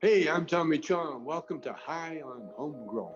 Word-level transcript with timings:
Hey, 0.00 0.28
I'm 0.28 0.46
Tommy 0.46 0.78
Chong. 0.78 1.24
Welcome 1.24 1.60
to 1.62 1.72
High 1.72 2.22
on 2.24 2.48
Homegrown. 2.54 3.10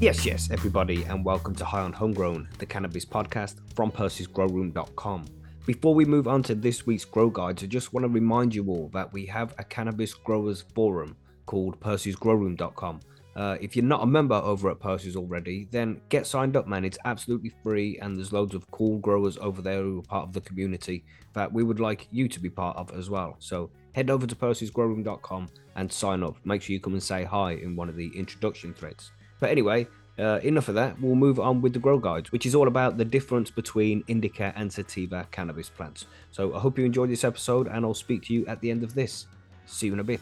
Yes, 0.00 0.24
yes, 0.24 0.48
everybody, 0.50 1.02
and 1.04 1.22
welcome 1.22 1.54
to 1.56 1.66
High 1.66 1.82
on 1.82 1.92
Homegrown, 1.92 2.48
the 2.56 2.64
cannabis 2.64 3.04
podcast 3.04 3.56
from 3.74 3.92
Percy'sGrowroom.com. 3.92 5.26
Before 5.66 5.94
we 5.94 6.06
move 6.06 6.26
on 6.26 6.42
to 6.44 6.54
this 6.54 6.86
week's 6.86 7.04
grow 7.04 7.28
guides, 7.28 7.62
I 7.62 7.66
just 7.66 7.92
want 7.92 8.04
to 8.04 8.08
remind 8.08 8.54
you 8.54 8.66
all 8.70 8.88
that 8.94 9.12
we 9.12 9.26
have 9.26 9.54
a 9.58 9.64
cannabis 9.64 10.14
growers 10.14 10.64
forum 10.74 11.16
called 11.44 11.78
Percy'sGrowroom.com. 11.80 13.00
Uh, 13.38 13.56
if 13.60 13.76
you're 13.76 13.84
not 13.84 14.02
a 14.02 14.06
member 14.06 14.34
over 14.34 14.68
at 14.68 14.80
Percy's 14.80 15.14
already, 15.14 15.68
then 15.70 16.00
get 16.08 16.26
signed 16.26 16.56
up, 16.56 16.66
man. 16.66 16.84
It's 16.84 16.98
absolutely 17.04 17.52
free, 17.62 17.96
and 18.02 18.16
there's 18.16 18.32
loads 18.32 18.52
of 18.52 18.68
cool 18.72 18.98
growers 18.98 19.38
over 19.38 19.62
there 19.62 19.80
who 19.80 20.00
are 20.00 20.02
part 20.02 20.24
of 20.26 20.32
the 20.32 20.40
community 20.40 21.04
that 21.34 21.52
we 21.52 21.62
would 21.62 21.78
like 21.78 22.08
you 22.10 22.26
to 22.26 22.40
be 22.40 22.50
part 22.50 22.76
of 22.76 22.90
as 22.90 23.08
well. 23.08 23.36
So 23.38 23.70
head 23.92 24.10
over 24.10 24.26
to 24.26 24.34
Percy'sGrowroom.com 24.34 25.50
and 25.76 25.92
sign 25.92 26.24
up. 26.24 26.34
Make 26.44 26.62
sure 26.62 26.74
you 26.74 26.80
come 26.80 26.94
and 26.94 27.02
say 27.02 27.22
hi 27.22 27.52
in 27.52 27.76
one 27.76 27.88
of 27.88 27.94
the 27.94 28.10
introduction 28.12 28.74
threads. 28.74 29.12
But 29.38 29.50
anyway, 29.50 29.86
uh, 30.18 30.40
enough 30.42 30.68
of 30.68 30.74
that. 30.74 31.00
We'll 31.00 31.14
move 31.14 31.38
on 31.38 31.62
with 31.62 31.74
the 31.74 31.78
grow 31.78 32.00
guides, 32.00 32.32
which 32.32 32.44
is 32.44 32.56
all 32.56 32.66
about 32.66 32.98
the 32.98 33.04
difference 33.04 33.52
between 33.52 34.02
indica 34.08 34.52
and 34.56 34.72
sativa 34.72 35.28
cannabis 35.30 35.68
plants. 35.68 36.06
So 36.32 36.56
I 36.56 36.58
hope 36.58 36.76
you 36.76 36.84
enjoyed 36.84 37.08
this 37.08 37.22
episode, 37.22 37.68
and 37.68 37.84
I'll 37.84 37.94
speak 37.94 38.24
to 38.24 38.34
you 38.34 38.44
at 38.46 38.60
the 38.60 38.72
end 38.72 38.82
of 38.82 38.94
this. 38.94 39.28
See 39.66 39.86
you 39.86 39.92
in 39.92 40.00
a 40.00 40.04
bit. 40.04 40.20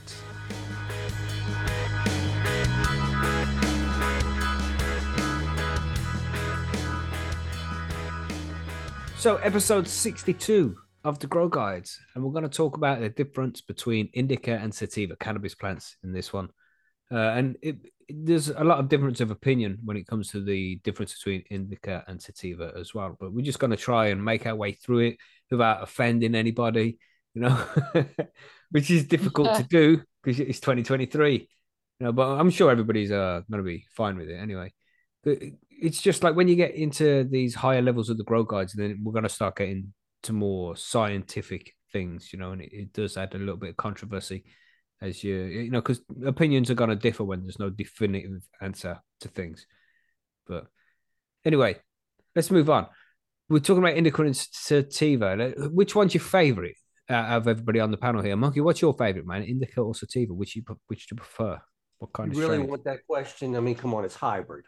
So, 9.26 9.38
episode 9.38 9.88
62 9.88 10.76
of 11.02 11.18
the 11.18 11.26
Grow 11.26 11.48
Guides, 11.48 11.98
and 12.14 12.22
we're 12.22 12.30
going 12.30 12.48
to 12.48 12.48
talk 12.48 12.76
about 12.76 13.00
the 13.00 13.08
difference 13.08 13.60
between 13.60 14.08
indica 14.12 14.52
and 14.52 14.72
sativa 14.72 15.16
cannabis 15.16 15.52
plants 15.52 15.96
in 16.04 16.12
this 16.12 16.32
one. 16.32 16.48
Uh, 17.10 17.16
and 17.16 17.56
it, 17.60 17.76
it, 18.08 18.24
there's 18.24 18.50
a 18.50 18.62
lot 18.62 18.78
of 18.78 18.88
difference 18.88 19.20
of 19.20 19.32
opinion 19.32 19.78
when 19.84 19.96
it 19.96 20.06
comes 20.06 20.30
to 20.30 20.44
the 20.44 20.76
difference 20.84 21.12
between 21.14 21.42
indica 21.50 22.04
and 22.06 22.22
sativa 22.22 22.72
as 22.78 22.94
well. 22.94 23.16
But 23.18 23.32
we're 23.32 23.44
just 23.44 23.58
going 23.58 23.72
to 23.72 23.76
try 23.76 24.10
and 24.10 24.24
make 24.24 24.46
our 24.46 24.54
way 24.54 24.70
through 24.70 25.00
it 25.00 25.16
without 25.50 25.82
offending 25.82 26.36
anybody, 26.36 26.96
you 27.34 27.40
know, 27.40 27.64
which 28.70 28.92
is 28.92 29.06
difficult 29.06 29.56
to 29.56 29.64
do 29.64 30.04
because 30.22 30.38
it's 30.38 30.60
2023. 30.60 31.48
You 31.98 32.06
know, 32.06 32.12
but 32.12 32.28
I'm 32.28 32.50
sure 32.50 32.70
everybody's 32.70 33.10
uh, 33.10 33.40
going 33.50 33.58
to 33.58 33.68
be 33.68 33.86
fine 33.90 34.18
with 34.18 34.28
it 34.28 34.36
anyway 34.36 34.72
it's 35.80 36.00
just 36.00 36.22
like 36.22 36.34
when 36.34 36.48
you 36.48 36.56
get 36.56 36.74
into 36.74 37.24
these 37.24 37.54
higher 37.54 37.82
levels 37.82 38.10
of 38.10 38.18
the 38.18 38.24
grow 38.24 38.44
guides, 38.44 38.72
then 38.72 39.00
we're 39.02 39.12
going 39.12 39.22
to 39.22 39.28
start 39.28 39.56
getting 39.56 39.92
to 40.24 40.32
more 40.32 40.76
scientific 40.76 41.72
things, 41.92 42.32
you 42.32 42.38
know, 42.38 42.52
and 42.52 42.62
it, 42.62 42.72
it 42.72 42.92
does 42.92 43.16
add 43.16 43.34
a 43.34 43.38
little 43.38 43.56
bit 43.56 43.70
of 43.70 43.76
controversy 43.76 44.44
as 45.00 45.22
you, 45.22 45.36
you 45.36 45.70
know, 45.70 45.80
because 45.80 46.00
opinions 46.24 46.70
are 46.70 46.74
going 46.74 46.90
to 46.90 46.96
differ 46.96 47.24
when 47.24 47.42
there's 47.42 47.58
no 47.58 47.70
definitive 47.70 48.42
answer 48.60 48.98
to 49.20 49.28
things. 49.28 49.66
But 50.46 50.66
anyway, 51.44 51.76
let's 52.34 52.50
move 52.50 52.70
on. 52.70 52.86
We're 53.48 53.60
talking 53.60 53.82
about 53.82 53.96
indica 53.96 54.22
and 54.22 54.36
sativa. 54.36 55.54
Which 55.70 55.94
one's 55.94 56.14
your 56.14 56.22
favorite 56.22 56.76
out 57.08 57.36
of 57.36 57.48
everybody 57.48 57.78
on 57.80 57.90
the 57.90 57.96
panel 57.96 58.22
here? 58.22 58.36
Monkey, 58.36 58.60
what's 58.60 58.82
your 58.82 58.94
favorite, 58.94 59.26
man? 59.26 59.44
Indica 59.44 59.80
or 59.80 59.94
sativa? 59.94 60.34
Which 60.34 60.56
you 60.56 60.62
which 60.88 61.06
do 61.06 61.14
you 61.14 61.16
prefer? 61.18 61.60
What 61.98 62.12
kind 62.12 62.32
you 62.32 62.38
of 62.38 62.44
really 62.44 62.56
strain? 62.56 62.70
want 62.70 62.84
that 62.84 63.06
question? 63.06 63.54
I 63.54 63.60
mean, 63.60 63.76
come 63.76 63.94
on, 63.94 64.04
it's 64.04 64.16
hybrid. 64.16 64.64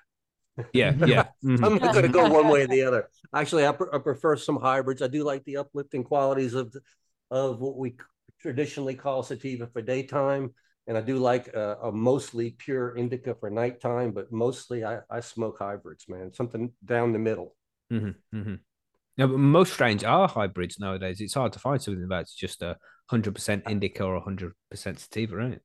Yeah, 0.72 0.94
yeah. 1.04 1.24
Mhm. 1.44 1.64
I'm 1.64 1.78
not 1.80 1.92
going 1.92 2.02
to 2.04 2.08
go 2.08 2.26
one 2.26 2.48
way 2.48 2.62
or 2.62 2.66
the 2.66 2.82
other. 2.82 3.08
Actually, 3.34 3.66
I, 3.66 3.72
pre- 3.72 3.88
I 3.92 3.98
prefer 3.98 4.36
some 4.36 4.56
hybrids. 4.56 5.02
I 5.02 5.08
do 5.08 5.24
like 5.24 5.44
the 5.44 5.58
uplifting 5.58 6.04
qualities 6.04 6.54
of 6.54 6.72
the- 6.72 6.80
of 7.30 7.60
what 7.60 7.76
we 7.76 7.94
traditionally 8.40 8.94
call 8.94 9.22
sativa 9.22 9.66
for 9.66 9.82
daytime, 9.82 10.54
and 10.86 10.96
I 10.96 11.02
do 11.02 11.18
like 11.18 11.48
a, 11.48 11.76
a 11.82 11.92
mostly 11.92 12.52
pure 12.52 12.96
indica 12.96 13.34
for 13.34 13.50
nighttime. 13.50 14.12
But 14.12 14.32
mostly, 14.32 14.82
I, 14.82 15.00
I 15.10 15.20
smoke 15.20 15.58
hybrids, 15.58 16.06
man. 16.08 16.32
Something 16.32 16.72
down 16.82 17.12
the 17.12 17.18
middle. 17.18 17.54
hmm 17.90 18.10
hmm 18.32 18.54
Yeah, 19.16 19.26
but 19.26 19.38
most 19.38 19.74
strains 19.74 20.04
are 20.04 20.28
hybrids 20.28 20.78
nowadays. 20.80 21.20
It's 21.20 21.34
hard 21.34 21.52
to 21.54 21.58
find 21.58 21.82
something 21.82 22.08
that's 22.08 22.34
just 22.34 22.62
a 22.62 22.76
hundred 23.10 23.34
percent 23.34 23.64
indica 23.68 24.04
or 24.04 24.20
hundred 24.20 24.54
percent 24.70 24.98
sativa, 25.00 25.36
right? 25.36 25.60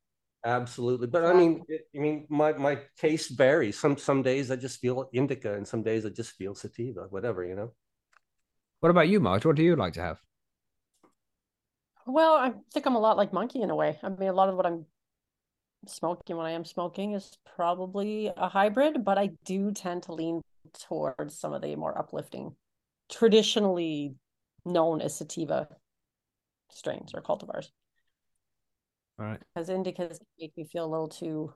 Absolutely, 0.46 1.08
but 1.08 1.24
I 1.26 1.34
mean, 1.34 1.64
it- 1.70 1.88
I 1.96 2.00
mean, 2.00 2.26
my 2.30 2.52
my 2.54 2.76
taste 2.98 3.38
varies. 3.38 3.80
Some 3.80 3.98
some 3.98 4.22
days 4.22 4.52
I 4.52 4.58
just 4.58 4.80
feel 4.82 5.10
indica, 5.14 5.54
and 5.54 5.66
some 5.66 5.84
days 5.84 6.06
I 6.06 6.10
just 6.10 6.32
feel 6.32 6.54
sativa. 6.54 7.08
Whatever, 7.10 7.46
you 7.46 7.56
know. 7.56 7.74
What 8.82 8.90
about 8.90 9.08
you, 9.08 9.22
Marge? 9.22 9.46
What 9.46 9.56
do 9.56 9.64
you 9.64 9.78
like 9.78 9.94
to 9.94 10.02
have? 10.02 10.20
Well, 12.06 12.34
I 12.34 12.54
think 12.74 12.86
I'm 12.86 12.96
a 12.96 13.00
lot 13.00 13.16
like 13.16 13.32
Monkey 13.32 13.62
in 13.62 13.70
a 13.70 13.76
way. 13.76 13.98
I 14.04 14.10
mean, 14.10 14.28
a 14.28 14.34
lot 14.34 14.50
of 14.50 14.58
what 14.58 14.66
I'm 14.66 14.86
smoking 15.88 16.36
when 16.36 16.46
I 16.46 16.52
am 16.52 16.66
smoking 16.66 17.14
is 17.14 17.38
probably 17.56 18.28
a 18.36 18.50
hybrid, 18.50 19.06
but 19.06 19.18
I 19.18 19.32
do 19.46 19.72
tend 19.72 20.04
to 20.04 20.14
lean 20.14 20.42
towards 20.74 21.40
some 21.40 21.54
of 21.54 21.62
the 21.62 21.76
more 21.78 21.98
uplifting, 21.98 22.56
traditionally 23.10 24.16
known 24.66 25.00
as 25.02 25.16
sativa 25.16 25.70
strains 26.70 27.14
or 27.14 27.22
cultivars. 27.22 27.70
All 29.20 29.26
right. 29.26 29.40
Because 29.54 29.70
indicas 29.70 30.20
make 30.40 30.56
me 30.58 30.66
feel 30.66 30.86
a 30.86 30.92
little 30.92 31.08
too, 31.08 31.54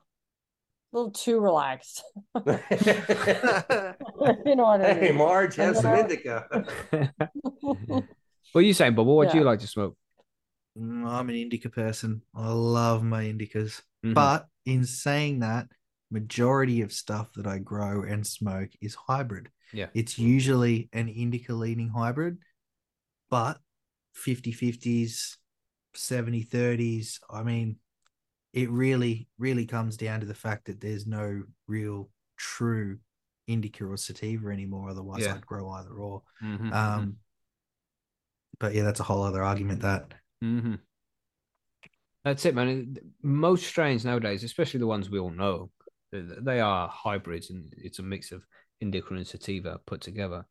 a 0.94 0.98
little 0.98 1.12
too 1.12 1.40
relaxed. 1.40 2.04
you 2.36 2.46
know 4.56 4.64
what 4.64 4.82
I 4.82 4.94
hey. 4.94 5.12
Marge, 5.12 5.56
have 5.56 5.78
some 5.78 5.94
Yeah. 5.94 6.02
indica. 6.02 6.48
what 7.62 8.06
are 8.56 8.62
you 8.62 8.74
saying, 8.74 8.96
Bob? 8.96 9.08
What 9.08 9.32
do 9.32 9.38
you 9.38 9.44
like 9.44 9.60
to 9.60 9.68
smoke? 9.68 9.98
Mm, 10.78 11.08
I'm 11.08 11.30
an 11.30 11.36
indica 11.36 11.70
person. 11.70 12.22
I 12.36 12.52
love 12.52 13.04
my 13.04 13.24
indicas. 13.24 13.82
Mhm. 14.06 14.14
But 14.14 14.48
in 14.66 14.86
saying 14.86 15.40
that, 15.40 15.68
majority 16.12 16.82
of 16.82 16.94
stuff 16.94 17.34
that 17.34 17.48
I 17.48 17.58
grow 17.58 18.04
and 18.04 18.26
smoke 18.26 18.70
is 18.82 18.96
hybrid. 18.96 19.50
Yeah. 19.74 19.88
It's 19.94 20.18
usually 20.18 20.90
an 20.94 21.10
indica 21.10 21.54
leaning 21.54 21.90
hybrid, 21.90 22.38
but 23.30 23.60
50 24.14 24.54
50s, 24.54 25.38
70 25.98 26.44
30s. 26.44 27.20
I 27.30 27.44
mean, 27.44 27.78
it 28.54 28.70
really, 28.70 29.28
really 29.38 29.66
comes 29.66 29.98
down 29.98 30.22
to 30.22 30.26
the 30.26 30.34
fact 30.34 30.66
that 30.66 30.82
there's 30.82 31.06
no 31.08 31.44
real 31.68 32.10
true 32.38 33.00
indica 33.48 33.86
or 33.86 33.98
sativa 33.98 34.50
anymore. 34.50 34.90
Otherwise, 34.90 35.24
Yeah. 35.24 35.34
I'd 35.36 35.46
grow 35.46 35.70
either 35.72 35.92
or. 35.92 36.24
Mhm, 36.42 36.74
Um, 36.74 37.18
but 38.60 38.74
yeah, 38.74 38.84
that's 38.84 39.00
a 39.00 39.04
whole 39.04 39.24
other 39.24 39.44
argument. 39.44 39.82
That 39.82 40.14
hmm 40.42 40.76
That's 42.24 42.46
it, 42.46 42.56
man. 42.56 42.98
Most 43.22 43.66
strains 43.66 44.04
nowadays, 44.04 44.44
especially 44.44 44.80
the 44.80 44.88
ones 44.88 45.10
we 45.10 45.20
all 45.20 45.30
know, 45.30 45.72
they 46.12 46.60
are 46.60 46.88
hybrids, 46.90 47.50
and 47.50 47.74
it's 47.78 48.00
a 48.00 48.04
mix 48.04 48.32
of 48.32 48.46
indica 48.82 49.14
and 49.14 49.26
sativa 49.26 49.80
put 49.86 50.02
together. 50.02 50.46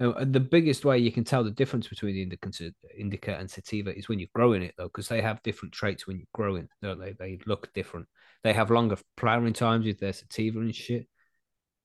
Uh, 0.00 0.12
and 0.14 0.32
the 0.32 0.40
biggest 0.40 0.84
way 0.84 0.98
you 0.98 1.12
can 1.12 1.24
tell 1.24 1.44
the 1.44 1.50
difference 1.50 1.86
between 1.86 2.14
the 2.14 2.22
indica 2.22 2.46
and, 2.46 2.74
indica 2.96 3.36
and 3.36 3.50
sativa 3.50 3.96
is 3.96 4.08
when 4.08 4.18
you're 4.18 4.28
growing 4.34 4.62
it, 4.62 4.74
though, 4.76 4.84
because 4.84 5.08
they 5.08 5.20
have 5.20 5.42
different 5.42 5.72
traits 5.72 6.06
when 6.06 6.16
you're 6.16 6.26
growing. 6.32 6.68
Don't 6.80 6.98
they? 6.98 7.12
They 7.12 7.38
look 7.46 7.72
different. 7.74 8.06
They 8.42 8.52
have 8.52 8.70
longer 8.70 8.96
flowering 9.18 9.52
times 9.52 9.86
with 9.86 10.00
their 10.00 10.12
sativa 10.12 10.58
and 10.58 10.74
shit. 10.74 11.06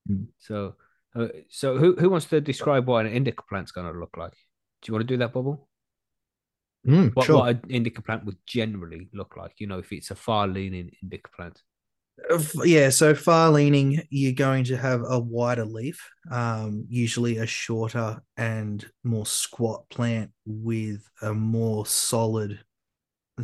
Mm. 0.09 0.27
So, 0.39 0.75
uh, 1.15 1.27
so 1.49 1.77
who 1.77 1.95
who 1.95 2.09
wants 2.09 2.27
to 2.27 2.41
describe 2.41 2.87
what 2.87 3.05
an 3.05 3.11
indica 3.11 3.43
plant's 3.47 3.71
going 3.71 3.91
to 3.91 3.99
look 3.99 4.15
like? 4.17 4.33
Do 4.81 4.89
you 4.89 4.93
want 4.93 5.07
to 5.07 5.13
do 5.13 5.17
that, 5.17 5.33
Bubble? 5.33 5.67
Mm, 6.87 7.13
what, 7.13 7.25
sure. 7.25 7.39
what 7.39 7.49
an 7.49 7.61
indica 7.69 8.01
plant 8.01 8.25
would 8.25 8.37
generally 8.45 9.09
look 9.13 9.35
like. 9.35 9.55
You 9.57 9.67
know, 9.67 9.79
if 9.79 9.91
it's 9.91 10.11
a 10.11 10.15
far 10.15 10.47
leaning 10.47 10.91
indica 11.03 11.29
plant. 11.35 11.61
Yeah, 12.63 12.89
so 12.89 13.13
far 13.13 13.51
leaning, 13.51 14.01
you're 14.09 14.33
going 14.33 14.63
to 14.65 14.77
have 14.77 15.03
a 15.07 15.19
wider 15.19 15.65
leaf, 15.65 16.09
um, 16.31 16.85
usually 16.89 17.37
a 17.37 17.45
shorter 17.45 18.21
and 18.35 18.85
more 19.03 19.25
squat 19.25 19.87
plant 19.89 20.31
with 20.45 21.07
a 21.21 21.33
more 21.33 21.85
solid. 21.85 22.59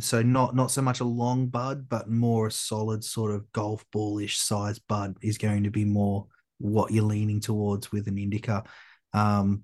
So 0.00 0.22
not 0.22 0.56
not 0.56 0.72
so 0.72 0.82
much 0.82 1.00
a 1.00 1.04
long 1.04 1.46
bud, 1.46 1.88
but 1.88 2.10
more 2.10 2.48
a 2.48 2.50
solid 2.50 3.04
sort 3.04 3.32
of 3.32 3.50
golf 3.52 3.84
ballish 3.92 4.38
size 4.38 4.80
bud 4.80 5.16
is 5.22 5.38
going 5.38 5.62
to 5.64 5.70
be 5.70 5.84
more 5.84 6.26
what 6.58 6.90
you're 6.90 7.04
leaning 7.04 7.40
towards 7.40 7.92
with 7.92 8.08
an 8.08 8.18
indica. 8.18 8.64
Um, 9.12 9.62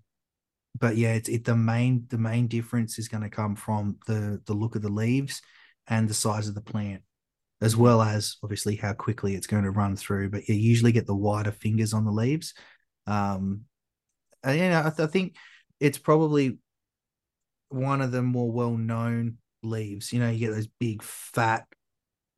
but 0.78 0.96
yeah, 0.96 1.14
it's 1.14 1.28
it 1.28 1.44
the 1.44 1.56
main 1.56 2.06
the 2.08 2.18
main 2.18 2.46
difference 2.46 2.98
is 2.98 3.08
going 3.08 3.24
to 3.24 3.28
come 3.28 3.56
from 3.56 3.98
the 4.06 4.40
the 4.46 4.54
look 4.54 4.76
of 4.76 4.82
the 4.82 4.88
leaves 4.88 5.42
and 5.88 6.08
the 6.08 6.14
size 6.14 6.46
of 6.46 6.54
the 6.54 6.60
plant 6.60 7.02
as 7.60 7.76
well 7.76 8.00
as 8.00 8.36
obviously 8.42 8.76
how 8.76 8.92
quickly 8.92 9.34
it's 9.34 9.46
going 9.46 9.64
to 9.64 9.70
run 9.70 9.96
through. 9.96 10.30
But 10.30 10.48
you 10.48 10.54
usually 10.54 10.92
get 10.92 11.06
the 11.06 11.14
wider 11.14 11.52
fingers 11.52 11.92
on 11.92 12.04
the 12.04 12.12
leaves. 12.12 12.54
Um, 13.06 13.62
and, 14.42 14.58
you 14.58 14.68
know, 14.70 14.80
I, 14.80 14.90
th- 14.90 15.00
I 15.00 15.06
think 15.06 15.36
it's 15.78 15.98
probably 15.98 16.58
one 17.68 18.00
of 18.00 18.12
the 18.12 18.22
more 18.22 18.50
well 18.50 18.76
known 18.76 19.38
leaves. 19.62 20.12
You 20.12 20.20
know, 20.20 20.30
you 20.30 20.38
get 20.38 20.54
those 20.54 20.66
big, 20.66 21.02
fat, 21.02 21.66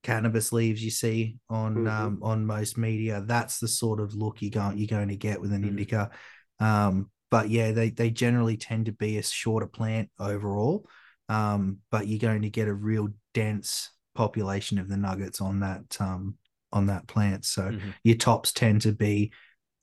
cannabis 0.02 0.52
leaves 0.52 0.82
you 0.82 0.90
see 0.90 1.38
on 1.48 1.76
Mhm. 1.76 1.88
um, 1.88 2.18
on 2.22 2.44
most 2.44 2.76
media. 2.76 3.22
That's 3.24 3.60
the 3.60 3.68
sort 3.68 4.00
of 4.00 4.14
look 4.14 4.42
you 4.42 4.50
going 4.50 4.78
you're 4.78 4.88
going 4.88 5.08
to 5.08 5.16
get 5.16 5.40
with 5.40 5.52
an 5.52 5.62
Mhm. 5.62 5.68
indica. 5.68 6.10
Um, 6.58 7.10
but 7.30 7.48
yeah, 7.48 7.72
they 7.72 7.90
they 7.90 8.10
generally 8.10 8.56
tend 8.56 8.86
to 8.86 8.92
be 8.92 9.18
a 9.18 9.22
shorter 9.22 9.66
plant 9.68 10.10
overall. 10.18 10.88
Um, 11.28 11.78
but 11.90 12.08
you're 12.08 12.18
going 12.18 12.42
to 12.42 12.50
get 12.50 12.68
a 12.68 12.74
real 12.74 13.08
dense 13.32 13.90
population 14.14 14.78
of 14.78 14.88
the 14.88 14.96
nuggets 14.96 15.40
on 15.40 15.60
that 15.60 15.96
um, 16.00 16.36
on 16.72 16.86
that 16.86 17.06
plant. 17.06 17.44
So 17.44 17.70
Mhm. 17.70 17.94
your 18.02 18.16
tops 18.16 18.52
tend 18.52 18.82
to 18.82 18.92
be 18.92 19.32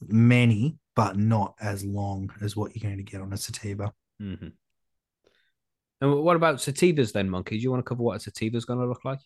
many, 0.02 0.78
but 0.96 1.18
not 1.18 1.56
as 1.62 1.86
long 1.86 2.32
as 2.42 2.56
what 2.56 2.76
you're 2.76 2.90
going 2.90 2.98
to 2.98 3.12
get 3.12 3.22
on 3.22 3.32
a 3.34 3.38
sativa. 3.38 3.94
Mhm. 4.22 4.54
And 6.02 6.14
what 6.24 6.36
about 6.36 6.56
sativas 6.58 7.12
then, 7.12 7.30
Monkey? 7.30 7.58
Do 7.58 7.62
you 7.64 7.72
want 7.72 7.84
to 7.86 7.90
cover 7.90 8.04
what 8.04 8.18
a 8.18 8.20
sativa 8.20 8.56
is 8.58 8.66
going 8.66 8.80
to 8.80 8.88
look 8.88 9.04
like? 9.04 9.20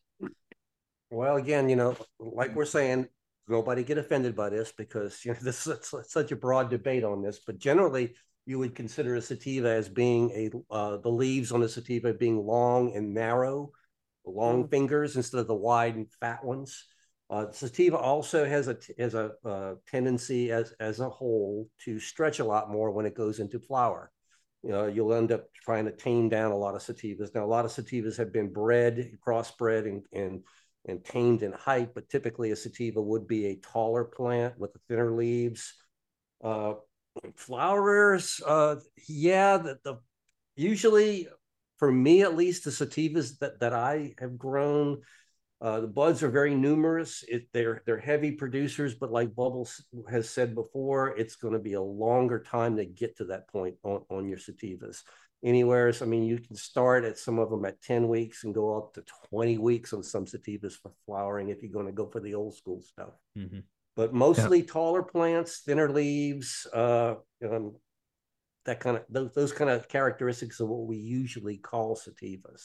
Well, 1.09 1.37
again, 1.37 1.69
you 1.69 1.75
know, 1.75 1.95
like 2.19 2.55
we're 2.55 2.65
saying, 2.65 3.07
nobody 3.47 3.83
get 3.83 3.97
offended 3.97 4.35
by 4.35 4.49
this 4.49 4.71
because 4.71 5.23
you 5.23 5.31
know 5.33 5.39
this 5.43 5.67
is 5.67 5.87
such- 5.87 6.07
such 6.07 6.31
a 6.31 6.35
broad 6.35 6.69
debate 6.69 7.03
on 7.03 7.21
this. 7.21 7.39
But 7.45 7.59
generally, 7.59 8.15
you 8.45 8.59
would 8.59 8.75
consider 8.75 9.15
a 9.15 9.21
sativa 9.21 9.69
as 9.69 9.87
being 9.87 10.31
a 10.31 10.49
uh, 10.73 10.97
the 10.97 11.11
leaves 11.11 11.51
on 11.51 11.61
a 11.63 11.69
sativa 11.69 12.13
being 12.13 12.45
long 12.45 12.93
and 12.95 13.13
narrow, 13.13 13.71
long 14.25 14.63
Mm. 14.63 14.69
fingers 14.69 15.15
instead 15.15 15.39
of 15.39 15.47
the 15.47 15.55
wide 15.55 15.95
and 15.95 16.11
fat 16.19 16.43
ones. 16.43 16.85
Uh, 17.29 17.51
sativa 17.51 17.97
also 17.97 18.45
has 18.45 18.67
a 18.67 18.77
has 18.97 19.15
a 19.15 19.33
uh, 19.43 19.75
tendency 19.87 20.51
as 20.51 20.73
as 20.79 20.99
a 20.99 21.09
whole 21.09 21.69
to 21.83 21.99
stretch 21.99 22.39
a 22.39 22.45
lot 22.45 22.69
more 22.69 22.91
when 22.91 23.05
it 23.05 23.15
goes 23.15 23.39
into 23.39 23.59
flower. 23.59 24.11
You 24.61 24.69
know, 24.69 24.87
you'll 24.87 25.13
end 25.13 25.31
up 25.31 25.45
trying 25.53 25.85
to 25.85 25.91
tame 25.91 26.29
down 26.29 26.51
a 26.51 26.57
lot 26.57 26.75
of 26.75 26.81
sativas. 26.81 27.33
Now, 27.33 27.43
a 27.43 27.47
lot 27.47 27.65
of 27.65 27.71
sativas 27.71 28.17
have 28.17 28.31
been 28.31 28.53
bred, 28.53 29.17
crossbred, 29.25 29.87
and 29.87 30.05
and 30.13 30.43
and 30.85 31.03
tamed 31.03 31.43
in 31.43 31.53
height, 31.53 31.93
but 31.95 32.09
typically 32.09 32.51
a 32.51 32.55
sativa 32.55 33.01
would 33.01 33.27
be 33.27 33.47
a 33.47 33.55
taller 33.55 34.03
plant 34.03 34.57
with 34.59 34.71
thinner 34.87 35.11
leaves. 35.11 35.73
Uh, 36.43 36.73
flowers, 37.35 38.41
uh, 38.45 38.75
yeah, 39.07 39.57
the, 39.57 39.79
the 39.83 39.99
usually 40.55 41.27
for 41.77 41.91
me 41.91 42.21
at 42.21 42.35
least, 42.35 42.63
the 42.63 42.71
sativas 42.71 43.39
that, 43.39 43.59
that 43.59 43.73
I 43.73 44.13
have 44.19 44.37
grown, 44.37 45.01
uh, 45.61 45.79
the 45.79 45.87
buds 45.87 46.23
are 46.23 46.29
very 46.29 46.53
numerous. 46.53 47.23
It, 47.27 47.47
they're 47.53 47.83
they're 47.85 47.97
heavy 47.97 48.31
producers, 48.31 48.95
but 48.95 49.11
like 49.11 49.33
Bubbles 49.33 49.83
has 50.09 50.29
said 50.29 50.55
before, 50.55 51.17
it's 51.17 51.37
going 51.37 51.53
to 51.53 51.59
be 51.59 51.73
a 51.73 51.81
longer 51.81 52.39
time 52.39 52.75
to 52.77 52.85
get 52.85 53.17
to 53.17 53.25
that 53.25 53.47
point 53.49 53.75
on, 53.83 54.01
on 54.09 54.27
your 54.27 54.37
sativas 54.37 55.03
anywhere. 55.43 55.93
So, 55.93 56.05
I 56.05 56.07
mean, 56.07 56.23
you 56.23 56.37
can 56.39 56.55
start 56.55 57.05
at 57.05 57.17
some 57.17 57.39
of 57.39 57.49
them 57.49 57.65
at 57.65 57.81
10 57.81 58.07
weeks 58.07 58.43
and 58.43 58.53
go 58.53 58.77
up 58.77 58.93
to 58.95 59.03
20 59.29 59.57
weeks 59.57 59.93
on 59.93 60.03
some 60.03 60.25
sativas 60.25 60.73
for 60.73 60.91
flowering 61.05 61.49
if 61.49 61.61
you're 61.61 61.71
going 61.71 61.85
to 61.85 61.91
go 61.91 62.07
for 62.07 62.19
the 62.19 62.33
old 62.33 62.55
school 62.55 62.81
stuff. 62.81 63.13
Mm-hmm. 63.37 63.59
But 63.95 64.13
mostly 64.13 64.63
taller 64.63 65.03
plants, 65.03 65.61
thinner 65.65 65.89
leaves, 65.89 66.65
uh, 66.73 67.15
um, 67.49 67.75
that 68.65 68.79
kind 68.79 68.97
of 68.97 69.03
those, 69.09 69.31
those 69.33 69.51
kind 69.51 69.69
of 69.69 69.87
characteristics 69.89 70.59
of 70.59 70.69
what 70.69 70.87
we 70.87 70.97
usually 70.97 71.57
call 71.57 71.95
sativas. 71.97 72.61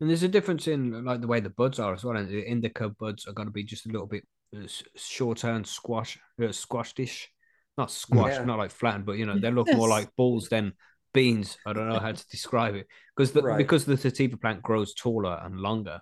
And 0.00 0.10
there's 0.10 0.22
a 0.22 0.28
difference 0.28 0.68
in 0.68 1.04
like 1.04 1.20
the 1.20 1.26
way 1.26 1.40
the 1.40 1.50
buds 1.50 1.78
are 1.78 1.94
as 1.94 2.04
well. 2.04 2.16
And 2.16 2.28
the 2.28 2.42
indica 2.46 2.88
buds 2.90 3.26
are 3.26 3.32
going 3.32 3.48
to 3.48 3.52
be 3.52 3.64
just 3.64 3.86
a 3.86 3.90
little 3.90 4.06
bit 4.06 4.24
uh, 4.54 4.66
shorter 4.94 5.50
and 5.50 5.66
squash, 5.66 6.18
uh, 6.42 6.52
squashed-ish. 6.52 7.30
Not 7.78 7.90
squashed, 7.90 8.38
Yeah. 8.40 8.44
not 8.46 8.58
like 8.58 8.70
flattened, 8.70 9.04
but 9.06 9.18
you 9.18 9.26
know 9.26 9.38
they 9.38 9.50
look 9.58 9.68
more 9.72 9.88
like 9.88 10.08
balls 10.16 10.48
than 10.48 10.72
beans. 11.12 11.58
I 11.66 11.72
don't 11.74 11.88
know 11.88 11.98
how 11.98 12.12
to 12.12 12.28
describe 12.30 12.74
it 12.74 12.86
because 13.14 13.32
the, 13.32 13.42
Right. 13.42 13.58
because 13.58 13.84
the 13.84 13.96
sativa 13.98 14.36
plant 14.38 14.62
grows 14.62 14.94
taller 14.94 15.38
and 15.42 15.60
longer. 15.60 16.00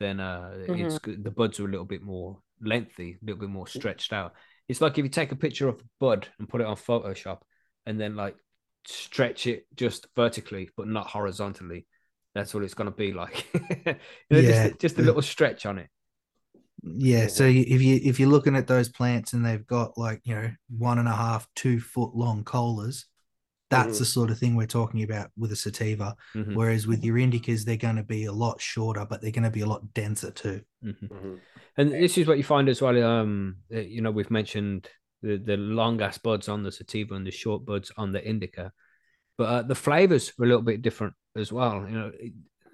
Then 0.00 0.20
uh, 0.20 0.50
Mm-hmm. 0.68 0.84
it's 0.86 0.98
good. 0.98 1.24
the 1.24 1.30
buds 1.30 1.60
are 1.60 1.64
a 1.66 1.70
little 1.70 1.86
bit 1.86 2.02
more 2.02 2.38
lengthy, 2.60 3.18
a 3.20 3.24
little 3.24 3.40
bit 3.40 3.48
more 3.50 3.66
stretched 3.66 4.12
out. 4.12 4.34
It's 4.68 4.80
like 4.80 4.98
if 4.98 5.04
you 5.04 5.08
take 5.08 5.32
a 5.32 5.36
picture 5.36 5.68
of 5.68 5.80
a 5.80 5.84
bud 6.00 6.28
and 6.38 6.48
put 6.48 6.60
it 6.60 6.66
on 6.66 6.76
Photoshop, 6.76 7.40
and 7.86 8.00
then 8.00 8.16
like 8.16 8.36
stretch 8.86 9.46
it 9.46 9.66
just 9.76 10.06
vertically 10.16 10.70
but 10.76 10.88
not 10.88 11.06
horizontally. 11.08 11.86
That's 12.34 12.54
what 12.54 12.62
it's 12.62 12.74
going 12.74 12.90
to 12.90 12.96
be 12.96 13.12
like. 13.12 13.46
You 14.30 14.36
know, 14.36 14.42
Yeah. 14.42 14.68
just, 14.68 14.78
just 14.78 14.98
a 14.98 15.02
little 15.02 15.22
stretch 15.22 15.64
on 15.66 15.78
it. 15.78 15.88
Yeah, 16.82 17.26
so 17.26 17.44
if 17.44 17.82
you 17.82 18.00
if 18.02 18.20
you're 18.20 18.28
looking 18.28 18.54
at 18.56 18.66
those 18.68 18.88
plants 18.88 19.32
and 19.32 19.44
they've 19.44 19.66
got 19.66 19.98
like 19.98 20.20
you 20.24 20.34
know 20.34 20.50
one 20.68 20.98
and 20.98 21.08
a 21.08 21.14
half, 21.14 21.48
two 21.56 21.80
foot 21.80 22.14
long 22.14 22.44
colas, 22.44 23.06
that's 23.70 23.96
Mhm. 23.96 23.98
the 23.98 24.04
sort 24.06 24.30
of 24.30 24.38
thing 24.38 24.56
we're 24.56 24.66
talking 24.66 25.02
about 25.02 25.30
with 25.36 25.52
a 25.52 25.56
sativa. 25.56 26.16
Mhm, 26.34 26.54
Whereas 26.54 26.86
with 26.86 27.04
your 27.04 27.16
indicas, 27.16 27.64
they're 27.64 27.76
going 27.76 27.96
to 27.96 28.02
be 28.02 28.24
a 28.24 28.32
lot 28.32 28.60
shorter, 28.60 29.04
but 29.08 29.20
they're 29.20 29.30
going 29.30 29.42
to 29.44 29.50
be 29.50 29.60
a 29.60 29.66
lot 29.66 29.92
denser 29.94 30.30
too. 30.30 30.62
mhm. 30.82 31.08
Mhm. 31.08 31.40
And 31.76 31.92
this 31.92 32.16
is 32.18 32.26
what 32.26 32.38
you 32.38 32.44
find 32.44 32.68
as 32.68 32.80
well. 32.80 33.02
Um, 33.02 33.58
you 33.70 34.00
know, 34.00 34.10
we've 34.10 34.30
mentioned 34.30 34.88
the 35.22 35.36
the 35.36 35.56
long 35.56 36.00
ass 36.00 36.16
buds 36.18 36.48
on 36.48 36.62
the 36.62 36.70
sativa 36.72 37.14
and 37.14 37.26
the 37.26 37.30
short 37.32 37.64
buds 37.66 37.90
on 37.96 38.12
the 38.12 38.24
indica, 38.26 38.72
but 39.36 39.44
uh, 39.44 39.62
the 39.62 39.74
flavors 39.74 40.32
are 40.38 40.44
a 40.44 40.48
little 40.48 40.62
bit 40.62 40.80
different 40.82 41.14
as 41.36 41.52
well. 41.52 41.84
You 41.88 41.94
know, 41.98 42.12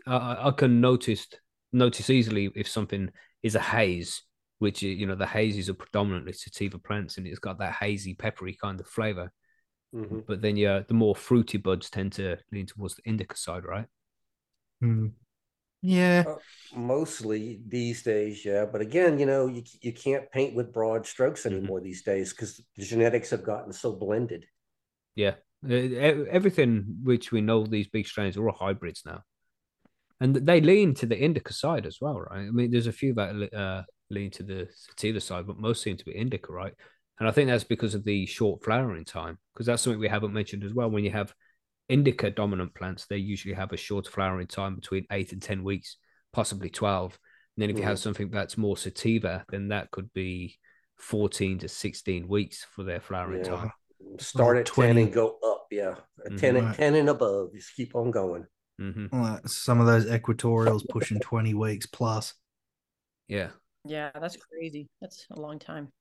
I, 0.06 0.16
I- 0.16 0.48
I 0.48 0.50
can 0.52 0.80
notice 0.80 1.26
notice 1.72 2.08
easily 2.10 2.50
if 2.54 2.68
something 2.68 3.10
is 3.42 3.54
a 3.56 3.60
haze, 3.60 4.22
which 4.58 4.82
you 4.82 5.06
know 5.06 5.16
the 5.16 5.26
hazes 5.26 5.68
are 5.70 5.74
predominantly 5.74 6.34
sativa 6.34 6.78
plants, 6.78 7.16
and 7.18 7.26
it's 7.26 7.38
got 7.40 7.58
that 7.58 7.72
hazy, 7.74 8.14
peppery 8.14 8.54
kind 8.60 8.78
of 8.78 8.86
flavor. 8.86 9.32
Mhm. 9.94 10.24
But 10.26 10.42
then, 10.42 10.56
yeah, 10.56 10.80
the 10.80 10.94
more 10.94 11.14
fruity 11.16 11.58
buds 11.58 11.90
tend 11.90 12.12
to 12.14 12.38
lean 12.52 12.66
towards 12.66 12.96
the 12.96 13.02
indica 13.04 13.36
side, 13.36 13.64
right? 13.64 13.86
Hmm. 14.80 15.08
Yeah, 15.82 16.26
Uh, 16.26 16.36
mostly 16.72 17.60
these 17.68 18.02
days, 18.02 18.44
yeah. 18.44 18.64
But 18.64 18.80
again, 18.80 19.18
you 19.18 19.26
know, 19.26 19.46
you 19.46 19.62
you 19.82 19.92
can't 19.92 20.30
paint 20.32 20.54
with 20.54 20.72
broad 20.72 21.06
strokes 21.06 21.46
Mhm. 21.48 21.70
anymore 21.70 21.80
these 21.80 22.02
days 22.02 22.32
because 22.32 22.60
the 22.76 22.84
genetics 22.84 23.30
have 23.30 23.44
gotten 23.44 23.72
so 23.72 23.92
blended. 23.92 24.46
Yeah, 25.16 25.34
everything 25.68 26.98
which 27.02 27.32
we 27.32 27.40
know 27.40 27.66
these 27.66 27.88
big 27.88 28.06
strains 28.06 28.36
are 28.36 28.48
all 28.48 28.54
hybrids 28.56 29.02
now, 29.06 29.22
and 30.20 30.36
they 30.36 30.60
lean 30.60 30.94
to 30.94 31.06
the 31.06 31.18
indica 31.18 31.52
side 31.52 31.86
as 31.86 31.98
well, 32.00 32.20
right? 32.20 32.46
I 32.48 32.50
mean, 32.50 32.70
there's 32.70 32.86
a 32.88 32.92
few 32.92 33.14
that 33.14 33.54
uh, 33.54 33.82
lean 34.10 34.30
to 34.32 34.42
the 34.44 34.68
sativa 34.72 35.20
side, 35.20 35.46
but 35.46 35.58
most 35.58 35.82
seem 35.82 35.96
to 35.98 36.04
be 36.04 36.16
indica, 36.16 36.52
right? 36.52 36.74
And 37.18 37.28
I 37.28 37.32
think 37.32 37.48
that's 37.48 37.64
because 37.64 37.94
of 37.94 38.04
the 38.04 38.26
short 38.26 38.64
flowering 38.64 39.04
time, 39.04 39.38
because 39.52 39.66
that's 39.66 39.82
something 39.82 40.00
we 40.00 40.08
haven't 40.08 40.32
mentioned 40.32 40.64
as 40.64 40.74
well. 40.74 40.90
When 40.90 41.04
you 41.04 41.12
have 41.12 41.32
indica 41.88 42.30
dominant 42.30 42.74
plants, 42.74 43.06
they 43.06 43.18
usually 43.18 43.54
have 43.54 43.72
a 43.72 43.76
short 43.76 44.08
flowering 44.08 44.46
time 44.48 44.74
between 44.74 45.06
eight 45.12 45.32
and 45.32 45.40
ten 45.42 45.62
weeks, 45.62 45.96
possibly 46.32 46.70
twelve. 46.70 47.18
And 47.56 47.62
then 47.62 47.70
if 47.70 47.78
you 47.78 47.84
have 47.84 47.98
Mhm. 47.98 48.02
something 48.02 48.30
that's 48.30 48.58
more 48.58 48.76
sativa, 48.76 49.44
then 49.48 49.68
that 49.68 49.90
could 49.92 50.12
be 50.12 50.58
fourteen 50.96 51.58
to 51.58 51.68
sixteen 51.68 52.26
weeks 52.26 52.64
for 52.64 52.82
their 52.82 53.00
flowering 53.00 53.44
Yeah. 53.44 53.50
time. 53.56 53.70
Start 54.18 54.58
at 54.58 54.66
20. 54.66 54.94
10 54.94 55.04
and 55.04 55.12
go 55.14 55.38
up, 55.44 55.66
yeah. 55.70 55.96
A 56.26 56.30
Mhm. 56.30 56.36
10, 56.36 56.56
and 56.56 56.66
Right. 56.66 56.76
10 56.76 56.94
and 56.94 57.08
above, 57.08 57.52
just 57.54 57.74
keep 57.74 57.94
on 57.94 58.10
going. 58.10 58.46
hmm 58.76 59.06
like 59.12 59.46
some 59.48 59.78
of 59.80 59.86
those 59.86 60.04
equatorials 60.10 60.84
pushing 60.88 61.20
20 61.20 61.54
weeks 61.54 61.86
plus. 61.86 62.34
Yeah. 63.28 63.50
Yeah, 63.84 64.10
that's 64.18 64.36
crazy. 64.36 64.88
That's 65.00 65.26
a 65.30 65.38
long 65.40 65.60
time. 65.60 65.92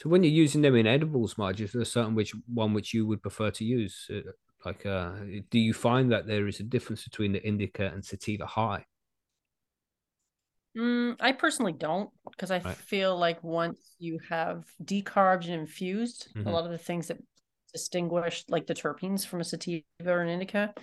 So 0.00 0.10
when 0.10 0.22
you're 0.22 0.32
using 0.32 0.62
them 0.62 0.76
in 0.76 0.86
edibles, 0.86 1.38
Marge, 1.38 1.62
is 1.62 1.72
there 1.72 1.82
a 1.82 1.86
certain 1.86 2.14
which 2.14 2.34
one 2.52 2.74
which 2.74 2.92
you 2.92 3.06
would 3.06 3.22
prefer 3.22 3.50
to 3.52 3.64
use? 3.64 4.06
Uh, 4.10 4.32
Like, 4.64 4.84
uh, 4.84 5.12
do 5.50 5.58
you 5.58 5.72
find 5.72 6.10
that 6.12 6.26
there 6.26 6.48
is 6.48 6.60
a 6.60 6.64
difference 6.64 7.04
between 7.04 7.32
the 7.32 7.42
indica 7.46 7.86
and 7.86 8.04
sativa 8.04 8.46
high? 8.46 8.84
Mm, 10.76 11.16
I 11.20 11.32
personally 11.32 11.72
don't 11.72 12.10
because 12.30 12.50
I 12.50 12.60
Right. 12.60 12.76
feel 12.76 13.16
like 13.16 13.42
once 13.42 13.94
you 13.98 14.18
have 14.28 14.64
decarbed 14.84 15.44
and 15.44 15.54
infused, 15.54 16.28
Mhm. 16.34 16.46
a 16.46 16.50
lot 16.50 16.66
of 16.66 16.70
the 16.70 16.78
things 16.78 17.08
that 17.08 17.18
distinguish 17.72 18.44
like 18.48 18.66
the 18.66 18.74
terpenes 18.74 19.26
from 19.26 19.40
a 19.40 19.44
sativa 19.44 19.84
or 20.06 20.20
an 20.20 20.28
indica 20.28 20.74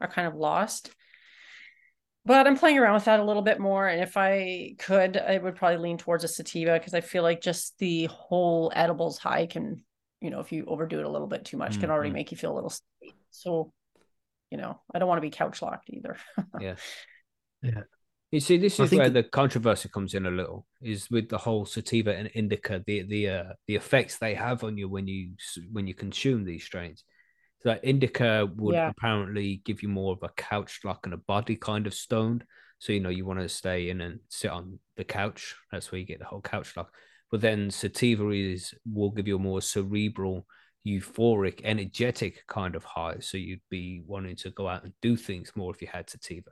are 0.00 0.08
kind 0.08 0.26
of 0.28 0.34
lost. 0.34 0.94
But 2.24 2.46
I'm 2.46 2.56
playing 2.56 2.78
around 2.78 2.94
with 2.94 3.04
that 3.06 3.20
a 3.20 3.24
little 3.24 3.42
bit 3.42 3.58
more. 3.58 3.88
And 3.88 4.00
if 4.02 4.16
I 4.16 4.76
could, 4.78 5.16
I 5.16 5.38
would 5.38 5.56
probably 5.56 5.78
lean 5.78 5.98
towards 5.98 6.22
a 6.22 6.28
sativa 6.28 6.74
because 6.78 6.94
I 6.94 7.00
feel 7.00 7.22
like 7.24 7.40
just 7.40 7.76
the 7.78 8.06
whole 8.06 8.72
edibles 8.74 9.18
high 9.18 9.46
can, 9.46 9.82
you 10.20 10.30
know, 10.30 10.38
if 10.40 10.52
you 10.52 10.64
overdo 10.66 11.00
it 11.00 11.04
a 11.04 11.10
little 11.10 11.26
bit 11.26 11.44
too 11.44 11.56
much, 11.56 11.80
can 11.80 11.90
already 11.90 12.10
Mhm. 12.10 12.14
make 12.14 12.30
you 12.30 12.36
feel 12.36 12.52
a 12.52 12.54
little 12.54 12.70
state. 12.70 13.14
So, 13.30 13.72
you 14.50 14.58
know, 14.58 14.80
I 14.94 14.98
don't 14.98 15.08
want 15.08 15.18
to 15.18 15.28
be 15.28 15.30
couch 15.30 15.62
locked 15.62 15.90
either. 15.90 16.16
Yeah. 16.60 16.76
Yeah. 17.62 17.82
You 18.30 18.40
see, 18.40 18.56
this 18.56 18.80
is 18.80 18.90
where 18.92 19.10
the 19.10 19.24
controversy 19.24 19.88
comes 19.88 20.14
in 20.14 20.24
a 20.24 20.30
little. 20.30 20.66
Is 20.80 21.10
with 21.10 21.28
the 21.28 21.38
whole 21.38 21.66
sativa 21.66 22.16
and 22.16 22.30
indica, 22.34 22.82
the 22.86 23.02
the 23.02 23.28
uh, 23.28 23.52
the 23.66 23.76
effects 23.76 24.18
they 24.18 24.34
have 24.34 24.64
on 24.64 24.78
you 24.78 24.88
when 24.88 25.06
you 25.06 25.34
when 25.70 25.86
you 25.86 25.94
consume 25.94 26.44
these 26.44 26.64
strains. 26.64 27.04
So 27.62 27.68
that 27.70 27.84
indica 27.84 28.46
would 28.56 28.74
Yeah. 28.74 28.88
apparently 28.90 29.62
give 29.64 29.82
you 29.82 29.88
more 29.88 30.12
of 30.12 30.22
a 30.22 30.28
couch 30.30 30.80
lock 30.84 31.06
and 31.06 31.14
a 31.14 31.18
body 31.18 31.56
kind 31.56 31.86
of 31.86 31.94
stoned. 31.94 32.44
So 32.78 32.92
you 32.92 33.00
know 33.00 33.08
you 33.10 33.24
want 33.24 33.38
to 33.40 33.48
stay 33.48 33.90
in 33.90 34.00
and 34.00 34.18
sit 34.28 34.50
on 34.50 34.80
the 34.96 35.04
couch. 35.04 35.54
That's 35.70 35.92
where 35.92 36.00
you 36.00 36.06
get 36.06 36.18
the 36.18 36.24
whole 36.24 36.40
couch 36.40 36.76
lock. 36.76 36.92
But 37.30 37.40
then 37.40 37.70
sativa 37.70 38.28
is 38.30 38.74
will 38.84 39.10
give 39.10 39.28
you 39.28 39.36
a 39.36 39.38
more 39.38 39.62
cerebral, 39.62 40.46
euphoric, 40.86 41.60
energetic 41.62 42.44
kind 42.48 42.74
of 42.74 42.82
high. 42.84 43.18
So 43.20 43.38
you'd 43.38 43.60
be 43.70 44.02
wanting 44.04 44.36
to 44.36 44.50
go 44.50 44.66
out 44.66 44.82
and 44.82 44.92
do 45.00 45.16
things 45.16 45.52
more 45.54 45.72
if 45.72 45.80
you 45.80 45.88
had 45.90 46.10
sativa. 46.10 46.50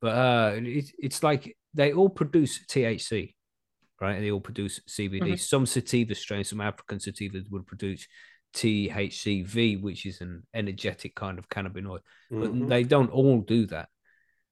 but 0.00 0.08
uh, 0.08 0.52
it, 0.56 0.90
it's 0.98 1.22
like 1.22 1.56
they 1.74 1.92
all 1.92 2.08
produce 2.08 2.64
THC, 2.66 3.34
right? 4.00 4.20
They 4.20 4.30
all 4.30 4.40
produce 4.40 4.80
CBD. 4.88 5.32
Mhm. 5.34 5.38
Some 5.40 5.66
sativa 5.66 6.14
strains, 6.14 6.48
some 6.50 6.60
African 6.60 6.98
sativas 6.98 7.50
would 7.50 7.66
produce 7.66 8.06
THCV, 8.54 9.80
which 9.80 10.06
is 10.06 10.20
an 10.20 10.46
energetic 10.54 11.14
kind 11.14 11.38
of 11.38 11.48
cannabinoid, 11.48 12.00
but 12.30 12.52
Mhm. 12.52 12.68
they 12.68 12.82
don't 12.84 13.10
all 13.10 13.40
do 13.40 13.66
that. 13.66 13.88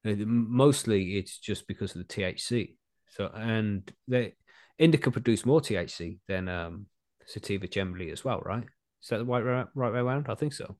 Uh, 0.05 0.15
Mostly, 0.25 1.17
it's 1.17 1.39
just 1.39 1.67
because 1.67 1.95
of 1.95 1.99
the 1.99 2.13
THC. 2.13 2.75
So, 3.09 3.27
and 3.33 3.91
they 4.07 4.35
indica 4.77 5.11
produce 5.11 5.45
more 5.45 5.61
THC 5.61 6.19
than 6.27 6.47
um, 6.47 6.87
sativa 7.25 7.67
generally 7.67 8.11
as 8.11 8.23
well, 8.23 8.41
right? 8.41 8.63
Is 9.01 9.09
that 9.09 9.17
the 9.17 9.25
right 9.25 9.41
right, 9.41 9.67
right 9.73 9.93
way 9.93 9.99
around? 9.99 10.27
I 10.29 10.35
think 10.35 10.53
so. 10.53 10.77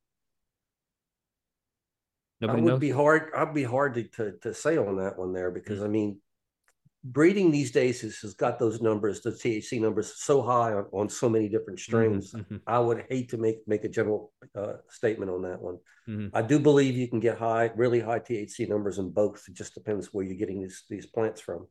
Nobody 2.40 2.62
would 2.62 2.70
knows. 2.70 2.80
be 2.80 2.92
hard. 2.92 3.32
I'd 3.36 3.54
be 3.54 3.64
hard 3.64 3.96
to, 3.96 4.04
to, 4.04 4.38
to 4.44 4.54
say 4.54 4.78
on 4.78 4.98
that 4.98 5.18
one 5.18 5.34
there 5.34 5.50
because 5.50 5.82
I 5.82 5.88
mean, 5.88 6.20
breeding 7.04 7.52
these 7.52 7.72
days 7.72 8.02
has, 8.02 8.18
has 8.20 8.34
got 8.34 8.60
those 8.60 8.82
numbers, 8.82 9.22
the 9.22 9.32
THC 9.32 9.80
numbers 9.80 10.14
so 10.18 10.42
high 10.42 10.74
on, 10.74 10.86
on 10.94 11.10
so 11.10 11.30
many 11.30 11.50
different 11.50 11.80
strains. 11.80 12.36
Mhm, 12.36 12.62
I 12.68 12.80
would 12.80 13.06
hate 13.10 13.30
to 13.30 13.38
make 13.38 13.68
make 13.68 13.84
a 13.86 13.90
general 13.90 14.34
uh, 14.56 14.74
statement 14.90 15.32
on 15.32 15.42
that 15.44 15.62
one. 15.62 15.78
mhm. 16.08 16.30
I 16.34 16.42
do 16.42 16.60
believe 16.60 16.96
you 16.98 17.08
can 17.08 17.20
get 17.22 17.38
high, 17.38 17.72
really 17.76 18.00
high 18.02 18.20
THC 18.20 18.66
numbers 18.66 18.98
in 19.00 19.12
both. 19.12 19.44
It 19.48 19.56
just 19.56 19.74
depends 19.74 20.14
where 20.14 20.26
you're 20.26 20.38
getting 20.38 20.62
these 20.62 20.84
these 20.90 21.06
plants 21.06 21.42
from. 21.42 21.68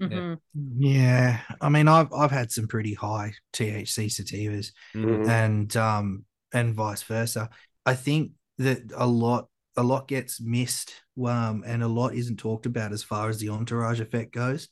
Mhm. 0.00 0.38
Yeah, 0.78 1.40
I 1.60 1.68
mean, 1.68 1.88
I've 1.88 2.12
I've 2.12 2.30
had 2.30 2.52
some 2.52 2.68
pretty 2.68 2.94
high 2.94 3.32
THC 3.52 4.06
sativas, 4.06 4.70
Mhm. 4.94 5.04
Mhm. 5.04 5.28
and 5.28 5.76
um, 5.76 6.24
and 6.52 6.74
vice 6.74 7.02
versa. 7.02 7.50
I 7.84 7.94
think 7.94 8.32
that 8.58 8.92
a 8.94 9.06
lot 9.06 9.48
a 9.76 9.82
lot 9.82 10.06
gets 10.08 10.40
missed, 10.40 10.92
um, 11.26 11.64
and 11.66 11.82
a 11.82 11.88
lot 11.88 12.14
isn't 12.14 12.38
talked 12.38 12.66
about 12.66 12.92
as 12.92 13.02
far 13.02 13.28
as 13.28 13.38
the 13.38 13.48
entourage 13.48 14.00
effect 14.00 14.32
goes. 14.32 14.68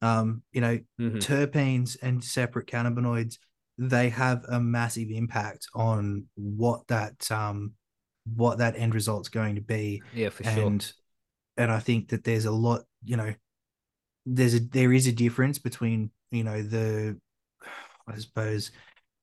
Um, 0.00 0.42
you 0.52 0.60
know, 0.60 0.78
Mhm. 1.00 1.18
terpenes 1.20 1.96
and 2.02 2.22
separate 2.22 2.66
cannabinoids 2.68 3.38
they 3.80 4.08
have 4.08 4.44
a 4.48 4.58
massive 4.60 5.08
impact 5.08 5.68
on 5.72 6.26
what 6.34 6.84
that 6.88 7.30
um 7.30 7.72
what 8.34 8.58
that 8.58 8.76
end 8.76 8.92
result's 8.92 9.28
going 9.28 9.54
to 9.54 9.60
be 9.60 10.02
Yeah, 10.12 10.30
for 10.30 10.42
sure. 10.42 10.66
and 10.66 10.92
and 11.56 11.70
i 11.70 11.78
think 11.78 12.08
that 12.08 12.24
there's 12.24 12.44
a 12.44 12.50
lot 12.50 12.82
you 13.04 13.16
know 13.16 13.32
there's 14.26 14.54
a 14.54 14.60
there 14.60 14.92
is 14.92 15.06
a 15.06 15.12
difference 15.12 15.58
between 15.58 16.10
you 16.32 16.42
know 16.44 16.60
the 16.60 17.18
i 18.08 18.18
suppose 18.18 18.72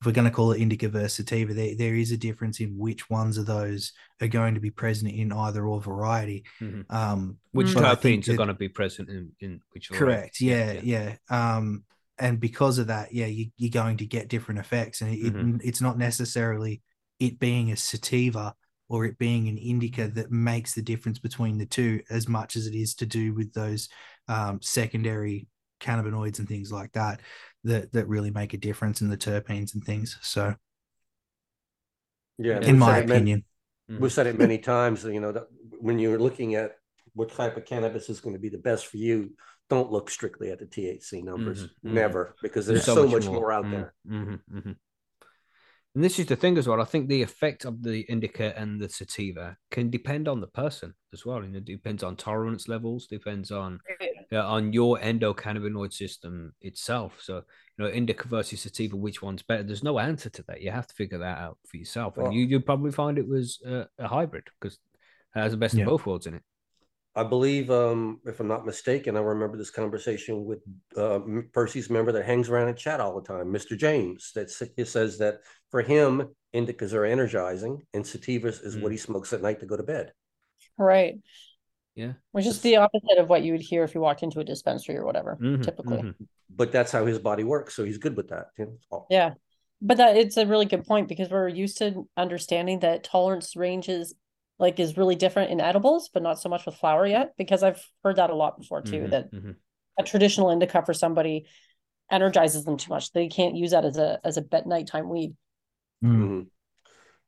if 0.01 0.05
we're 0.05 0.11
going 0.11 0.25
to 0.25 0.31
call 0.31 0.51
it 0.51 0.61
indica 0.61 0.89
versus 0.89 1.13
sativa 1.15 1.53
there, 1.53 1.75
there 1.75 1.95
is 1.95 2.11
a 2.11 2.17
difference 2.17 2.59
in 2.59 2.77
which 2.77 3.09
ones 3.09 3.37
of 3.37 3.45
those 3.45 3.93
are 4.21 4.27
going 4.27 4.53
to 4.53 4.59
be 4.59 4.71
present 4.71 5.11
in 5.11 5.31
either 5.31 5.65
or 5.65 5.81
variety 5.81 6.43
Mhm. 6.61 6.85
um 6.89 7.37
Which 7.51 7.67
terpenes 7.67 8.27
are 8.29 8.35
going 8.35 8.47
to 8.49 8.53
be 8.53 8.69
present 8.69 9.09
in, 9.09 9.31
in 9.39 9.61
which 9.71 9.89
Correct. 9.89 10.39
variety. 10.39 10.45
Yeah, 10.45 10.81
yeah. 10.83 11.15
Um, 11.29 11.83
and 12.17 12.39
because 12.39 12.77
of 12.77 12.87
that, 12.87 13.13
yeah, 13.13 13.25
you, 13.25 13.47
you're 13.57 13.69
going 13.71 13.97
to 13.97 14.05
get 14.05 14.29
different 14.29 14.59
effects, 14.59 15.01
and 15.01 15.13
it, 15.13 15.33
Mhm. 15.33 15.59
it's 15.63 15.81
not 15.81 15.97
necessarily 15.97 16.81
it 17.19 17.39
being 17.39 17.71
a 17.71 17.75
sativa 17.75 18.53
or 18.87 19.05
it 19.05 19.17
being 19.17 19.47
an 19.47 19.57
indica 19.57 20.07
that 20.09 20.31
makes 20.31 20.73
the 20.75 20.81
difference 20.81 21.19
between 21.19 21.57
the 21.57 21.65
two 21.65 22.01
as 22.09 22.27
much 22.27 22.55
as 22.55 22.67
it 22.67 22.75
is 22.75 22.93
to 22.95 23.05
do 23.05 23.33
with 23.33 23.51
those 23.53 23.89
um, 24.27 24.61
secondary 24.61 25.47
cannabinoids 25.81 26.39
and 26.39 26.47
things 26.47 26.71
like 26.71 26.91
that 26.93 27.19
that 27.65 27.91
that 27.93 28.07
really 28.07 28.31
make 28.31 28.53
a 28.53 28.57
difference 28.57 29.01
in 29.01 29.09
the 29.09 29.17
terpenes 29.17 29.73
and 29.73 29.83
things. 29.83 30.17
So, 30.21 30.55
Yeah, 32.37 32.57
In 32.57 32.63
in 32.63 32.79
my 32.79 32.87
said 32.95 33.03
it 33.03 33.07
many- 33.07 33.19
opinion, 33.19 33.45
Mhm. 33.89 33.99
We've 33.99 34.11
said 34.11 34.25
it 34.27 34.37
many 34.37 34.57
times, 34.57 35.03
you 35.03 35.19
know, 35.19 35.31
that 35.31 35.47
when 35.79 35.99
you're 35.99 36.17
looking 36.17 36.55
at 36.55 36.79
what 37.13 37.29
type 37.31 37.55
of 37.55 37.65
cannabis 37.65 38.09
is 38.09 38.19
going 38.19 38.33
to 38.35 38.39
be 38.41 38.49
the 38.49 38.57
best 38.57 38.87
for 38.87 38.97
you, 38.97 39.35
don't 39.69 39.91
look 39.91 40.09
strictly 40.09 40.49
at 40.51 40.57
the 40.59 40.65
THC 40.65 41.21
numbers. 41.23 41.63
Mhm, 41.63 41.69
mhm. 41.69 41.93
Never, 41.93 42.35
because 42.41 42.65
there's 42.65 42.83
so, 42.83 43.07
much, 43.07 43.25
more, 43.25 43.51
out 43.51 43.65
Mm, 43.65 43.71
there. 43.71 43.93
mhm, 44.07 44.39
mhm. 44.51 44.75
And 45.95 46.03
this 46.03 46.19
is 46.19 46.25
the 46.25 46.35
thing 46.35 46.57
as 46.57 46.67
well. 46.67 46.81
I 46.81 46.83
think 46.85 47.07
the 47.07 47.21
effect 47.21 47.63
of 47.63 47.81
the 47.81 48.01
indica 48.09 48.57
and 48.59 48.81
the 48.81 48.89
sativa 48.89 49.55
can 49.71 49.89
depend 49.89 50.27
on 50.27 50.41
the 50.41 50.47
person 50.47 50.93
as 51.13 51.25
well. 51.25 51.37
And 51.37 51.55
it 51.55 51.63
depends 51.63 52.03
on 52.03 52.17
tolerance 52.17 52.67
levels, 52.67 53.07
depends 53.07 53.49
on 53.49 53.79
uh, 54.33 54.45
on 54.45 54.73
your 54.73 54.99
endocannabinoid 54.99 55.93
system 55.93 56.53
itself. 56.61 57.19
So, 57.21 57.35
you 57.37 57.85
know, 57.85 57.87
indica 57.89 58.27
versus 58.27 58.59
sativa, 58.61 58.97
which 58.97 59.21
one's 59.21 59.41
better? 59.41 59.63
There's 59.63 59.83
no 59.83 59.97
answer 59.99 60.29
to 60.31 60.43
that. 60.49 60.61
You 60.61 60.71
have 60.71 60.87
to 60.87 60.93
figure 60.95 61.19
that 61.19 61.37
out 61.37 61.57
for 61.65 61.77
yourself. 61.77 62.17
And 62.17 62.23
Well- 62.25 62.33
you 62.33 62.45
you 62.45 62.59
probably 62.59 62.91
find 62.91 63.17
it 63.17 63.27
was 63.27 63.61
uh, 63.65 63.85
a 63.97 64.07
hybrid 64.09 64.47
because 64.59 64.77
it 65.33 65.39
has 65.39 65.51
the 65.53 65.57
best 65.57 65.75
Yeah. 65.75 65.83
of 65.83 65.89
both 65.91 66.05
worlds 66.05 66.27
in 66.27 66.33
it. 66.35 66.43
I 67.17 67.23
believe, 67.23 67.71
um, 67.71 68.19
if 68.25 68.41
I'm 68.41 68.49
not 68.49 68.65
mistaken, 68.65 69.15
I 69.15 69.21
remember 69.21 69.55
this 69.55 69.71
conversation 69.71 70.43
with 70.43 70.59
uh, 70.97 71.19
Percy's 71.53 71.89
member 71.89 72.11
that 72.11 72.25
hangs 72.25 72.49
around 72.49 72.67
and 72.67 72.77
chat 72.77 72.99
all 72.99 73.15
the 73.17 73.25
time, 73.25 73.47
Mr. 73.53 73.77
James. 73.77 74.33
That 74.35 74.47
s- 74.49 74.63
he 74.75 74.83
says 74.83 75.17
that 75.19 75.39
for 75.75 75.81
him, 75.81 76.33
indicas 76.53 76.93
are 76.93 77.03
energizing, 77.03 77.83
and 77.93 78.05
sativas 78.05 78.63
is 78.63 78.77
what 78.77 78.87
Mm. 78.87 78.91
he 78.93 78.97
smokes 78.97 79.33
at 79.33 79.41
night 79.41 79.59
to 79.59 79.65
go 79.65 79.75
to 79.75 79.83
bed. 79.83 80.13
Right. 80.77 81.19
Yeah. 81.95 82.13
Which 82.31 82.45
is 82.45 82.61
the 82.61 82.77
opposite 82.77 83.17
of 83.17 83.27
what 83.27 83.43
you 83.43 83.51
would 83.51 83.61
hear 83.61 83.83
if 83.83 83.93
you 83.93 83.99
walked 83.99 84.23
into 84.23 84.39
a 84.39 84.45
dispensary 84.45 84.95
or 84.95 85.03
whatever, 85.03 85.35
Mhm, 85.35 85.63
typically. 85.65 85.97
mhm. 85.97 86.27
But 86.49 86.71
that's 86.71 86.93
how 86.93 87.05
his 87.05 87.19
body 87.19 87.43
works, 87.43 87.75
so 87.75 87.83
he's 87.83 87.97
good 87.97 88.15
with 88.15 88.29
that. 88.29 88.51
you 88.57 88.65
know, 88.67 88.71
it's 88.75 88.87
all- 88.89 89.07
Yeah. 89.09 89.33
But 89.81 89.97
that 89.97 90.15
it's 90.15 90.37
a 90.37 90.45
really 90.45 90.65
good 90.65 90.85
point 90.85 91.09
because 91.09 91.29
we're 91.29 91.49
used 91.49 91.77
to 91.79 92.07
understanding 92.15 92.79
that 92.79 93.03
tolerance 93.03 93.57
ranges 93.57 94.15
like 94.57 94.79
is 94.79 94.95
really 94.95 95.15
different 95.17 95.51
in 95.51 95.59
edibles, 95.59 96.07
but 96.07 96.23
not 96.23 96.39
so 96.39 96.47
much 96.47 96.65
with 96.65 96.75
flower 96.75 97.05
yet. 97.05 97.33
Because 97.35 97.63
I've 97.63 97.85
heard 98.01 98.15
that 98.15 98.29
a 98.29 98.35
lot 98.35 98.57
before 98.57 98.81
too, 98.81 99.01
Mhm, 99.01 99.09
that 99.09 99.29
mhm. 99.33 99.57
a 99.99 100.03
traditional 100.03 100.51
indica 100.51 100.81
for 100.85 100.93
somebody 100.93 101.47
energizes 102.09 102.63
them 102.63 102.77
too 102.77 102.91
much. 102.93 103.11
They 103.11 103.27
can't 103.27 103.55
use 103.57 103.71
that 103.71 103.83
as 103.83 103.97
a 103.97 104.21
as 104.23 104.37
a 104.37 104.41
bet 104.41 104.65
nighttime 104.65 105.09
weed. 105.09 105.35
Mm. 106.05 106.17
Mhm. 106.17 106.47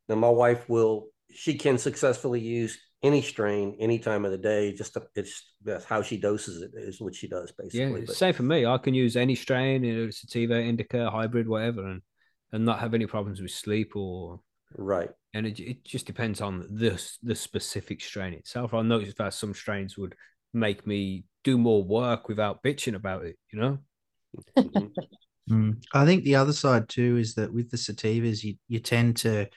Now, 0.09 0.15
my 0.15 0.29
wife 0.29 0.69
will, 0.69 1.09
she 1.31 1.57
can 1.57 1.77
successfully 1.77 2.39
use 2.39 2.77
any 3.03 3.21
strain 3.21 3.77
any 3.79 3.99
time 3.99 4.25
of 4.25 4.31
the 4.31 4.37
day. 4.37 4.73
Just 4.73 4.93
to, 4.93 5.03
it's 5.15 5.53
that's 5.63 5.85
how 5.85 6.01
she 6.01 6.17
doses 6.17 6.61
it 6.61 6.71
is 6.75 6.99
what 6.99 7.15
she 7.15 7.27
does 7.27 7.51
basically. 7.51 8.01
it's 8.01 8.07
but 8.07 8.15
same 8.15 8.33
for 8.33 8.43
me. 8.43 8.65
I 8.65 8.77
can 8.77 8.93
use 8.93 9.15
any 9.15 9.35
strain, 9.35 9.83
you 9.83 10.05
know, 10.05 10.09
sativa, 10.09 10.59
indica, 10.59 11.09
hybrid, 11.09 11.47
whatever, 11.47 11.85
and 11.85 12.01
and 12.51 12.65
not 12.65 12.79
have 12.79 12.93
any 12.93 13.05
problems 13.05 13.41
with 13.41 13.51
sleep 13.51 13.95
or 13.95 14.39
right, 14.77 15.09
and 15.33 15.45
it, 15.45 15.59
it 15.59 15.83
just 15.83 16.05
depends 16.05 16.41
on 16.41 16.65
the 16.71 17.01
the 17.21 17.35
specific 17.35 18.01
strain 18.01 18.33
itself. 18.33 18.73
I 18.73 18.81
noticed 18.81 19.17
that 19.17 19.33
some 19.33 19.53
strains 19.53 19.97
would 19.97 20.15
make 20.53 20.87
me 20.87 21.25
do 21.43 21.57
more 21.57 21.83
work 21.83 22.29
without 22.29 22.63
bitching 22.63 22.95
about 22.95 23.25
it. 23.25 23.37
You 23.51 23.59
know. 23.59 23.79
Mm. 25.49 25.81
I 25.93 26.05
think 26.05 26.23
the 26.23 26.35
other 26.35 26.53
side 26.53 26.89
too 26.89 27.17
is 27.17 27.35
that 27.35 27.53
with 27.53 27.71
the 27.71 27.77
sativas, 27.77 28.43
you 28.43 28.55
you 28.67 28.79
tend 28.79 29.17
to 29.17 29.47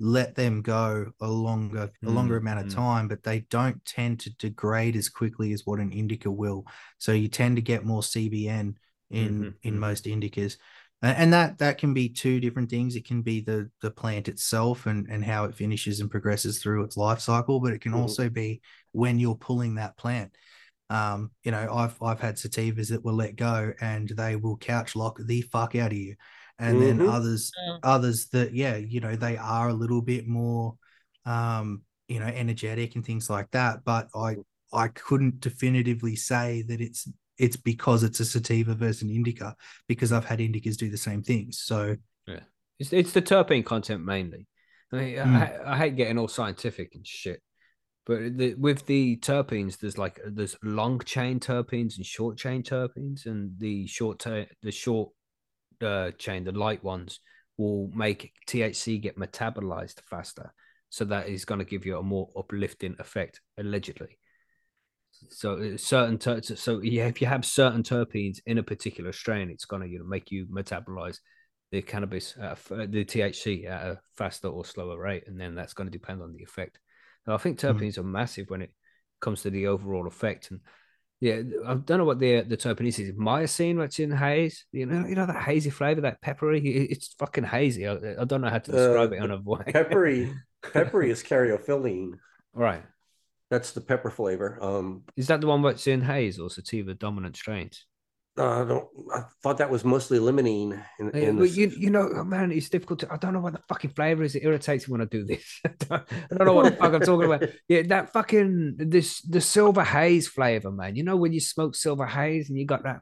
let 0.00 0.34
them 0.36 0.62
go 0.62 1.12
a 1.20 1.28
longer 1.28 1.90
a 2.06 2.10
longer 2.10 2.36
Mm, 2.36 2.38
amount 2.38 2.60
of 2.60 2.68
mm. 2.68 2.68
time, 2.68 3.08
but 3.08 3.22
they 3.24 3.40
don't 3.50 3.84
tend 3.84 4.20
to 4.20 4.34
degrade 4.36 4.96
as 4.96 5.08
quickly 5.08 5.52
as 5.52 5.66
what 5.66 5.80
an 5.80 5.92
indica 5.92 6.30
will. 6.30 6.64
So 6.98 7.12
you 7.12 7.28
tend 7.28 7.56
to 7.56 7.62
get 7.62 7.84
more 7.84 8.02
CBN 8.02 8.76
in 9.10 9.50
Mhm, 9.50 9.56
in 9.62 9.78
mhm. 9.78 9.80
most 9.80 10.04
indicas, 10.06 10.58
and 11.02 11.32
that 11.32 11.58
that 11.58 11.78
can 11.78 11.94
be 11.94 12.08
two 12.08 12.40
different 12.40 12.70
things. 12.70 12.96
It 12.96 13.04
can 13.06 13.22
be 13.22 13.40
the 13.40 13.70
the 13.82 13.90
plant 13.90 14.28
itself 14.28 14.86
and 14.86 15.08
and 15.10 15.24
how 15.24 15.44
it 15.46 15.56
finishes 15.56 16.00
and 16.00 16.10
progresses 16.10 16.60
through 16.62 16.84
its 16.84 16.96
life 16.96 17.20
cycle, 17.20 17.60
but 17.60 17.72
it 17.72 17.80
can 17.80 17.94
Mhm. 17.94 17.94
also 17.94 18.28
be 18.28 18.62
when 18.92 19.18
you're 19.18 19.36
pulling 19.36 19.74
that 19.76 19.96
plant. 19.96 20.36
Um, 20.92 21.30
you 21.42 21.50
know, 21.50 21.72
I've 21.72 21.96
I've 22.02 22.20
had 22.20 22.36
sativas 22.36 22.90
that 22.90 23.04
will 23.04 23.14
let 23.14 23.36
go 23.36 23.72
and 23.80 24.08
they 24.10 24.36
will 24.36 24.56
couch 24.58 24.94
lock 24.94 25.18
the 25.24 25.42
fuck 25.42 25.74
out 25.74 25.92
of 25.92 25.98
you. 25.98 26.16
And 26.58 26.80
then 26.80 26.98
Mhm. 27.00 27.08
others 27.08 27.52
Mm. 27.68 27.78
others 27.82 28.28
that, 28.28 28.54
yeah, 28.54 28.76
you 28.76 29.00
know, 29.00 29.16
they 29.16 29.36
are 29.36 29.68
a 29.68 29.74
little 29.74 30.02
bit 30.02 30.26
more 30.26 30.76
um, 31.24 31.82
you 32.08 32.18
know, 32.20 32.26
energetic 32.26 32.94
and 32.96 33.04
things 33.04 33.30
like 33.30 33.50
that. 33.52 33.84
But 33.84 34.08
I 34.14 34.36
I 34.72 34.88
couldn't 34.88 35.40
definitively 35.40 36.16
say 36.16 36.62
that 36.68 36.80
it's 36.80 37.08
it's 37.38 37.56
because 37.56 38.02
it's 38.02 38.20
a 38.20 38.24
sativa 38.24 38.74
versus 38.74 39.02
an 39.02 39.10
indica, 39.10 39.56
because 39.88 40.12
I've 40.12 40.24
had 40.24 40.40
indicas 40.40 40.76
do 40.76 40.90
the 40.90 40.96
same 40.98 41.22
things. 41.22 41.58
So 41.58 41.96
yeah, 42.26 42.40
It's 42.78 42.92
it's 42.92 43.12
the 43.12 43.22
terpene 43.22 43.64
content 43.64 44.04
mainly. 44.04 44.46
I, 44.92 44.96
mean, 44.96 45.16
Mm. 45.16 45.36
I, 45.66 45.72
I 45.72 45.78
hate 45.78 45.96
getting 45.96 46.18
all 46.18 46.28
scientific 46.28 46.94
and 46.94 47.06
shit, 47.06 47.40
but 48.04 48.36
the, 48.36 48.54
with 48.54 48.86
the 48.86 49.16
terpenes, 49.18 49.78
there's 49.78 49.98
like 49.98 50.20
there's 50.26 50.56
long 50.62 50.98
chain 51.00 51.38
terpenes 51.38 51.96
and 51.96 52.06
short 52.06 52.36
chain 52.36 52.62
terpenes, 52.62 53.26
and 53.26 53.52
the 53.58 53.86
short 53.86 54.18
ter- 54.18 54.48
the 54.62 54.72
short 54.72 55.10
uh, 55.80 56.10
chain, 56.12 56.44
the 56.44 56.52
light 56.52 56.82
ones, 56.82 57.20
will 57.56 57.90
make 57.94 58.32
THC 58.48 59.00
get 59.00 59.18
metabolized 59.18 60.00
faster, 60.10 60.52
so 60.90 61.04
that 61.04 61.28
is 61.28 61.44
going 61.44 61.60
to 61.60 61.64
give 61.64 61.86
you 61.86 61.98
a 61.98 62.02
more 62.02 62.28
uplifting 62.36 62.96
effect, 62.98 63.40
allegedly. 63.56 64.18
So 65.30 65.54
uh, 65.54 65.76
certain 65.76 66.18
ter- 66.18 66.42
so 66.42 66.80
yeah, 66.80 67.06
if 67.06 67.20
you 67.20 67.28
have 67.28 67.44
certain 67.44 67.84
terpenes 67.84 68.38
in 68.46 68.58
a 68.58 68.64
particular 68.64 69.12
strain, 69.12 69.48
it's 69.48 69.64
going 69.64 69.82
to 69.82 69.88
you 69.88 70.00
know 70.00 70.06
make 70.06 70.32
you 70.32 70.46
metabolize 70.46 71.18
the 71.70 71.82
cannabis, 71.82 72.34
a 72.36 72.50
uh, 72.50 72.86
the 72.88 73.04
THC 73.04 73.66
at 73.68 73.86
a 73.86 74.00
faster 74.16 74.48
or 74.48 74.64
slower 74.64 74.98
rate, 74.98 75.24
and 75.28 75.40
then 75.40 75.54
that's 75.54 75.72
going 75.72 75.86
to 75.86 75.98
depend 75.98 76.20
on 76.20 76.32
the 76.32 76.42
effect. 76.42 76.80
I 77.26 77.36
think 77.36 77.58
Mm. 77.58 77.78
terpenes 77.78 77.98
are 77.98 78.02
massive 78.02 78.50
when 78.50 78.62
it 78.62 78.70
comes 79.20 79.42
to 79.42 79.50
the 79.50 79.68
overall 79.68 80.06
effect. 80.06 80.50
And 80.50 80.60
yeah, 81.20 81.42
I 81.66 81.74
don't 81.74 81.98
know 81.98 82.04
what 82.04 82.18
the 82.18 82.40
the 82.42 82.56
terpene 82.56 82.88
is. 82.88 82.98
Is 82.98 83.10
it 83.10 83.18
myrcene 83.18 83.76
what's 83.76 84.00
in 84.00 84.10
haze? 84.10 84.64
You 84.72 84.86
know, 84.86 85.06
you 85.06 85.14
know 85.14 85.26
that 85.26 85.42
hazy 85.42 85.70
flavor, 85.70 86.00
that 86.02 86.20
peppery. 86.20 86.60
It's 86.60 87.14
fucking 87.18 87.44
hazy. 87.44 87.86
I, 87.86 87.92
I 88.20 88.24
don't 88.24 88.40
know 88.40 88.50
how 88.50 88.58
to 88.58 88.72
describe 88.72 89.12
Uh, 89.12 89.16
it 89.16 89.20
on 89.22 89.30
a 89.30 89.40
way. 89.40 89.64
Peppery, 89.68 90.32
peppery 90.72 91.10
is 91.10 91.22
caryophyllene. 91.22 92.14
right? 92.54 92.82
That's 93.50 93.72
the 93.72 93.82
pepper 93.82 94.10
flavor. 94.10 94.58
Um, 94.62 95.02
Is 95.14 95.26
that 95.28 95.40
the 95.42 95.46
one 95.46 95.62
that's 95.62 95.86
in 95.86 96.00
haze 96.00 96.38
or 96.40 96.48
sativa 96.50 96.94
dominant 96.94 97.36
strains? 97.36 97.86
Uh, 98.38 98.62
I 98.62 98.64
don't. 98.68 98.88
I 99.14 99.22
thought 99.42 99.58
that 99.58 99.70
was 99.70 99.84
mostly 99.84 100.18
limonene. 100.18 100.82
In, 100.98 101.10
Yeah, 101.14 101.20
in 101.28 101.36
well, 101.36 101.46
this- 101.46 101.56
you, 101.56 101.68
you 101.76 101.90
know, 101.90 102.08
oh, 102.14 102.24
man, 102.24 102.50
it's 102.52 102.68
difficult 102.70 103.00
to. 103.00 103.12
I 103.12 103.16
don't 103.18 103.32
know 103.34 103.40
what 103.40 103.52
the 103.52 103.62
fucking 103.68 103.90
flavor 103.90 104.22
is. 104.22 104.34
It 104.34 104.42
irritates 104.44 104.88
me 104.88 104.92
when 104.92 105.02
I 105.02 105.04
do 105.06 105.24
this. 105.24 105.44
I 105.66 105.70
don't, 105.78 106.02
I 106.12 106.34
don't 106.36 106.46
know 106.46 106.52
what 106.54 106.70
the 106.72 106.76
fuck 106.78 106.94
I'm 106.94 107.00
talking 107.00 107.26
about. 107.32 107.48
Yeah, 107.68 107.82
that 107.88 108.12
fucking 108.12 108.76
this 108.78 109.20
the 109.22 109.40
silver 109.40 109.84
haze 109.84 110.28
flavor, 110.28 110.70
man. 110.70 110.96
You 110.96 111.04
know 111.04 111.16
when 111.16 111.32
you 111.32 111.40
smoke 111.40 111.74
silver 111.74 112.06
haze 112.06 112.48
and 112.48 112.58
you 112.58 112.64
got 112.66 112.84
that 112.84 113.00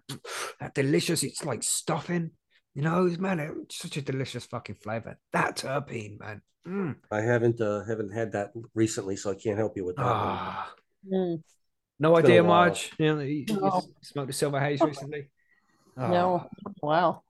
that 0.61 0.75
delicious. 0.75 1.23
It's 1.23 1.45
like 1.45 1.63
stuffing. 1.63 2.31
You 2.75 2.83
know, 2.83 3.05
man, 3.19 3.41
it's 3.41 3.79
such 3.79 3.97
a 3.97 4.03
delicious 4.03 4.47
fucking 4.47 4.77
flavor. 4.77 5.19
That 5.33 5.57
terpene, 5.57 6.19
man. 6.21 6.43
Mm. 6.67 6.97
I 7.11 7.21
haven't 7.21 7.61
uh, 7.61 7.85
haven't 7.85 8.13
had 8.13 8.33
that 8.33 8.51
recently, 8.75 9.17
so 9.17 9.31
I 9.31 9.35
can't 9.35 9.59
help 9.59 9.77
you 9.77 9.85
with 9.85 9.97
that. 9.97 10.05
one. 10.05 10.13
Ah, 10.15 10.73
Mm, 11.11 11.43
no 12.01 12.17
It's 12.17 12.23
been 12.27 12.33
a 12.33 12.35
idea, 12.35 12.43
while. 12.43 12.67
Marge. 12.67 12.93
You, 12.99 13.15
know, 13.15 13.21
you, 13.21 13.45
you 13.49 13.61
No. 13.61 13.83
smoked 14.03 14.27
the 14.29 14.33
silver 14.33 14.59
haze 14.59 14.81
recently. 14.81 15.31
No. 15.97 16.49
Ah, 16.49 16.71
wow. 16.83 17.23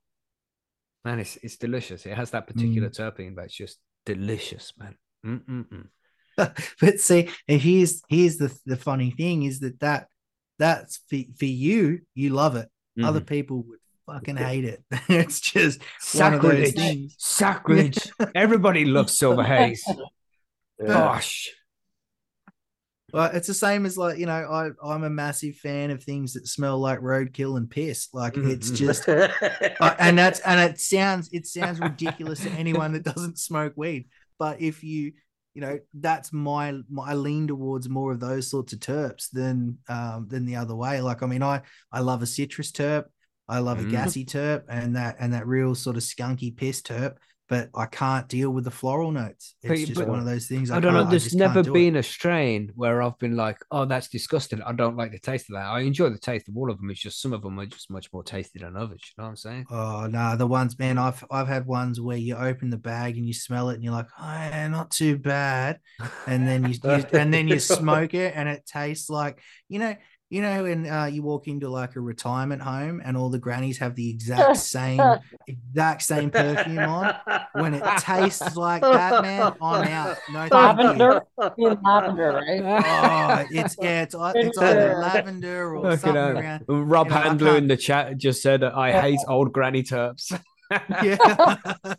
man, 1.05 1.19
it's 1.21 1.37
it's 1.43 1.57
delicious. 1.57 2.07
It 2.07 2.15
has 2.17 2.31
that 2.31 2.47
particular 2.47 2.89
Mm. 2.89 2.97
terpene, 2.99 3.35
but 3.35 3.45
it's 3.47 3.55
just 3.55 3.79
delicious, 4.07 4.73
man. 4.79 4.95
Mm-mm-mm. 5.27 5.89
but 6.81 7.01
see, 7.01 7.29
and 7.49 7.61
here's 7.61 8.03
here's 8.09 8.37
the 8.39 8.51
the 8.65 8.77
funny 8.77 9.11
thing 9.11 9.43
is 9.43 9.61
that 9.61 9.79
that 9.81 10.07
that's 10.59 11.01
for, 11.09 11.19
for 11.39 11.47
you, 11.47 12.01
you 12.15 12.31
love 12.31 12.55
it. 12.57 12.69
Other 13.03 13.21
Mhm. 13.21 13.27
people 13.27 13.63
would 13.63 13.79
fucking 14.07 14.37
hate 14.37 14.65
it. 14.67 14.85
it's 15.09 15.41
just 15.41 15.81
one 16.15 16.35
of 16.35 16.43
those 16.43 16.73
Sacrilege. 16.75 17.15
Sacrilege. 17.19 17.99
Everybody 18.35 18.85
loves 18.85 19.17
silver 19.17 19.43
haze. 19.45 19.83
Yeah. 20.83 20.87
Gosh. 20.87 21.51
Well, 23.13 23.31
it's 23.33 23.47
the 23.47 23.55
same 23.55 23.87
as 23.87 23.99
like 23.99 24.19
you 24.19 24.27
know, 24.27 24.33
I 24.33 24.71
I'm 24.85 25.05
a 25.05 25.11
massive 25.11 25.57
fan 25.57 25.91
of 25.91 26.03
things 26.03 26.35
that 26.35 26.47
smell 26.47 26.79
like 26.79 27.01
roadkill 27.01 27.57
and 27.57 27.71
piss. 27.71 28.09
Like 28.13 28.37
Mhm, 28.37 28.43
it's 28.43 28.71
mhm. 28.71 28.77
just, 28.79 29.09
uh, 29.81 29.95
and 29.99 30.19
that's 30.19 30.41
and 30.41 30.61
it 30.61 30.81
sounds 30.81 31.29
it 31.33 31.47
sounds 31.47 31.81
ridiculous 31.81 32.43
to 32.43 32.55
anyone 32.55 32.93
that 32.93 33.03
doesn't 33.05 33.39
smoke 33.39 33.75
weed. 33.77 34.09
But 34.39 34.61
if 34.61 34.83
you 34.85 35.13
you 35.55 35.61
know, 35.63 35.81
that's 35.95 36.33
my, 36.33 36.79
my 36.89 37.11
I 37.11 37.15
lean 37.15 37.49
towards 37.49 37.89
more 37.89 38.13
of 38.13 38.21
those 38.21 38.49
sorts 38.49 38.73
of 38.73 38.79
terps 38.79 39.29
than 39.33 39.79
um 39.89 40.29
than 40.29 40.47
the 40.47 40.57
other 40.57 40.77
way. 40.77 41.01
Like 41.01 41.23
I 41.23 41.27
mean, 41.27 41.43
I 41.43 41.63
I 41.93 42.01
love 42.01 42.23
a 42.23 42.27
citrus 42.27 42.71
terp, 42.73 43.05
I 43.49 43.59
love 43.59 43.79
Mm. 43.79 43.83
a 43.83 43.85
gassy 43.87 44.25
terp, 44.25 44.63
and 44.69 44.97
that 44.97 45.17
and 45.19 45.33
that 45.35 45.47
real 45.47 45.75
sort 45.75 45.97
of 45.97 46.03
skunky 46.05 46.57
piss 46.57 46.83
terp. 46.83 47.17
But 47.51 47.69
I 47.75 47.87
can't 47.87 48.29
deal 48.29 48.51
with 48.51 48.63
the 48.63 48.71
floral 48.71 49.11
notes. 49.11 49.57
It's 49.63 49.81
you- 49.81 49.87
just 49.89 49.99
but- 49.99 50.09
one 50.09 50.21
of 50.21 50.25
those 50.25 50.47
things. 50.47 50.71
I 50.71 50.79
don't 50.79 50.95
know. 50.95 51.05
There's 51.05 51.35
never 51.35 51.65
do 51.65 51.71
it. 51.71 51.75
been 51.75 51.97
a 51.97 52.03
strain 52.03 52.71
where 52.77 53.03
I've 53.03 53.19
been 53.19 53.35
like, 53.37 53.59
oh, 53.73 53.85
that's 53.85 54.09
disgusting. 54.09 54.63
I 54.63 54.73
don't 54.73 54.97
like 54.97 55.11
the 55.11 55.19
taste 55.19 55.51
of 55.51 55.57
that. 55.57 55.67
I 55.67 55.81
enjoy 55.81 56.11
the 56.11 56.19
taste 56.19 56.49
of 56.49 56.57
all 56.57 56.71
of 56.71 56.79
them. 56.79 56.89
It's 56.91 57.01
just 57.01 57.21
some 57.21 57.33
of 57.33 57.43
them 57.43 57.59
are 57.59 57.67
just 57.67 57.91
much 57.91 58.13
more 58.13 58.23
tasty 58.23 58.61
than 58.61 58.77
others. 58.77 59.03
You 59.03 59.21
know 59.21 59.25
what 59.25 59.31
I'm 59.31 59.37
saying? 59.37 59.67
Oh 59.69 60.07
no, 60.07 60.37
the 60.37 60.47
ones, 60.47 60.79
man, 60.79 60.97
I've 60.97 61.25
I've 61.29 61.49
had 61.49 61.67
ones 61.67 62.01
where 62.01 62.17
you 62.17 62.37
open 62.37 62.71
the 62.71 62.79
bag 62.79 63.17
and 63.17 63.27
you 63.27 63.35
smell 63.35 63.71
it 63.71 63.75
and 63.75 63.83
you're 63.83 63.93
like, 63.93 64.07
oh, 64.17 64.69
not 64.69 64.93
too 64.93 65.19
bad, 65.19 65.81
and 66.29 66.47
then 66.47 66.65
you, 66.69 66.79
you 66.85 67.05
and 67.13 67.35
then 67.35 67.49
you 67.49 67.59
smoke 67.59 68.15
it 68.15 68.33
and 68.37 68.49
it 68.49 68.65
tastes 68.65 69.11
like 69.11 69.43
you 69.69 69.81
know 69.81 69.97
you 70.31 70.41
know 70.43 70.63
when 70.63 70.89
uh, 70.89 71.07
you 71.07 71.23
walk 71.23 71.49
into 71.49 71.69
like 71.69 71.97
a 71.97 72.01
retirement 72.01 72.63
home 72.63 73.03
and 73.05 73.17
all 73.17 73.29
the 73.29 73.39
grannies 73.39 73.79
have 73.79 73.97
the 73.97 74.09
exact 74.09 74.57
same 74.59 75.01
exact 75.47 76.03
same 76.03 76.31
perfume 76.31 76.79
on. 76.79 77.15
When 77.53 77.75
it 77.75 77.83
tastes 77.99 78.57
like 78.57 78.83
that, 78.83 79.23
man, 79.23 79.53
I'm 79.61 79.89
out. 79.89 80.17
No 80.33 80.49
thank 80.49 80.53
you. 80.53 80.57
Lavender. 80.57 81.23
Lavender, 81.85 82.33
right? 82.33 82.63
Oh, 82.63 83.47
it's 83.51 83.77
yeah, 83.81 84.03
it's, 84.03 84.15
it's 84.17 84.59
either 84.59 84.95
lavender 84.95 85.75
or 85.75 85.83
Fucking 85.83 85.99
something 85.99 86.17
around. 86.17 86.65
Rob 86.69 87.09
you 87.09 87.15
know, 87.15 87.21
Handler 87.21 87.57
in 87.57 87.67
the 87.67 87.77
chat 87.77 88.17
just 88.17 88.41
said, 88.41 88.63
I 88.63 88.93
hate 88.93 89.19
old 89.29 89.53
granny 89.53 89.83
terps. 89.83 90.33
Yeah. 91.03 91.57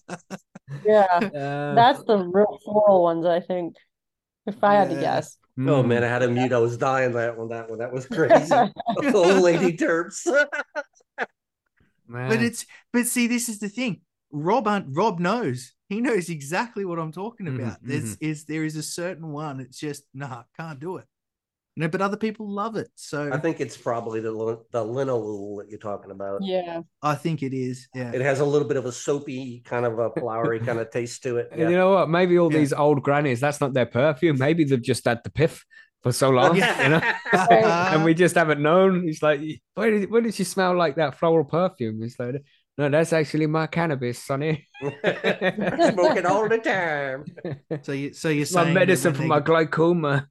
Yeah. 0.86 1.04
Uh, 1.22 1.76
That's 1.76 2.02
the 2.06 2.17
real 2.17 2.58
floral 2.63 3.04
ones, 3.04 3.26
I 3.26 3.41
think. 3.41 3.76
If 4.46 4.63
I 4.63 4.76
had 4.76 4.89
to 4.89 4.96
guess. 4.96 5.38
Oh 5.68 5.84
mm. 5.84 5.88
man, 5.88 6.04
I 6.04 6.08
had 6.08 6.24
a 6.24 6.28
mute. 6.28 6.54
I 6.54 6.58
was 6.60 6.78
dying 6.78 7.14
that 7.14 7.38
one. 7.38 7.50
That 7.50 7.70
one. 7.70 7.80
That 7.80 7.92
was 7.94 8.06
crazy. 8.06 8.52
Old 9.14 9.44
lady 9.44 9.78
terps. 9.78 10.26
Man. 12.08 12.30
But 12.30 12.42
it's 12.42 12.66
but 12.92 13.06
see, 13.08 13.28
this 13.28 13.50
is 13.50 13.60
the 13.60 13.70
thing. 13.70 14.02
Rob 14.32 14.68
un- 14.68 14.94
Rob 14.94 15.20
knows. 15.20 15.74
He 15.90 16.02
knows 16.02 16.30
exactly 16.30 16.86
what 16.86 17.00
I'm 17.00 17.12
talking 17.12 17.48
Mhm, 17.48 17.56
about. 17.60 17.78
There's 17.82 18.16
is 18.18 18.46
there 18.46 18.64
is 18.64 18.76
a 18.76 18.84
certain 18.84 19.32
one. 19.32 19.60
It's 19.60 19.80
just 19.80 20.04
nah, 20.14 20.44
can't 20.58 20.80
do 20.80 20.98
it. 20.98 21.06
You 21.82 21.88
know, 21.88 21.91
but 21.91 22.02
other 22.04 22.15
people 22.17 22.48
love 22.48 22.76
it. 22.76 22.89
So 22.94 23.34
I 23.34 23.39
think 23.39 23.60
it's 23.60 23.76
probably 23.76 24.20
the 24.20 24.32
lin- 24.32 24.60
the 24.72 24.86
linalool 24.86 25.58
that 25.58 25.70
you're 25.72 25.80
talking 25.80 26.12
about. 26.12 26.44
Yeah. 26.44 26.82
I 27.02 27.15
think 27.15 27.41
it 27.41 27.56
is. 27.56 27.88
Yeah. 27.96 28.12
It 28.13 28.22
has 28.22 28.39
a 28.39 28.46
little 28.46 28.67
bit 28.67 28.78
of 28.78 28.86
a 28.86 28.91
soapy 28.91 29.63
kind 29.65 29.84
of 29.84 29.98
a 29.98 30.12
flowery 30.12 30.60
kind 30.60 30.78
of 30.78 30.91
taste 30.91 31.24
to 31.24 31.38
it. 31.38 31.50
And 31.52 31.72
you 31.72 31.76
know 31.76 31.89
what? 31.94 32.08
Maybe 32.08 32.38
all 32.38 32.54
Yeah. 32.54 32.60
these 32.60 32.72
old 32.72 33.02
grannies, 33.02 33.39
that's 33.39 33.60
not 33.60 33.74
their 33.74 33.88
perfume. 33.88 34.38
Maybe 34.38 34.63
they've 34.63 34.80
just 34.80 35.06
had 35.06 35.24
the 35.24 35.32
piff 35.32 35.65
for 36.04 36.12
so 36.12 36.30
long, 36.30 36.54
you 36.54 36.62
know? 36.62 37.02
and 37.34 38.04
we 38.06 38.13
just 38.13 38.36
haven't 38.36 38.62
known. 38.62 39.10
It's 39.10 39.24
like, 39.24 39.41
why 39.74 39.89
did, 39.89 40.12
why 40.12 40.20
did 40.20 40.36
she 40.36 40.44
smell 40.44 40.78
like 40.78 40.98
that 40.98 41.17
floral 41.17 41.46
perfume? 41.46 42.04
It's 42.04 42.20
like, 42.20 42.44
no, 42.78 42.89
that's 42.89 43.12
actually 43.12 43.48
my 43.48 43.65
cannabis, 43.65 44.20
Sonny. 44.20 44.67
Smoking 44.84 46.28
all 46.28 46.48
the 46.48 46.60
time. 46.63 47.26
so 47.82 47.91
you 47.91 48.13
so 48.13 48.30
you're 48.30 48.44
It's 48.44 48.54
my 48.54 48.72
medicine 48.72 49.13
when 49.13 49.22
for 49.22 49.28
my 49.28 49.39
glaucoma. 49.39 50.28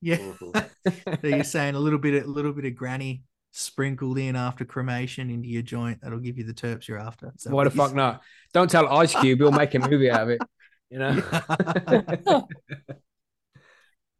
Yeah. 0.00 0.16
Mhm. 0.16 0.70
so 1.20 1.26
you're 1.26 1.44
saying 1.44 1.74
a 1.74 1.80
little 1.80 1.98
bit 1.98 2.24
a 2.24 2.26
little 2.26 2.52
bit 2.52 2.64
of 2.64 2.74
granny 2.74 3.22
sprinkled 3.52 4.18
in 4.18 4.36
after 4.36 4.64
cremation 4.64 5.30
into 5.30 5.48
your 5.48 5.62
joint 5.62 5.98
that'll 6.02 6.18
give 6.20 6.38
you 6.38 6.44
the 6.44 6.54
terps 6.54 6.86
you're 6.86 6.98
after. 6.98 7.32
Is 7.36 7.46
Why 7.46 7.50
the 7.50 7.56
what 7.56 7.64
you're 7.64 7.86
fuck 7.86 7.94
not? 7.94 8.22
Don't 8.52 8.70
tell 8.70 8.88
Ice 8.88 9.14
Cube, 9.14 9.38
he'll 9.38 9.52
make 9.52 9.74
a 9.74 9.78
movie 9.78 10.10
out 10.10 10.22
of 10.22 10.28
it. 10.30 10.40
You 10.90 10.98
know? 10.98 12.46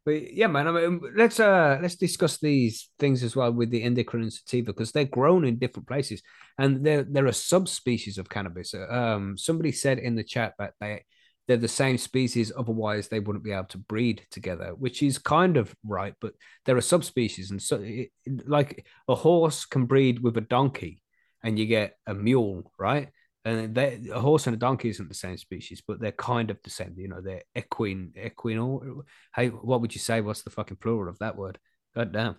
But 0.08 0.32
yeah, 0.32 0.46
man. 0.46 0.66
I 0.66 0.70
mean, 0.70 1.02
let's 1.16 1.38
uh 1.38 1.78
let's 1.82 1.96
discuss 1.96 2.38
these 2.38 2.88
things 2.98 3.22
as 3.22 3.36
well 3.36 3.52
with 3.52 3.68
the 3.68 3.82
indica 3.82 4.16
and 4.16 4.32
sativa 4.32 4.72
because 4.72 4.90
they're 4.90 5.04
grown 5.04 5.44
in 5.44 5.58
different 5.58 5.86
places 5.86 6.22
and 6.56 6.82
they're 6.82 7.02
they're 7.02 7.26
a 7.26 7.32
subspecies 7.34 8.16
of 8.16 8.30
cannabis. 8.30 8.72
Um, 8.72 9.36
somebody 9.36 9.70
said 9.70 9.98
in 9.98 10.14
the 10.14 10.24
chat 10.24 10.54
that 10.58 10.72
they 10.80 11.04
they're 11.48 11.56
the 11.56 11.66
same 11.66 11.98
species, 11.98 12.52
otherwise 12.56 13.08
they 13.08 13.20
wouldn't 13.20 13.44
be 13.44 13.52
able 13.52 13.64
to 13.64 13.78
breed 13.78 14.22
together, 14.30 14.74
which 14.76 15.02
is 15.02 15.18
kind 15.18 15.56
of 15.56 15.74
right. 15.84 16.14
But 16.20 16.34
there 16.66 16.76
are 16.76 16.82
subspecies, 16.82 17.50
and 17.50 17.60
so 17.60 17.80
it, 17.82 18.10
like 18.46 18.86
a 19.08 19.14
horse 19.14 19.64
can 19.64 19.86
breed 19.86 20.22
with 20.22 20.36
a 20.36 20.42
donkey, 20.42 21.02
and 21.42 21.58
you 21.58 21.66
get 21.66 21.96
a 22.06 22.14
mule, 22.14 22.70
right? 22.78 23.08
And 23.44 23.74
they, 23.74 24.00
a 24.12 24.20
horse 24.20 24.46
and 24.46 24.54
a 24.54 24.58
donkey 24.58 24.90
isn't 24.90 25.08
the 25.08 25.14
same 25.14 25.38
species, 25.38 25.82
but 25.86 26.00
they're 26.00 26.12
kind 26.12 26.50
of 26.50 26.58
the 26.62 26.70
same. 26.70 26.94
You 26.98 27.08
know, 27.08 27.22
they're 27.22 27.44
equine, 27.56 28.12
equinal. 28.22 29.02
Hey, 29.34 29.48
what 29.48 29.80
would 29.80 29.94
you 29.94 30.00
say? 30.00 30.20
What's 30.20 30.42
the 30.42 30.50
fucking 30.50 30.76
plural 30.76 31.08
of 31.08 31.18
that 31.20 31.36
word? 31.36 31.58
God 31.94 32.12
damn. 32.12 32.36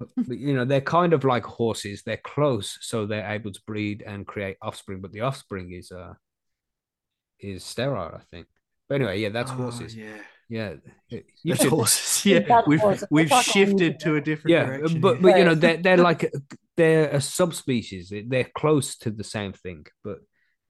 But, 0.00 0.08
but, 0.16 0.38
you 0.38 0.54
know, 0.54 0.64
they're 0.64 0.80
kind 0.80 1.12
of 1.12 1.22
like 1.22 1.44
horses. 1.44 2.02
They're 2.02 2.16
close, 2.16 2.78
so 2.80 3.06
they're 3.06 3.30
able 3.30 3.52
to 3.52 3.60
breed 3.64 4.02
and 4.04 4.26
create 4.26 4.56
offspring. 4.60 5.00
But 5.00 5.12
the 5.12 5.20
offspring 5.20 5.70
is 5.72 5.92
uh 5.92 6.14
is 7.42 7.64
sterile, 7.64 8.14
I 8.16 8.20
think. 8.30 8.46
But 8.88 8.96
anyway, 8.96 9.20
yeah, 9.20 9.30
that's 9.30 9.50
Oh, 9.50 9.54
horses. 9.54 9.94
yeah. 9.96 10.16
Yeah, 10.48 10.74
you 11.08 11.22
That's 11.46 11.62
should- 11.62 11.70
horses. 11.78 12.26
Yeah, 12.26 12.40
That's 12.40 12.66
we've 12.66 12.80
horses. 12.80 13.08
we've 13.10 13.30
We're 13.30 13.42
shifted 13.42 14.00
to 14.00 14.16
a 14.16 14.20
different 14.20 14.52
yeah, 14.52 14.66
direction. 14.66 15.00
but 15.00 15.22
but 15.22 15.38
you 15.38 15.44
know 15.44 15.54
they're 15.54 15.78
they're 15.78 15.96
like 15.96 16.30
they're 16.76 17.08
a 17.08 17.20
subspecies. 17.22 18.12
They're 18.26 18.50
close 18.54 18.96
to 18.98 19.10
the 19.10 19.24
same 19.24 19.54
thing, 19.54 19.86
but 20.04 20.18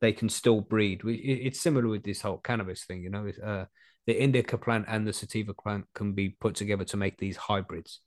they 0.00 0.12
can 0.12 0.28
still 0.28 0.60
breed. 0.60 1.02
It's 1.04 1.60
similar 1.60 1.88
with 1.88 2.04
this 2.04 2.20
whole 2.22 2.38
cannabis 2.38 2.84
thing. 2.84 3.02
You 3.02 3.10
know, 3.10 3.26
It's, 3.26 3.38
uh, 3.40 3.64
the 4.06 4.22
indica 4.22 4.56
plant 4.56 4.84
and 4.88 5.04
the 5.06 5.12
sativa 5.12 5.52
plant 5.54 5.86
can 5.94 6.12
be 6.12 6.28
put 6.28 6.54
together 6.54 6.84
to 6.84 6.96
make 6.96 7.18
these 7.18 7.36
hybrids. 7.36 8.00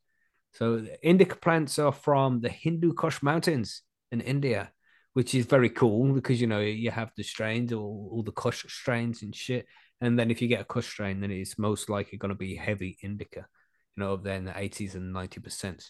So 0.54 0.78
the 0.78 0.98
indica 1.06 1.36
plants 1.36 1.78
are 1.80 1.92
from 1.92 2.40
the 2.40 2.50
Hindu 2.50 2.94
Kush 2.94 3.22
Mountains 3.22 3.82
in 4.14 4.22
India, 4.22 4.72
which 5.16 5.34
is 5.34 5.46
very 5.46 5.70
cool 5.70 6.12
because 6.14 6.42
you 6.42 6.46
know 6.48 6.60
you 6.60 6.92
have 6.92 7.10
the 7.16 7.24
strains, 7.24 7.72
all, 7.72 8.10
all 8.12 8.22
the 8.22 8.34
Kush 8.34 8.66
strains 8.68 9.24
and 9.24 9.34
shit. 9.34 9.66
And 10.02 10.20
then 10.20 10.30
if 10.30 10.42
you 10.42 10.50
get 10.50 10.60
a 10.60 10.66
Kush 10.66 10.90
strain, 10.90 11.22
then 11.22 11.32
it's 11.32 11.58
most 11.58 11.90
likely 11.90 12.18
going 12.18 12.30
to 12.34 12.36
be 12.36 12.54
heavy 12.56 12.98
indica, 13.02 13.48
you 13.96 14.04
know, 14.04 14.18
then 14.18 14.44
the 14.44 14.52
80s 14.52 14.96
and 14.96 15.14
90%. 15.14 15.90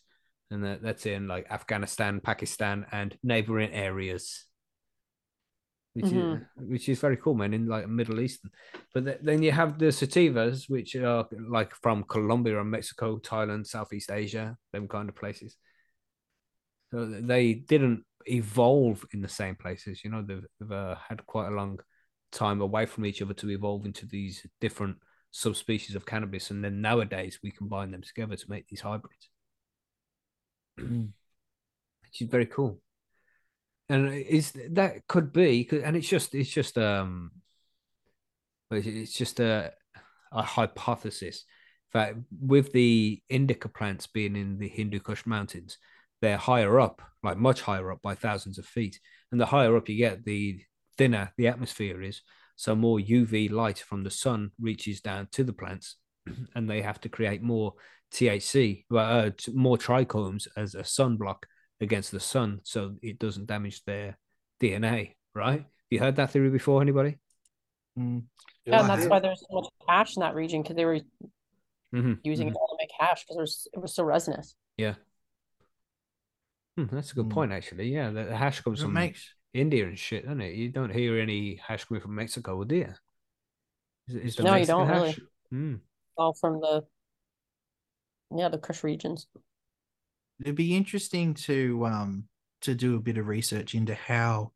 And 0.51 0.63
that, 0.63 0.83
that's 0.83 1.07
in 1.07 1.27
like 1.27 1.47
Afghanistan, 1.49 2.21
Pakistan, 2.21 2.85
and 2.91 3.17
neighboring 3.23 3.73
areas. 3.73 4.45
which 5.93 6.11
Mhm. 6.11 6.35
is 6.35 6.67
which 6.69 6.89
is 6.89 6.99
very 6.99 7.17
cool, 7.17 7.33
man. 7.33 7.53
In 7.53 7.67
like 7.67 7.87
Middle 7.87 8.19
Eastern, 8.19 8.51
but 8.93 9.05
th- 9.05 9.19
then 9.23 9.41
you 9.41 9.51
have 9.51 9.79
the 9.79 9.85
sativas, 9.87 10.69
which 10.69 10.95
are 10.95 11.25
like 11.49 11.73
from 11.81 12.03
Colombia 12.03 12.59
and 12.61 12.69
Mexico, 12.69 13.17
Thailand, 13.17 13.65
Southeast 13.65 14.11
Asia, 14.11 14.57
them 14.71 14.87
kind 14.87 15.09
of 15.09 15.15
places. 15.15 15.57
So 16.91 17.05
they 17.07 17.53
didn't 17.53 18.05
evolve 18.25 19.05
in 19.13 19.21
the 19.21 19.29
same 19.29 19.55
places. 19.55 20.03
You 20.03 20.11
know, 20.11 20.21
they've, 20.21 20.45
they've 20.59 20.71
uh, 20.71 20.95
had 20.95 21.25
quite 21.25 21.47
a 21.47 21.55
long 21.55 21.79
time 22.31 22.61
away 22.61 22.85
from 22.85 23.05
each 23.05 23.21
other 23.21 23.33
to 23.35 23.49
evolve 23.49 23.85
into 23.85 24.05
these 24.05 24.45
different 24.59 24.97
subspecies 25.31 25.95
of 25.95 26.05
cannabis, 26.05 26.51
and 26.51 26.63
then 26.63 26.81
nowadays 26.81 27.39
we 27.43 27.51
combine 27.51 27.91
them 27.91 28.01
together 28.01 28.35
to 28.35 28.49
make 28.49 28.67
these 28.67 28.81
hybrids, 28.81 29.29
which 30.77 32.21
is 32.21 32.29
very 32.29 32.45
cool. 32.45 32.81
And 33.87 34.13
is 34.13 34.53
that 34.71 35.07
could 35.07 35.31
be, 35.31 35.67
and 35.71 35.95
it's 35.95 36.07
just 36.07 36.33
it's 36.33 36.49
just 36.49 36.77
um, 36.77 37.31
it's 38.71 39.13
just 39.13 39.39
a 39.39 39.73
a 40.31 40.41
hypothesis 40.41 41.45
that 41.93 42.15
with 42.41 42.73
the 42.73 43.21
indica 43.29 43.69
plants 43.69 44.07
being 44.07 44.35
in 44.35 44.57
the 44.57 44.67
Hindu 44.67 44.99
Kush 44.99 45.25
mountains, 45.25 45.77
they're 46.21 46.37
higher 46.37 46.79
up, 46.79 47.01
like 47.23 47.37
much 47.37 47.61
higher 47.61 47.91
up 47.91 48.01
by 48.01 48.15
thousands 48.15 48.57
of 48.57 48.65
feet. 48.65 48.99
And 49.31 49.39
the 49.39 49.45
higher 49.45 49.75
up 49.75 49.89
you 49.89 49.97
get, 49.97 50.25
the 50.25 50.59
thinner 50.97 51.31
the 51.37 51.47
atmosphere 51.47 52.01
is. 52.01 52.21
So 52.55 52.75
more 52.75 52.99
UV 52.99 53.51
light 53.51 53.79
from 53.79 54.03
the 54.03 54.11
sun 54.11 54.51
reaches 54.59 55.01
down 55.01 55.27
to 55.33 55.43
the 55.43 55.53
plants, 55.53 55.97
and 56.55 56.69
they 56.69 56.81
have 56.81 57.01
to 57.01 57.09
create 57.09 57.41
more 57.41 57.73
THC, 58.13 58.85
well, 58.89 59.25
uh, 59.27 59.31
more 59.53 59.77
trichomes 59.77 60.47
as 60.55 60.73
a 60.73 60.83
sunblock 60.83 61.43
against 61.81 62.11
the 62.11 62.19
sun, 62.19 62.61
so 62.63 62.95
it 63.01 63.19
doesn't 63.19 63.47
damage 63.47 63.83
their 63.83 64.17
DNA. 64.61 65.15
Right? 65.33 65.65
You 65.89 65.99
heard 65.99 66.15
that 66.15 66.31
theory 66.31 66.49
before? 66.49 66.81
Anybody? 66.81 67.17
Mm. 67.99 68.23
Yeah, 68.65 68.79
and 68.79 68.89
that's 68.89 69.05
why 69.05 69.19
there's 69.19 69.41
so 69.41 69.61
much 69.61 69.67
hash 69.87 70.15
in 70.15 70.21
that 70.21 70.33
region 70.33 70.61
because 70.61 70.75
they 70.75 70.85
were 70.85 70.99
Mhm, 71.93 72.19
using 72.23 72.47
mhm. 72.47 72.51
it 72.51 72.57
all 72.57 72.67
to 72.67 72.77
make 72.79 72.89
hash 72.99 73.23
because 73.23 73.37
it 73.37 73.41
was 73.41 73.67
it 73.73 73.79
was 73.79 73.93
so 73.93 74.03
resinous. 74.03 74.55
Yeah. 74.77 74.95
Hmm, 76.77 76.85
that's 76.91 77.11
a 77.11 77.15
good 77.15 77.25
Mm. 77.27 77.29
point, 77.29 77.51
actually. 77.51 77.89
Yeah, 77.93 78.09
the 78.11 78.25
the 78.25 78.35
hash 78.35 78.61
comes 78.61 78.79
It 78.79 78.81
from 78.81 78.93
makes 78.93 79.33
India 79.53 79.87
and 79.87 79.97
shit, 79.97 80.23
doesn't 80.25 80.41
it? 80.41 80.55
You 80.55 80.69
don't 80.69 80.91
hear 80.93 81.17
any 81.19 81.55
hash 81.55 81.85
coming 81.85 82.01
from 82.01 82.15
Mexico, 82.15 82.63
do 82.63 82.75
you? 82.75 82.93
Is, 84.07 84.15
is 84.15 84.35
the 84.35 84.43
No, 84.43 84.55
you 84.55 84.65
don't 84.65 84.87
really. 84.87 85.15
hash? 85.15 85.19
Hmm. 85.51 85.75
All 86.17 86.33
from 86.33 86.59
the 86.61 86.85
yeah 88.31 88.49
the 88.49 88.57
Kush 88.57 88.83
regions. 88.83 89.27
it'd 90.41 90.55
be 90.55 90.75
interesting 90.75 91.33
to 91.33 91.85
um 91.85 92.25
to 92.61 92.75
do 92.75 92.95
a 92.95 92.99
bit 92.99 93.17
of 93.17 93.27
research 93.27 93.75
into 93.75 93.95
how 93.95 94.51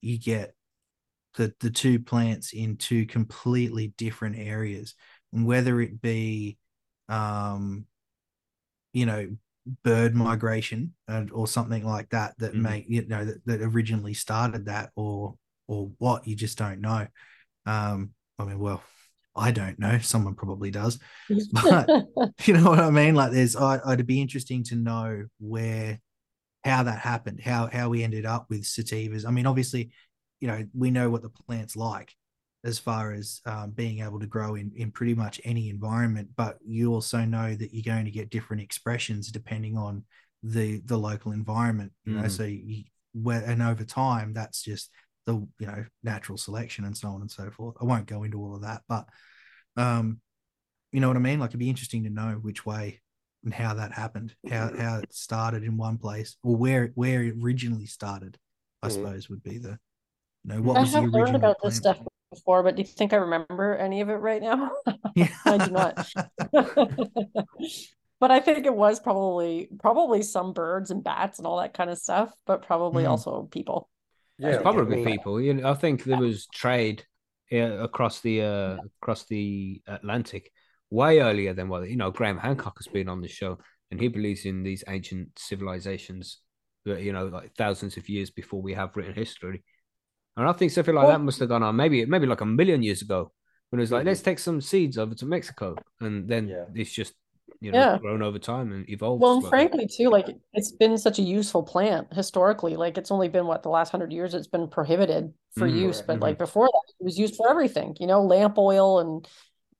you 0.00 0.18
get 0.18 0.54
the 1.36 1.54
the 1.60 1.70
two 1.70 1.98
plants 2.00 2.52
in 2.52 2.76
two 2.76 3.06
completely 3.06 3.94
different 3.98 4.38
areas 4.38 4.94
and 5.32 5.46
whether 5.46 5.80
it 5.80 6.00
be 6.00 6.58
um 7.08 7.86
you 8.92 9.06
know 9.06 9.28
bird 9.82 10.14
migration 10.14 10.94
and, 11.08 11.30
or 11.32 11.46
something 11.46 11.84
like 11.84 12.08
that 12.10 12.34
that 12.38 12.54
Mhm. 12.54 12.60
may 12.62 12.84
you 12.88 13.06
know 13.06 13.24
that, 13.24 13.44
that 13.46 13.60
originally 13.62 14.14
started 14.14 14.66
that 14.66 14.90
or 14.96 15.34
or 15.66 15.90
what 15.98 16.26
you 16.26 16.36
just 16.36 16.56
don't 16.58 16.80
know 16.80 17.06
um 17.66 18.10
i 18.38 18.44
mean 18.44 18.58
well 18.60 18.82
i 19.34 19.50
don't 19.50 19.78
know 19.78 19.98
someone 19.98 20.34
probably 20.34 20.70
does 20.70 20.98
But- 21.52 21.88
you 22.44 22.54
know 22.54 22.70
what 22.70 22.78
I 22.80 22.90
mean? 22.90 23.14
Like, 23.14 23.32
there's, 23.32 23.56
I, 23.56 23.80
it'd 23.92 24.06
be 24.06 24.20
interesting 24.20 24.62
to 24.64 24.76
know 24.76 25.24
where, 25.40 25.98
how 26.64 26.82
that 26.84 26.98
happened, 26.98 27.40
how 27.40 27.68
how 27.72 27.88
we 27.88 28.02
ended 28.02 28.24
up 28.26 28.46
with 28.48 28.62
sativas. 28.62 29.26
I 29.26 29.30
mean, 29.30 29.46
obviously, 29.46 29.90
you 30.40 30.48
know, 30.48 30.64
we 30.74 30.90
know 30.90 31.10
what 31.10 31.22
the 31.22 31.28
plant's 31.30 31.76
like 31.76 32.12
as 32.66 32.78
far 32.80 33.12
as 33.12 33.40
um, 33.46 33.70
being 33.70 34.00
able 34.00 34.20
to 34.20 34.26
grow 34.26 34.56
in 34.56 34.72
in 34.76 34.90
pretty 34.92 35.14
much 35.14 35.40
any 35.44 35.70
environment, 35.70 36.30
but 36.36 36.58
you 36.66 36.92
also 36.92 37.24
know 37.24 37.54
that 37.54 37.72
you're 37.74 37.94
going 37.94 38.04
to 38.06 38.12
get 38.12 38.30
different 38.30 38.62
expressions 38.62 39.32
depending 39.32 39.78
on 39.78 40.04
the 40.42 40.82
the 40.86 40.98
local 40.98 41.32
environment. 41.32 41.92
You 42.04 42.14
know, 42.16 42.24
Mhm. 42.24 42.30
so 42.30 42.44
you, 42.44 42.84
where 43.14 43.42
and 43.44 43.62
over 43.62 43.84
time, 43.84 44.34
that's 44.34 44.62
just 44.62 44.90
the 45.26 45.34
you 45.60 45.66
know 45.68 45.86
natural 46.04 46.38
selection 46.38 46.84
and 46.84 46.96
so 46.96 47.08
on 47.10 47.22
and 47.22 47.30
so 47.30 47.50
forth. 47.50 47.76
I 47.80 47.84
won't 47.84 48.06
go 48.06 48.24
into 48.24 48.40
all 48.42 48.56
of 48.56 48.62
that, 48.62 48.82
but 48.88 49.06
um 49.76 50.20
you 50.92 51.00
know 51.00 51.08
what 51.08 51.16
I 51.16 51.20
mean? 51.20 51.40
Like 51.40 51.50
it'd 51.50 51.60
be 51.60 51.70
interesting 51.70 52.04
to 52.04 52.10
know 52.10 52.38
which 52.42 52.66
way 52.66 53.02
and 53.44 53.54
how 53.54 53.74
that 53.74 53.92
happened, 53.92 54.34
how 54.48 54.72
how 54.76 54.98
it 55.00 55.12
started 55.12 55.64
in 55.64 55.76
one 55.76 55.98
place 55.98 56.36
or 56.42 56.56
where 56.56 56.92
where 56.94 57.22
it 57.24 57.36
originally 57.42 57.86
started. 57.86 58.38
I 58.82 58.88
Mhm. 58.88 58.94
suppose 58.94 59.28
would 59.30 59.42
be 59.42 59.58
the 59.58 59.78
you 60.44 60.54
know 60.54 60.62
what 60.62 60.78
I 60.78 60.80
was 60.80 60.94
the 60.94 60.98
have 60.98 61.06
original 61.06 61.14
learned 61.14 61.36
about 61.36 61.56
this 61.62 61.76
stuff 61.76 61.98
before, 62.30 62.62
but 62.62 62.76
do 62.76 62.82
you 62.82 62.88
think 62.88 63.12
I 63.12 63.16
remember 63.16 63.74
any 63.76 64.00
of 64.00 64.08
it 64.08 64.14
right 64.14 64.42
now? 64.42 64.70
Yeah. 65.14 65.28
I 65.44 65.58
do 65.58 65.70
not. 65.70 66.08
but 68.20 68.30
I 68.30 68.40
think 68.40 68.66
it 68.66 68.74
was 68.74 69.00
probably 69.00 69.68
probably 69.78 70.22
some 70.22 70.52
birds 70.52 70.90
and 70.90 71.02
bats 71.04 71.38
and 71.38 71.46
all 71.46 71.58
that 71.58 71.74
kind 71.74 71.90
of 71.90 71.98
stuff, 71.98 72.32
but 72.46 72.62
probably 72.66 73.04
Mhm. 73.04 73.10
also 73.10 73.48
people. 73.50 73.88
Yeah, 74.38 74.50
It's 74.50 74.62
probably 74.62 75.04
people. 75.04 75.40
You 75.40 75.54
know, 75.54 75.70
I 75.70 75.74
think 75.74 76.04
there 76.04 76.18
was 76.18 76.46
trade 76.46 77.04
uh, 77.52 77.56
across 77.56 78.20
the 78.20 78.42
uh, 78.42 78.76
across 79.00 79.24
the 79.24 79.80
Atlantic 79.86 80.50
way 80.90 81.20
earlier 81.20 81.54
than 81.54 81.68
what 81.68 81.88
you 81.88 81.96
know. 81.96 82.10
Graham 82.10 82.38
Hancock 82.38 82.76
has 82.78 82.86
been 82.86 83.08
on 83.08 83.20
the 83.20 83.28
show, 83.28 83.58
and 83.90 84.00
he 84.00 84.08
believes 84.08 84.44
in 84.44 84.62
these 84.62 84.84
ancient 84.88 85.38
civilizations 85.38 86.40
that 86.84 87.02
you 87.02 87.12
know, 87.12 87.26
like 87.26 87.54
thousands 87.54 87.96
of 87.96 88.08
years 88.08 88.30
before 88.30 88.60
we 88.60 88.74
have 88.74 88.94
written 88.96 89.14
history. 89.14 89.62
And 90.36 90.46
I 90.48 90.52
think 90.52 90.70
something 90.72 90.94
like 90.94 91.06
Well- 91.06 91.18
that 91.18 91.24
must 91.24 91.38
have 91.40 91.48
gone 91.48 91.62
on 91.62 91.76
maybe 91.76 92.04
maybe 92.06 92.26
like 92.26 92.40
a 92.42 92.46
million 92.46 92.82
years 92.82 93.02
ago 93.02 93.32
when 93.70 93.80
it 93.80 93.82
was 93.84 93.92
like, 93.92 94.04
let's 94.04 94.22
take 94.22 94.38
some 94.38 94.60
seeds 94.60 94.98
over 94.98 95.14
to 95.14 95.26
Mexico, 95.26 95.76
and 96.00 96.28
then 96.28 96.48
Yeah. 96.48 96.64
it's 96.74 96.92
just 96.92 97.14
you 97.60 97.72
know 97.72 97.78
Yeah. 97.78 97.98
grown 97.98 98.22
over 98.22 98.38
time 98.38 98.70
and 98.72 98.88
evolved. 98.90 99.22
Well, 99.22 99.32
and 99.34 99.40
slowly. 99.42 99.50
frankly, 99.50 99.86
too, 99.88 100.10
like 100.10 100.26
it's 100.52 100.72
been 100.72 100.98
such 100.98 101.18
a 101.18 101.22
useful 101.22 101.62
plant 101.62 102.12
historically. 102.12 102.76
Like 102.76 102.98
it's 102.98 103.10
only 103.10 103.28
been 103.28 103.46
what 103.46 103.62
the 103.62 103.70
last 103.70 103.90
hundred 103.92 104.12
years 104.12 104.34
it's 104.34 104.46
been 104.46 104.68
prohibited 104.68 105.32
for 105.56 105.66
Mhm. 105.66 105.74
use, 105.74 105.96
Correct. 106.02 106.06
but 106.06 106.20
like 106.20 106.38
before 106.38 106.66
that, 106.66 106.92
it 107.00 107.04
was 107.04 107.18
used 107.18 107.36
for 107.36 107.48
everything. 107.48 107.96
You 107.98 108.08
know, 108.08 108.22
lamp 108.22 108.58
oil 108.58 108.98
and 108.98 109.26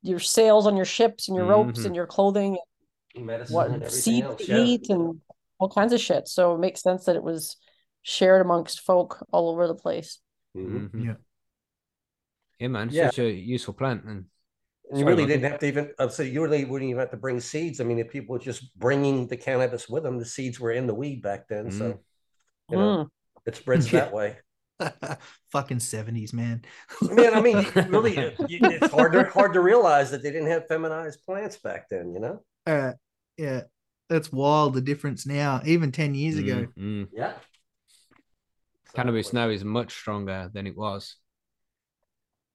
your 0.01 0.19
sails 0.19 0.65
on 0.65 0.75
your 0.75 0.85
ships 0.85 1.27
and 1.27 1.37
your 1.37 1.45
ropes 1.45 1.81
Mhm. 1.81 1.85
and 1.87 1.95
your 1.95 2.07
clothing, 2.07 2.57
medicine 3.15 3.55
what 3.55 3.67
and 3.67 3.75
everything 3.83 3.99
seeds 4.01 4.25
else. 4.27 4.47
Yeah. 4.47 4.57
eat 4.63 4.89
and 4.89 5.21
all 5.59 5.69
kinds 5.69 5.93
of 5.93 5.99
shit. 5.99 6.27
So 6.27 6.55
it 6.55 6.59
makes 6.59 6.81
sense 6.81 7.05
that 7.05 7.15
it 7.15 7.23
was 7.23 7.57
shared 8.01 8.41
amongst 8.41 8.81
folk 8.81 9.23
all 9.31 9.49
over 9.49 9.67
the 9.67 9.75
place. 9.75 10.19
Mhm. 10.55 10.89
Mhm. 10.93 11.05
Yeah. 11.05 11.15
yeah, 12.59 12.67
man, 12.67 12.87
it's 12.87 12.97
Yeah. 12.97 13.09
such 13.09 13.19
a 13.19 13.31
useful 13.31 13.73
plant, 13.73 14.03
and 14.05 14.25
And 14.89 14.99
you 14.99 15.05
really 15.05 15.25
didn't 15.25 15.51
have 15.51 15.59
to 15.59 15.67
even, 15.67 15.93
uh, 15.99 16.07
so 16.07 16.23
you 16.23 16.41
really 16.41 16.63
wouldn't 16.65 16.89
even 16.89 16.99
have 16.99 17.11
to 17.11 17.17
bring 17.17 17.39
seeds. 17.39 17.81
I 17.81 17.83
mean, 17.83 17.99
if 17.99 18.09
people 18.09 18.33
were 18.33 18.39
just 18.39 18.73
bringing 18.79 19.27
the 19.27 19.37
cannabis 19.37 19.89
with 19.89 20.03
them, 20.03 20.17
the 20.17 20.25
seeds 20.25 20.59
were 20.59 20.71
in 20.71 20.87
the 20.87 20.93
weed 20.93 21.21
back 21.21 21.47
then. 21.47 21.71
So, 21.71 21.99
you 22.71 22.77
know, 22.77 23.03
Mm. 23.03 23.09
it 23.45 23.55
spreads 23.55 23.91
that 23.91 24.13
way. 24.13 24.37
Fucking 25.51 25.79
seventies, 25.79 26.33
man. 26.33 26.63
Man, 27.01 27.33
I 27.33 27.41
mean, 27.41 27.65
really, 27.87 28.17
it- 28.17 28.37
it's 28.47 28.89
hard 28.89 29.13
to, 29.13 29.25
hard 29.25 29.53
to 29.53 29.59
realize 29.59 30.11
that 30.11 30.23
they 30.23 30.31
didn't 30.31 30.49
have 30.49 30.67
feminized 30.67 31.23
plants 31.25 31.57
back 31.57 31.89
then, 31.89 32.13
you 32.13 32.19
know? 32.19 32.43
Uh, 32.65 32.93
yeah, 33.37 33.61
that's 34.09 34.31
wild. 34.31 34.73
The 34.73 34.81
difference 34.81 35.25
now, 35.25 35.61
even 35.65 35.91
ten 35.91 36.15
years 36.15 36.37
ago. 36.37 36.67
Mm, 36.77 36.77
mm. 36.77 37.07
Yeah. 37.11 37.33
Cannabis 38.97 39.33
now 39.33 39.49
is 39.49 39.63
much 39.63 39.93
stronger 39.93 40.49
than 40.53 40.67
it 40.67 40.75
was 40.77 41.15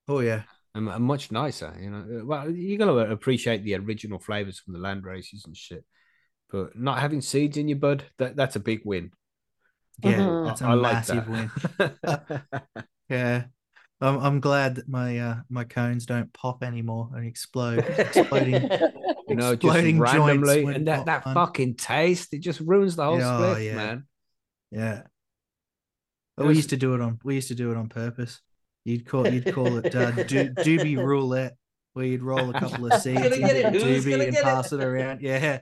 Oh 0.09 0.21
yeah, 0.21 0.45
and, 0.75 0.89
and 0.89 1.05
much 1.05 1.31
nicer. 1.31 1.75
You 1.81 1.91
know, 1.91 2.23
well, 2.25 2.51
you 2.51 2.79
got 2.79 2.87
to 2.87 2.99
appreciate 3.11 3.65
the 3.65 3.75
original 3.77 4.19
flavors 4.19 4.59
from 4.59 4.73
the 4.75 4.81
land 4.81 5.05
races 5.05 5.45
and 5.47 5.57
shit. 5.57 5.85
But 6.51 6.79
not 6.79 6.99
having 6.99 7.21
seeds 7.23 7.57
in 7.57 7.69
your 7.69 7.79
bud, 7.79 8.05
that, 8.19 8.37
that's 8.37 8.57
a 8.57 8.61
big 8.61 8.83
win. 8.85 9.11
yeah, 10.03 10.19
Mhm. 10.19 10.47
that's 10.47 10.61
a 10.61 10.67
I 10.67 10.75
like 10.75 10.93
massive 10.93 11.27
that. 11.27 11.29
win. 11.29 11.51
Yeah, 13.09 13.45
I'm 14.01 14.19
I'm 14.19 14.41
glad 14.41 14.77
that 14.77 14.89
my 14.89 15.19
uh 15.19 15.37
my 15.51 15.65
cones 15.65 16.07
don't 16.07 16.33
pop 16.33 16.63
anymore 16.63 17.11
and 17.15 17.27
explode, 17.27 17.85
exploding. 17.99 18.69
you 19.29 19.37
know, 19.37 19.53
exploding 19.53 19.97
joints 19.97 20.01
randomly, 20.01 20.65
when 20.65 20.75
and 20.77 20.89
that, 20.89 21.07
that 21.07 21.25
fun. 21.25 21.35
fucking 21.35 21.77
taste, 21.77 22.33
it 22.35 22.41
just 22.41 22.61
ruins 22.61 22.97
the 22.97 23.05
whole 23.05 23.19
Yeah, 23.19 23.39
oh, 23.39 23.53
split, 23.55 23.65
yeah. 23.65 23.77
man. 23.77 24.07
Yeah. 24.71 25.03
We 26.39 26.55
used 26.57 26.71
to 26.71 26.77
do 26.77 26.95
it 26.95 27.01
on 27.01 27.19
we 27.25 27.35
used 27.37 27.49
to 27.49 27.55
do 27.55 27.71
it 27.71 27.77
on 27.77 27.89
purpose. 27.89 28.41
You'd 28.85 29.07
call 29.07 29.29
you'd 29.29 29.53
call 29.53 29.77
it 29.79 29.95
uh, 29.95 30.11
do, 30.27 30.51
doobie 30.51 30.97
roulette, 30.97 31.57
where 31.93 32.07
you'd 32.07 32.23
roll 32.23 32.51
a 32.55 32.59
couple 32.59 32.91
of 32.91 32.93
seeds 33.03 33.21
into 33.21 33.39
get 33.39 33.57
it? 33.57 33.73
the 33.73 33.79
Who's 33.79 34.05
gonna 34.05 34.25
doobie 34.25 34.25
and 34.25 34.33
get 34.33 34.41
it? 34.41 34.45
pass 34.45 34.73
it 34.73 34.83
around. 34.83 35.21
Yeah, 35.21 35.61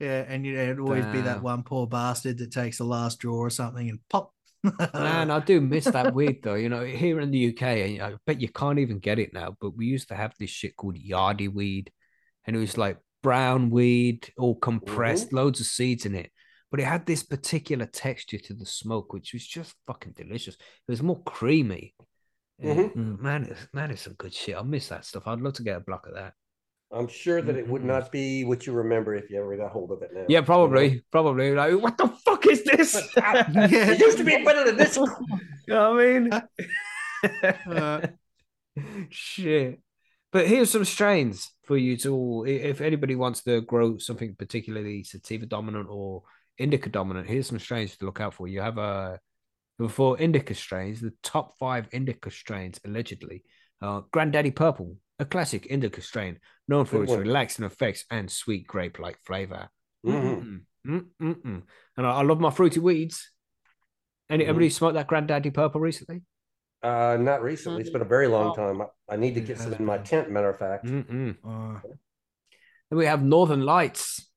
yeah, 0.00 0.24
and 0.26 0.46
you 0.46 0.54
know, 0.54 0.62
it'd 0.62 0.80
always 0.80 1.06
be 1.06 1.20
that 1.22 1.42
one 1.42 1.62
poor 1.64 1.86
bastard 1.86 2.38
that 2.38 2.52
takes 2.52 2.78
the 2.78 2.84
last 2.84 3.18
draw 3.18 3.36
or 3.36 3.50
something 3.50 3.88
and 3.88 4.00
pop. 4.08 4.32
Man, 4.94 5.30
I 5.30 5.40
do 5.44 5.60
miss 5.60 5.84
that 5.86 6.14
weed 6.14 6.42
though. 6.42 6.54
You 6.54 6.68
know, 6.68 6.84
here 6.84 7.20
in 7.20 7.30
the 7.30 7.48
UK, 7.48 7.62
and 7.62 8.02
I 8.02 8.14
bet 8.26 8.40
you 8.40 8.48
can't 8.48 8.78
even 8.78 9.00
get 9.00 9.18
it 9.18 9.32
now. 9.34 9.56
But 9.60 9.76
we 9.76 9.86
used 9.86 10.08
to 10.08 10.14
have 10.14 10.34
this 10.38 10.50
shit 10.50 10.76
called 10.76 10.96
yardie 10.96 11.52
weed, 11.52 11.90
and 12.46 12.56
it 12.56 12.60
was 12.60 12.78
like 12.78 12.98
brown 13.22 13.70
weed, 13.70 14.30
all 14.38 14.54
compressed, 14.54 15.32
loads 15.32 15.60
of 15.60 15.66
seeds 15.66 16.06
in 16.06 16.14
it. 16.14 16.30
But 16.72 16.80
it 16.80 16.84
had 16.84 17.04
this 17.04 17.22
particular 17.22 17.84
texture 17.84 18.38
to 18.38 18.54
the 18.54 18.64
smoke, 18.64 19.12
which 19.12 19.34
was 19.34 19.46
just 19.46 19.74
fucking 19.86 20.14
delicious. 20.16 20.54
It 20.54 20.90
was 20.90 21.02
more 21.02 21.22
creamy. 21.22 21.94
Mhm. 22.64 22.94
Mm, 22.94 23.20
Man, 23.20 23.44
it's 23.44 23.68
man, 23.74 23.90
it's 23.90 24.02
some 24.02 24.14
good 24.14 24.32
shit. 24.32 24.56
I 24.56 24.62
miss 24.62 24.88
that 24.88 25.04
stuff. 25.04 25.26
I'd 25.26 25.40
love 25.40 25.52
to 25.54 25.62
get 25.62 25.76
a 25.76 25.80
block 25.80 26.06
of 26.06 26.14
that. 26.14 26.32
I'm 26.90 27.08
sure 27.08 27.42
that 27.42 27.56
it 27.56 27.68
would 27.68 27.84
not 27.84 28.10
be 28.10 28.44
what 28.44 28.66
you 28.66 28.72
remember 28.72 29.14
if 29.14 29.28
you 29.30 29.38
ever 29.38 29.54
got 29.56 29.70
hold 29.72 29.92
of 29.92 30.00
it 30.02 30.10
now. 30.14 30.20
Yeah, 30.20 30.26
you 30.28 30.40
know? 30.40 30.46
probably, 30.46 31.04
probably. 31.10 31.52
Like, 31.54 31.78
what 31.80 31.98
the 31.98 32.08
fuck 32.08 32.46
is 32.46 32.64
this? 32.64 32.94
It 33.16 33.98
used 33.98 34.18
to 34.18 34.24
be 34.24 34.42
better 34.42 34.64
than 34.64 34.76
this. 34.76 34.96
You 35.68 35.74
know 35.74 35.94
what 35.94 36.04
I 36.04 36.18
mean? 36.18 36.32
Uh. 37.66 38.06
Shit. 39.10 39.80
But 40.32 40.48
here's 40.48 40.70
some 40.70 40.84
strains 40.86 41.50
for 41.64 41.76
you 41.76 41.96
to 41.98 42.14
all. 42.14 42.44
If 42.44 42.80
anybody 42.80 43.14
wants 43.14 43.42
to 43.44 43.60
grow 43.60 43.98
something 43.98 44.34
particularly 44.34 45.04
sativa 45.04 45.44
dominant 45.46 45.88
or 45.90 46.22
indica 46.58 46.88
dominant, 46.88 47.26
here's 47.28 47.46
some 47.46 47.58
strains 47.58 47.96
to 47.96 48.04
look 48.04 48.20
out 48.20 48.34
for. 48.34 48.48
You 48.48 48.60
have 48.60 48.78
a 48.78 49.20
for 49.88 50.18
indica 50.18 50.54
strains, 50.54 51.00
the 51.00 51.12
top 51.22 51.56
five 51.58 51.88
indica 51.92 52.30
strains 52.30 52.78
allegedly. 52.84 53.42
Uh, 53.80 54.02
Granddaddy 54.12 54.52
Purple, 54.52 54.96
a 55.18 55.24
classic 55.24 55.66
indica 55.66 56.00
strain 56.00 56.38
known 56.68 56.84
for 56.84 56.98
Good 56.98 57.02
its 57.04 57.10
one. 57.10 57.20
relaxing 57.20 57.64
effects 57.64 58.04
and 58.10 58.30
sweet 58.30 58.66
grape-like 58.66 59.18
flavor. 59.24 59.68
Mhm. 60.06 60.22
Mm, 60.42 60.60
mm, 60.86 61.06
mm, 61.20 61.42
mm. 61.42 61.62
And 61.96 62.06
I, 62.06 62.10
I 62.10 62.22
love 62.22 62.38
my 62.38 62.50
fruity 62.50 62.80
weeds. 62.80 63.30
Any, 64.30 64.44
Mhm. 64.44 64.48
Anybody 64.48 64.70
smoked 64.70 64.94
that 64.94 65.08
Granddaddy 65.08 65.50
Purple 65.50 65.80
recently? 65.80 66.22
Uh, 66.82 67.16
not 67.20 67.42
recently. 67.42 67.80
It's 67.80 67.90
been 67.90 68.02
a 68.02 68.04
very 68.04 68.28
long 68.28 68.54
time. 68.54 68.82
I, 68.82 68.86
I 69.08 69.16
need 69.16 69.34
to 69.34 69.40
get 69.40 69.58
some 69.58 69.72
in 69.74 69.84
my 69.84 69.98
tent. 69.98 70.30
Matter 70.30 70.50
of 70.50 70.58
fact. 70.58 70.84
Mm-mm. 70.86 71.36
Uh, 71.44 71.80
Then 72.90 72.98
we 72.98 73.06
have 73.06 73.22
Northern 73.22 73.62
Lights, 73.62 74.28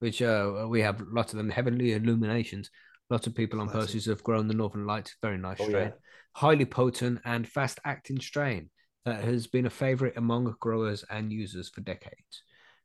which 0.00 0.22
uh, 0.22 0.66
we 0.68 0.80
have 0.82 1.00
lots 1.10 1.32
of 1.32 1.38
them, 1.38 1.50
heavenly 1.50 1.92
illuminations. 1.92 2.70
Lots 3.10 3.26
of 3.26 3.34
people 3.34 3.60
on 3.60 3.68
Classic. 3.68 4.04
Have 4.04 4.22
grown 4.22 4.48
the 4.48 4.54
Northern 4.54 4.86
Lights. 4.86 5.16
Very 5.22 5.38
nice 5.38 5.60
Oh, 5.60 5.68
strain. 5.68 5.86
yeah. 5.86 5.92
Highly 6.34 6.66
potent 6.66 7.20
and 7.24 7.48
fast 7.48 7.78
acting 7.84 8.20
strain 8.20 8.70
that 9.04 9.24
has 9.24 9.46
been 9.46 9.66
a 9.66 9.70
favorite 9.70 10.16
among 10.16 10.54
growers 10.60 11.04
and 11.10 11.32
users 11.32 11.68
for 11.70 11.80
decades. 11.80 12.42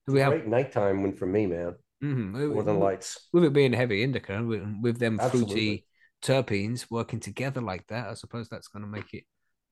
We 0.08 0.22
have 0.22 0.32
Great 0.32 0.48
nighttime 0.48 1.02
one 1.02 1.14
for 1.14 1.26
me, 1.26 1.46
man. 1.48 1.76
mhm, 2.02 2.32
Northern 2.54 2.80
Lights. 2.80 3.28
with 3.34 3.44
it 3.44 3.54
being 3.54 3.74
heavy 3.74 4.04
indica, 4.04 4.44
with, 4.44 4.64
with 4.82 5.00
them 5.00 5.18
fruity 5.18 5.86
terpenes 6.22 6.90
working 6.90 7.20
together 7.20 7.62
like 7.62 7.86
that, 7.88 8.08
I 8.08 8.14
suppose 8.14 8.48
that's 8.50 8.70
going 8.70 8.84
to 8.84 8.90
make 8.90 9.14
it 9.14 9.26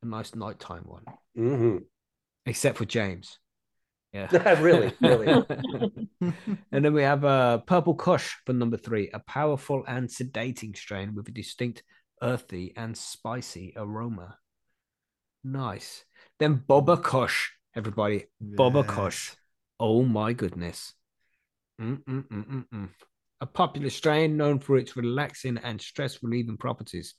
a 0.04 0.06
nice 0.06 0.36
nighttime 0.36 0.84
one. 0.84 1.06
hmm 1.36 1.78
Except 2.46 2.78
for 2.78 2.86
James. 2.86 3.40
Yeah. 4.14 4.56
Really, 4.62 4.94
really. 5.00 5.46
and 6.72 6.86
then 6.86 6.94
we 6.94 7.04
have 7.04 7.24
uh, 7.24 7.60
Purple 7.60 7.96
Kush 7.96 8.36
for 8.46 8.54
number 8.54 8.78
three, 8.78 9.10
a 9.14 9.20
powerful 9.20 9.84
and 9.88 10.10
sedating 10.10 10.76
strain 10.76 11.16
with 11.16 11.30
a 11.30 11.32
distinct 11.32 11.84
earthy 12.22 12.74
and 12.76 12.98
spicy 12.98 13.74
aroma. 13.76 14.38
Nice. 15.44 16.04
Then 16.40 16.64
Bubba 16.68 17.02
Kush, 17.02 17.52
everybody. 17.76 18.26
Bubba 18.44 18.84
yes. 18.84 18.94
Kush. 18.94 19.32
Oh 19.80 20.04
my 20.04 20.34
goodness. 20.34 20.94
Mm-mm-mm-mm-mm. 21.82 22.90
A 23.40 23.46
popular 23.48 23.90
strain 23.90 24.38
known 24.38 24.60
for 24.60 24.78
its 24.78 24.96
relaxing 24.96 25.58
and 25.64 25.82
stress 25.82 26.22
relieving 26.22 26.58
properties, 26.58 27.16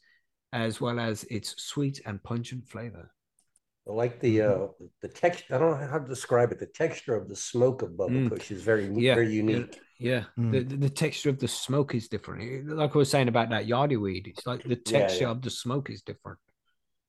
as 0.53 0.81
well 0.81 1.01
as 1.01 1.25
its 1.25 1.61
sweet 1.61 2.01
and 2.07 2.23
pungent 2.23 2.69
flavor. 2.69 3.11
I 3.89 3.93
like 3.93 4.21
the 4.21 4.43
uh 4.43 4.67
the 5.01 5.09
texture. 5.09 5.55
I 5.55 5.59
don't 5.59 5.71
know 5.81 5.87
how 5.89 5.99
to 5.99 6.07
describe 6.07 6.53
it. 6.53 6.59
The 6.61 6.67
texture 6.67 7.17
of 7.17 7.29
the 7.29 7.37
smoke 7.37 7.83
of 7.83 7.91
Bubba 7.91 8.29
Mm. 8.29 8.31
Kush 8.31 8.51
is 8.53 8.63
very 8.63 8.87
Yeah, 8.95 9.15
very 9.17 9.33
unique. 9.33 9.81
Yeah, 9.99 10.25
Mm. 10.39 10.53
the, 10.53 10.61
the 10.63 10.77
the 10.77 10.91
texture 10.91 11.31
of 11.31 11.39
the 11.39 11.49
smoke 11.49 11.95
is 11.95 12.09
different. 12.09 12.69
Like 12.69 12.95
I 12.95 12.99
was 12.99 13.11
saying 13.11 13.29
about 13.29 13.51
that 13.51 13.67
yardy 13.67 14.01
weed, 14.01 14.29
it's 14.29 14.47
like 14.47 14.63
the 14.63 14.77
texture 14.77 15.25
yeah. 15.25 15.31
of 15.31 15.43
the 15.43 15.51
smoke 15.51 15.91
is 15.91 16.03
different. 16.03 16.39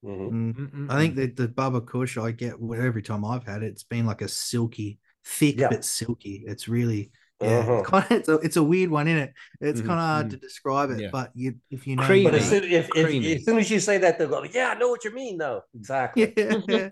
Mhm. 0.03 0.53
Mm. 0.71 0.91
I 0.91 0.99
think 0.99 1.15
that 1.15 1.35
the 1.35 1.47
Bubba 1.47 1.85
Kush 1.85 2.17
I 2.17 2.31
get 2.31 2.55
every 2.75 3.01
time 3.03 3.23
I've 3.23 3.45
had 3.45 3.63
it, 3.63 3.67
it's 3.67 3.83
been 3.83 4.05
like 4.05 4.21
a 4.21 4.27
silky, 4.27 4.99
thick 5.23 5.59
Yeah. 5.59 5.69
but 5.69 5.85
silky. 5.85 6.43
It's 6.45 6.67
really 6.67 7.11
yeah. 7.43 7.59
Uh-huh. 7.59 7.73
It's, 7.79 7.89
kind 7.89 8.05
of, 8.05 8.11
it's, 8.17 8.29
a, 8.29 8.33
it's 8.35 8.55
a 8.57 8.63
weird 8.63 8.89
one, 8.89 9.07
isn't 9.07 9.21
it? 9.23 9.33
It's 9.61 9.81
Mhm, 9.81 9.85
kind 9.87 9.99
of 9.99 10.05
hard 10.05 10.29
to 10.31 10.37
describe 10.37 10.89
it, 10.91 10.99
Yeah. 11.01 11.09
but 11.11 11.31
you 11.35 11.55
if 11.69 11.85
you 11.87 11.95
know, 11.95 12.03
Creamy. 12.03 12.25
But 12.31 12.35
as 12.35 12.49
soon, 12.49 12.63
if, 12.63 12.89
if, 12.95 13.37
as 13.37 13.45
soon 13.45 13.57
as 13.57 13.69
you 13.71 13.79
say 13.79 13.97
that, 13.99 14.17
they'll 14.17 14.29
go, 14.29 14.43
"Yeah, 14.43 14.69
I 14.75 14.79
know 14.79 14.89
what 14.89 15.03
you 15.05 15.13
mean, 15.13 15.37
though." 15.37 15.61
Exactly. 15.75 16.33
yeah. 16.37 16.89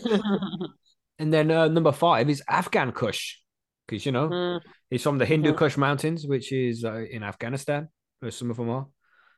And 1.20 1.32
then 1.34 1.52
uh, 1.52 1.68
number 1.68 1.92
five 1.92 2.30
is 2.30 2.42
Afghan 2.48 2.92
Kush, 2.92 3.38
because 3.88 4.06
you 4.06 4.12
know 4.12 4.30
Mm, 4.30 4.62
it's 4.90 5.04
from 5.04 5.18
the 5.18 5.26
Hindu 5.26 5.54
Mhm. 5.54 5.58
Kush 5.58 5.78
Mountains, 5.78 6.26
which 6.26 6.52
is 6.52 6.84
uh, 6.84 7.04
in 7.10 7.24
Afghanistan, 7.24 7.90
where 8.20 8.32
some 8.32 8.50
of 8.52 8.58
them 8.58 8.70
are. 8.70 8.88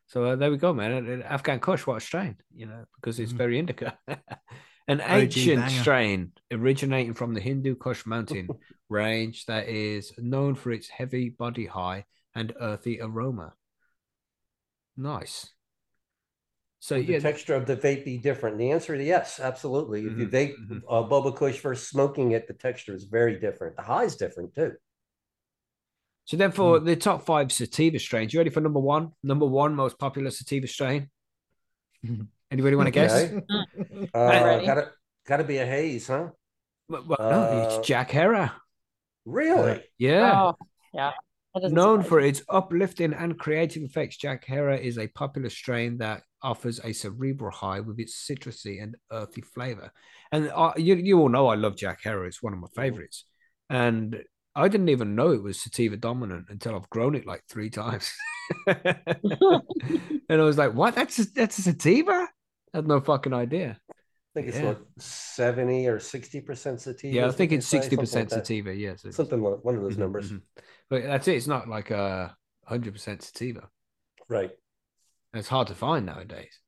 So 0.07 0.23
uh, 0.25 0.35
there 0.35 0.51
we 0.51 0.57
go, 0.57 0.73
man. 0.73 0.91
And- 0.91 1.07
and 1.09 1.23
Afghan 1.23 1.59
Kush, 1.59 1.85
what 1.87 1.97
a 1.97 1.99
strain, 2.01 2.37
you 2.55 2.65
know, 2.65 2.85
because 2.95 3.19
it's 3.19 3.33
Mhm. 3.33 3.37
very 3.37 3.59
indica. 3.59 3.97
An 4.87 5.01
OG 5.01 5.49
ancient 5.49 5.55
banger. 5.55 5.81
strain 5.81 6.33
originating 6.51 7.13
from 7.15 7.33
the 7.33 7.41
Hindu 7.41 7.75
Kush 7.75 8.05
mountain 8.05 8.53
range 8.89 9.45
that 9.47 9.67
is 9.67 10.13
known 10.19 10.55
for 10.55 10.71
its 10.71 10.89
heavy 10.89 11.29
body 11.29 11.65
high 11.65 12.05
and 12.35 12.53
earthy 12.59 13.01
aroma. 13.01 13.55
Nice. 14.97 15.53
So 16.79 16.95
Would 16.95 17.07
the 17.07 17.13
yeah, 17.13 17.19
texture 17.19 17.55
of 17.55 17.65
the 17.67 17.75
vape 17.75 18.05
be 18.05 18.17
different? 18.17 18.57
The 18.57 18.71
answer 18.71 18.95
is 18.95 19.05
yes, 19.05 19.39
absolutely. 19.39 20.07
If 20.07 20.17
you 20.17 20.27
Mhm, 20.27 20.29
vape 20.29 20.55
mhm. 20.59 20.83
uh, 20.89 21.03
Bubba 21.03 21.35
Kush 21.35 21.59
first 21.59 21.89
smoking 21.89 22.31
it, 22.31 22.47
the 22.47 22.53
texture 22.53 22.95
is 22.95 23.03
very 23.05 23.39
different. 23.39 23.75
The 23.75 23.81
high 23.83 24.03
is 24.05 24.15
different 24.15 24.53
too. 24.55 24.73
so 26.25 26.37
then 26.37 26.51
for 26.51 26.79
Hmm. 26.79 26.79
the 26.79 26.95
top 26.95 27.25
five 27.25 27.51
sativa 27.51 27.99
strains, 27.99 28.33
you 28.33 28.39
ready 28.39 28.49
for 28.49 28.61
number 28.61 28.79
one? 28.79 29.11
Number 29.23 29.45
one 29.45 29.75
most 29.75 29.99
popular 29.99 30.31
sativa 30.31 30.67
strain. 30.67 31.09
Anybody 32.53 32.75
want 32.75 32.87
to 32.87 32.91
guess? 32.91 33.11
Okay. 33.11 33.41
Okay. 33.93 34.09
Uh, 34.13 34.59
gotta 34.65 34.91
gotta 35.27 35.43
be 35.43 35.57
a 35.57 35.65
haze, 35.65 36.07
huh? 36.07 36.29
Well, 36.87 37.03
well, 37.07 37.17
no, 37.19 37.41
Uh, 37.41 37.63
it's 37.65 37.87
Jack 37.87 38.11
Herer. 38.11 38.51
Really? 39.25 39.83
Yeah. 39.97 40.53
Oh, 40.53 40.55
yeah. 40.93 41.11
Known 41.55 42.03
surprise 42.03 42.09
for 42.09 42.19
its 42.19 42.41
uplifting 42.49 43.13
and 43.13 43.37
creative 43.39 43.83
effects, 43.83 44.17
Jack 44.17 44.45
Herer 44.45 44.75
is 44.75 44.97
a 44.97 45.07
popular 45.07 45.49
strain 45.49 45.97
that 45.97 46.23
offers 46.41 46.79
a 46.83 46.93
cerebral 46.93 47.51
high 47.51 47.79
with 47.79 47.99
its 47.99 48.15
citrusy 48.27 48.81
and 48.81 48.95
earthy 49.11 49.41
flavor. 49.41 49.91
And 50.31 50.51
uh, 50.53 50.73
you, 50.77 50.95
you 50.95 51.19
all 51.19 51.29
know 51.29 51.47
I 51.47 51.55
love 51.55 51.75
Jack 51.75 52.01
Herer; 52.03 52.25
it's 52.25 52.43
one 52.43 52.53
of 52.53 52.59
my 52.59 52.67
favorites. 52.75 53.25
And 53.69 54.23
I 54.55 54.67
didn't 54.67 54.89
even 54.89 55.15
know 55.15 55.31
it 55.31 55.41
was 55.41 55.59
sativa 55.61 55.97
dominant 55.97 56.47
until 56.49 56.75
I've 56.75 56.89
grown 56.89 57.15
it 57.15 57.25
like 57.25 57.43
three 57.49 57.69
times. 57.71 58.11
and 58.67 59.61
I 60.29 60.43
was 60.43 60.57
like, 60.57 60.73
"What? 60.73 60.95
That's 60.95 61.19
a, 61.19 61.25
that's 61.33 61.57
a 61.59 61.61
sativa? 61.63 62.27
I 62.73 62.77
had 62.77 62.87
no 62.87 62.99
fucking 63.01 63.33
idea." 63.33 63.79
I 63.89 63.93
think 64.33 64.47
it's 64.47 64.57
Yeah. 64.57 64.65
what 64.69 64.81
seventy 64.97 65.87
or 65.87 65.99
sixty 65.99 66.41
percent 66.41 66.81
sativa. 66.81 67.13
Yeah, 67.15 67.27
I 67.27 67.31
think 67.31 67.51
it's 67.51 67.67
sixty 67.67 67.89
something 67.95 67.99
percent 67.99 68.31
like 68.31 68.39
that. 68.39 68.47
sativa. 68.47 68.73
Yes, 68.75 68.99
it's- 69.01 69.15
Something 69.15 69.41
like 69.43 69.63
one 69.63 69.75
of 69.75 69.81
those 69.83 69.95
Mhm, 69.95 69.99
numbers, 69.99 70.31
mhm. 70.31 70.41
But 70.89 71.03
that's 71.03 71.27
it. 71.27 71.35
It's 71.35 71.47
not 71.47 71.67
like 71.67 71.91
a 71.91 72.35
hundred 72.65 72.93
percent 72.93 73.21
sativa. 73.21 73.69
right? 74.29 74.51
It's 75.33 75.49
hard 75.49 75.67
to 75.67 75.75
find 75.75 76.05
nowadays. 76.05 76.59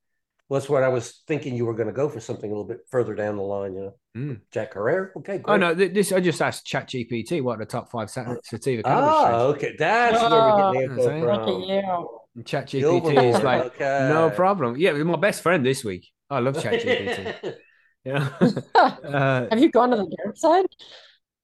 Well, 0.49 0.59
that's 0.59 0.69
what 0.69 0.83
I 0.83 0.89
was 0.89 1.23
thinking. 1.25 1.55
You 1.55 1.65
were 1.65 1.73
going 1.73 1.87
to 1.87 1.93
go 1.93 2.07
for 2.09 2.19
something 2.19 2.51
a 2.51 2.53
little 2.53 2.67
bit 2.67 2.81
further 2.89 3.15
down 3.15 3.37
the 3.37 3.41
line, 3.43 3.73
you 3.73 3.81
know. 3.81 3.93
Mm. 4.15 4.41
Jack 4.51 4.73
Herrera. 4.73 5.09
Okay, 5.17 5.39
great. 5.39 5.53
Oh 5.53 5.57
no, 5.57 5.73
this 5.73 6.11
I 6.11 6.19
just 6.19 6.41
asked 6.41 6.67
ChatGPT 6.67 7.41
what 7.41 7.55
are 7.55 7.65
the 7.65 7.65
top 7.65 7.89
five 7.89 8.11
sa- 8.11 8.35
sativa 8.43 8.83
Ah, 8.85 9.23
cannabis 9.23 9.55
okay, 9.55 9.75
that's 9.79 10.21
where 10.21 10.29
we're 10.29 10.73
getting 10.73 10.95
the 10.95 11.01
Oh, 11.01 11.15
info 11.15 11.19
from. 11.19 11.61
Look 11.61 12.21
at 12.37 12.73
you. 12.73 12.81
strains. 12.81 13.03
ChatGPT 13.03 13.29
is 13.29 13.35
overlord, 13.35 13.43
like 13.43 13.79
no 13.79 14.29
problem. 14.35 14.75
Yeah, 14.77 14.93
my 14.93 15.15
best 15.17 15.41
friend 15.41 15.65
this 15.65 15.83
week. 15.83 16.09
I 16.29 16.39
love 16.39 16.55
ChatGPT. 16.55 17.55
yeah, 18.05 18.29
uh, 18.75 19.47
Have 19.49 19.59
you 19.59 19.71
gone 19.71 19.91
to 19.91 19.97
the 19.97 20.15
dark 20.23 20.37
side? 20.37 20.65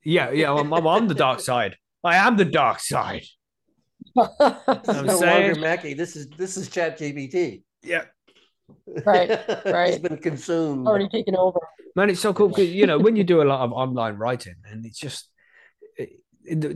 yeah, 0.03 0.31
yeah. 0.31 0.51
I'm, 0.53 0.73
I'm 0.73 0.87
on 0.87 1.07
the 1.07 1.15
dark 1.15 1.39
side. 1.39 1.75
I 2.03 2.15
am 2.15 2.35
the 2.37 2.45
dark 2.45 2.79
side. 2.79 3.23
I'm 4.17 5.05
no 5.05 5.17
saying- 5.17 5.45
longer 5.47 5.59
Mackie. 5.59 5.93
This 5.93 6.15
is 6.15 6.29
this 6.29 6.57
is 6.57 6.69
Chat 6.69 6.97
GPT. 6.99 7.63
Yeah, 7.83 8.03
Right, 9.05 9.29
right. 9.65 9.93
it's 9.93 9.99
been 9.99 10.17
consumed. 10.17 10.87
Already 10.87 11.09
taken 11.09 11.35
over. 11.35 11.59
man, 11.95 12.09
it's 12.09 12.19
so 12.19 12.33
cool 12.33 12.49
because 12.49 12.69
you 12.69 12.85
know 12.87 12.99
when 12.99 13.15
you 13.15 13.23
do 13.23 13.41
a 13.41 13.47
lot 13.51 13.61
of 13.61 13.71
online 13.71 14.15
writing 14.17 14.55
and 14.69 14.85
it's 14.85 14.99
just 14.99 15.29
it- 15.97 16.09
it- 16.09 16.19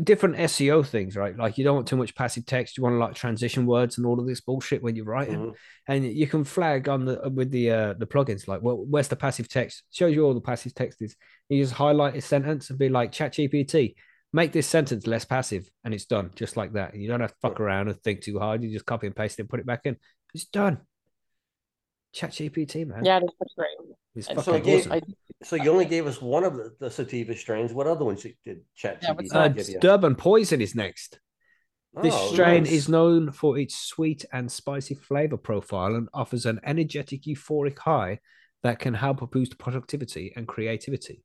different 0.03 0.35
SEO 0.37 0.85
things, 0.85 1.15
right? 1.15 1.35
Like 1.35 1.57
you 1.57 1.63
don't 1.63 1.75
want 1.75 1.87
too 1.87 1.97
much 1.97 2.15
passive 2.15 2.45
text. 2.45 2.77
You 2.77 2.83
want 2.83 3.01
of 3.01 3.15
transition 3.15 3.65
words 3.65 3.97
and 3.97 4.05
all 4.05 4.19
of 4.19 4.27
this 4.27 4.41
bullshit 4.41 4.83
when 4.83 4.95
you're 4.95 5.05
writing. 5.05 5.39
Mhm. 5.39 5.53
and 5.87 6.05
you 6.05 6.27
can 6.27 6.43
flag 6.43 6.87
on 6.89 7.05
the 7.05 7.29
with 7.33 7.51
the 7.51 7.69
uh 7.71 7.93
the 7.93 8.07
plugins 8.07 8.47
like 8.47 8.61
well 8.61 8.77
where's 8.77 9.07
the 9.07 9.15
passive 9.15 9.47
text 9.47 9.83
shows 9.91 10.13
you 10.15 10.23
all 10.25 10.33
the 10.33 10.41
passive 10.41 10.73
text 10.73 11.01
is 11.01 11.15
you 11.49 11.61
just 11.61 11.73
highlight 11.73 12.15
a 12.15 12.21
sentence 12.21 12.69
and 12.69 12.79
be 12.79 12.89
like 12.89 13.11
chat 13.11 13.33
gpt 13.33 13.93
make 14.33 14.51
this 14.51 14.65
sentence 14.67 15.05
less 15.05 15.25
passive 15.25 15.69
and 15.83 15.93
it's 15.93 16.05
done 16.05 16.31
just 16.35 16.57
like 16.57 16.73
that 16.73 16.95
you 16.95 17.07
don't 17.07 17.21
have 17.21 17.31
to 17.31 17.37
fuck 17.41 17.59
around 17.59 17.87
and 17.87 18.01
think 18.01 18.21
too 18.21 18.39
hard 18.39 18.63
you 18.63 18.71
just 18.71 18.85
copy 18.85 19.05
and 19.07 19.15
paste 19.15 19.37
it 19.39 19.43
and 19.43 19.49
put 19.49 19.59
it 19.59 19.65
back 19.65 19.81
in 19.85 19.95
it's 20.33 20.45
done 20.45 20.79
chat 22.15 22.31
gpt 22.31 22.87
man 22.87 23.03
Yeah, 23.05 23.17
it 23.17 23.23
is 23.23 23.31
pretty 23.37 23.53
great. 23.57 23.97
it's 24.15 24.27
And 24.29 24.39
so 24.39 24.53
fucking 24.53 24.63
again, 24.63 24.79
awesome 24.79 24.91
I, 24.93 25.01
So 25.43 25.55
you 25.57 25.69
only 25.69 25.85
gave 25.85 26.07
us 26.07 26.21
one 26.21 26.43
of 26.43 26.55
the, 26.55 26.75
the 26.79 26.89
sativa 26.89 27.35
strains. 27.35 27.73
What 27.73 27.87
other 27.87 28.05
ones 28.05 28.23
did 28.23 28.61
Chat 28.75 29.01
Yeah, 29.01 29.11
what's 29.11 29.29
GBT 29.29 29.35
uh, 29.35 29.47
give 29.49 29.69
you? 29.69 29.79
durban 29.81 30.15
poison 30.15 30.61
is 30.61 30.73
next 30.75 31.19
This 32.01 32.13
Oh, 32.15 32.31
strain 32.31 32.63
nice. 32.63 32.71
is 32.71 32.89
known 32.89 33.31
for 33.31 33.57
its 33.57 33.75
sweet 33.75 34.25
and 34.31 34.51
spicy 34.51 34.95
flavor 34.95 35.37
profile 35.37 35.95
and 35.95 36.07
offers 36.13 36.45
an 36.45 36.59
energetic, 36.63 37.23
euphoric 37.23 37.79
high 37.79 38.19
that 38.63 38.79
can 38.79 38.93
help 38.95 39.29
boost 39.31 39.57
productivity 39.59 40.33
and 40.35 40.47
creativity. 40.47 41.23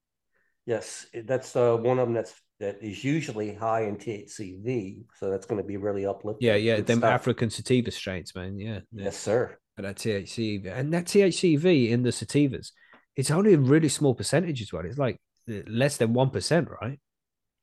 Yes, 0.67 1.07
that's 1.25 1.57
uh, 1.57 1.77
one 1.77 1.99
of 1.99 2.07
them 2.07 2.15
that's 2.15 2.35
that 2.61 2.83
is 2.83 3.03
usually 3.03 3.55
high 3.55 3.83
in 3.85 3.97
THCV, 3.97 5.05
so 5.19 5.31
that's 5.31 5.47
going 5.47 5.61
to 5.61 5.67
be 5.67 5.79
really 5.79 6.05
uplifting. 6.05 6.47
Yeah, 6.49 6.57
yeah, 6.57 6.77
Good 6.77 6.87
them 6.87 6.99
stuff. 6.99 7.11
African 7.13 7.51
sativa 7.51 7.91
strains, 7.91 8.35
man. 8.35 8.59
Yeah, 8.59 8.81
yeah. 8.93 9.05
Yes, 9.05 9.17
sir. 9.17 9.59
That 9.83 9.97
THC 9.97 10.67
and 10.67 10.93
that 10.95 11.07
THCV 11.07 11.91
in 11.91 12.03
the 12.03 12.11
sativas, 12.11 12.71
it's 13.17 13.31
only 13.31 13.55
a 13.55 13.59
really 13.59 13.89
small 13.89 14.15
percentage 14.15 14.63
as 14.63 14.73
well. 14.73 14.85
It's 14.85 14.99
like 14.99 15.17
uh, 15.51 15.61
less 15.67 15.97
than 15.97 16.13
one 16.13 16.31
percent, 16.31 16.69
right? 16.81 16.99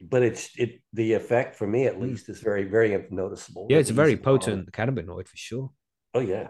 But 0.01 0.21
it's 0.23 0.49
it 0.57 0.81
the 0.93 1.13
effect 1.13 1.55
for 1.55 1.65
me 1.67 1.85
at 1.87 1.95
Mm. 1.95 2.01
least 2.01 2.29
is 2.29 2.39
very 2.39 2.65
very 2.65 2.97
noticeable. 3.11 3.67
Yeah, 3.69 3.77
it's 3.77 3.89
a 3.89 3.93
very 3.93 4.11
easy 4.11 4.17
to 4.17 4.23
follow. 4.23 4.37
potent 4.39 4.71
cannabinoid 4.71 5.27
for 5.27 5.37
sure. 5.37 5.71
Oh 6.13 6.19
yeah. 6.19 6.49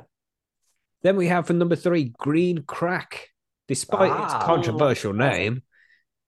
Then 1.04 1.16
we 1.16 1.28
have 1.28 1.48
for 1.48 1.54
number 1.54 1.76
three, 1.76 2.14
green 2.18 2.64
crack. 2.64 3.30
Despite 3.68 4.12
its 4.24 4.34
Ah. 4.34 4.46
controversial 4.46 5.14
name, 5.14 5.62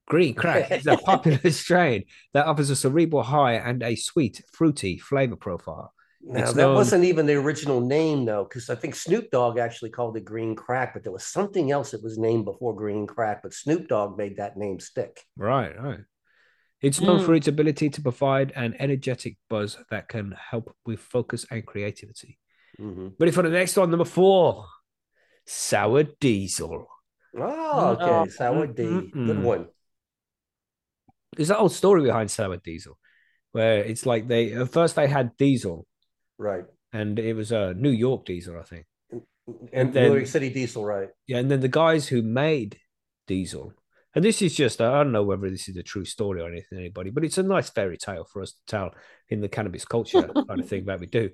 green 0.06 0.34
crack 0.34 0.70
is 0.70 0.86
a 0.86 0.96
popular 1.10 1.50
strain 1.50 2.04
that 2.34 2.46
offers 2.46 2.68
a 2.70 2.76
cerebral 2.76 3.22
high 3.22 3.54
and 3.54 3.82
a 3.82 3.96
sweet, 3.96 4.42
fruity 4.52 4.98
flavor 4.98 5.36
profile. 5.36 5.92
Now 6.22 6.40
It's 6.40 6.52
that 6.52 6.62
known- 6.62 6.74
wasn't 6.74 7.04
even 7.04 7.24
the 7.26 7.34
original 7.34 7.80
name 7.80 8.24
though, 8.26 8.44
because 8.44 8.68
I 8.68 8.74
think 8.74 8.94
Snoop 8.94 9.30
Dogg 9.30 9.58
actually 9.58 9.90
called 9.90 10.16
it 10.18 10.24
green 10.24 10.54
crack, 10.54 10.92
but 10.92 11.02
there 11.02 11.12
was 11.12 11.24
something 11.24 11.70
else 11.70 11.92
that 11.92 12.02
was 12.02 12.18
named 12.18 12.44
before 12.44 12.74
green 12.76 13.06
crack, 13.06 13.42
but 13.42 13.54
Snoop 13.54 13.88
Dogg 13.88 14.18
made 14.18 14.36
that 14.36 14.56
name 14.58 14.80
stick. 14.80 15.24
Right, 15.36 15.74
right. 15.80 16.00
It's 16.82 17.00
known 17.00 17.22
for 17.24 17.32
Mm. 17.32 17.36
its 17.38 17.48
ability 17.48 17.90
to 17.90 18.02
provide 18.02 18.52
an 18.54 18.74
energetic 18.78 19.36
buzz 19.48 19.78
that 19.90 20.08
can 20.08 20.32
help 20.32 20.74
with 20.86 21.00
focus 21.00 21.46
and 21.50 21.66
creativity. 21.66 22.38
Mhm. 22.78 23.14
Ready 23.18 23.32
for 23.32 23.42
the 23.42 23.50
next 23.50 23.76
one, 23.76 23.90
number 23.90 24.04
four, 24.06 24.66
sour 25.46 26.02
diesel. 26.04 26.86
Oh, 27.36 27.88
okay. 27.92 28.04
Oh. 28.04 28.26
Sour 28.26 28.66
D. 28.66 28.82
Good 28.84 29.12
Mm-mm. 29.12 29.42
one. 29.42 29.68
There's 31.36 31.48
that 31.48 31.58
old 31.58 31.72
story 31.72 32.02
behind 32.02 32.30
sour 32.30 32.56
diesel, 32.56 32.98
where 33.52 33.84
it's 33.84 34.04
like 34.04 34.26
they 34.28 34.52
at 34.52 34.68
first 34.70 34.96
they 34.96 35.06
had 35.06 35.36
diesel, 35.36 35.86
Right. 36.40 36.64
and 36.92 37.18
it 37.18 37.34
was 37.34 37.52
a 37.52 37.74
New 37.74 37.90
York 37.90 38.24
diesel, 38.24 38.58
I 38.58 38.62
think. 38.62 38.86
And 39.72 39.92
then- 39.92 40.08
New 40.10 40.16
York 40.16 40.26
City 40.26 40.48
diesel, 40.48 40.84
right? 40.84 41.08
Yeah, 41.26 41.38
and 41.38 41.50
then 41.50 41.60
the 41.60 41.68
guys 41.68 42.08
who 42.08 42.22
made 42.22 42.78
diesel, 43.26 43.74
and 44.14 44.24
this 44.24 44.40
is 44.40 44.54
just 44.54 44.80
I 44.80 44.90
don't 45.02 45.12
know 45.12 45.22
whether 45.22 45.50
this 45.50 45.68
is 45.68 45.76
a 45.76 45.82
true 45.82 46.04
story 46.06 46.40
or 46.40 46.48
anything, 46.48 46.78
anybody, 46.78 47.10
but 47.10 47.24
it's 47.24 47.38
a 47.38 47.42
nice 47.42 47.68
fairy 47.68 47.98
tale 47.98 48.24
for 48.24 48.40
us 48.42 48.52
to 48.52 48.58
tell 48.66 48.94
in 49.28 49.40
the 49.42 49.48
cannabis 49.48 49.84
culture 49.84 50.22
kind 50.48 50.60
of 50.60 50.68
thing 50.68 50.86
that 50.86 51.00
we 51.00 51.06
do. 51.06 51.30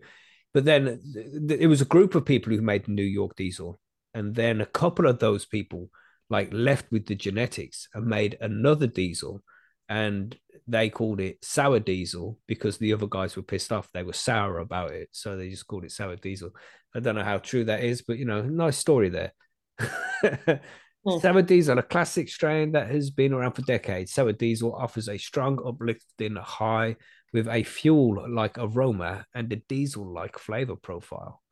But 0.52 0.64
then 0.64 0.84
th- 1.14 1.48
th- 1.48 1.60
it 1.60 1.66
was 1.68 1.80
a 1.82 1.86
group 1.94 2.14
of 2.16 2.24
people 2.24 2.52
who 2.52 2.60
made 2.62 2.88
New 2.88 3.02
York 3.20 3.36
diesel, 3.36 3.78
and 4.12 4.34
then 4.34 4.60
a 4.60 4.66
couple 4.66 5.06
of 5.06 5.18
those 5.20 5.46
people 5.46 5.88
like 6.28 6.48
left 6.52 6.90
with 6.90 7.06
the 7.06 7.14
genetics 7.14 7.88
and 7.94 8.06
made 8.06 8.36
another 8.40 8.88
diesel, 8.88 9.42
and 9.88 10.37
they 10.66 10.90
called 10.90 11.20
it 11.20 11.44
sour 11.44 11.79
diesel 11.79 12.38
because 12.46 12.79
the 12.79 12.92
other 12.92 13.07
guys 13.07 13.37
were 13.37 13.42
pissed 13.42 13.72
off. 13.72 13.88
They 13.92 14.03
were 14.03 14.12
sour 14.12 14.59
about 14.59 14.90
it, 14.90 15.09
so 15.12 15.37
they 15.37 15.49
just 15.49 15.66
called 15.66 15.85
it 15.85 15.92
sour 15.92 16.16
diesel. 16.16 16.51
I 16.94 17.01
don't 17.01 17.14
know 17.14 17.25
how 17.25 17.38
true 17.38 17.64
that 17.64 17.85
is, 17.85 18.03
but 18.03 18.18
you 18.18 18.25
know, 18.25 18.42
nice 18.42 18.79
story 18.79 19.09
there. 19.09 19.33
Hmm. 21.07 21.20
Sour 21.20 21.42
diesel, 21.42 21.79
a 21.79 21.85
classic 21.85 22.29
strain 22.29 22.72
that 22.72 22.90
has 22.90 23.11
been 23.11 23.33
around 23.33 23.53
for 23.53 23.62
decades. 23.62 24.12
Sour 24.12 24.33
diesel 24.33 24.75
offers 24.75 25.09
a 25.09 25.16
strong 25.16 25.61
uplifting 25.64 26.35
high 26.35 26.96
with 27.33 27.46
a 27.46 27.62
fuel-like 27.62 28.59
aroma 28.59 29.25
and 29.33 29.53
a 29.53 29.57
diesel-like 29.57 30.37
flavor 30.37 30.75
profile. 30.75 31.42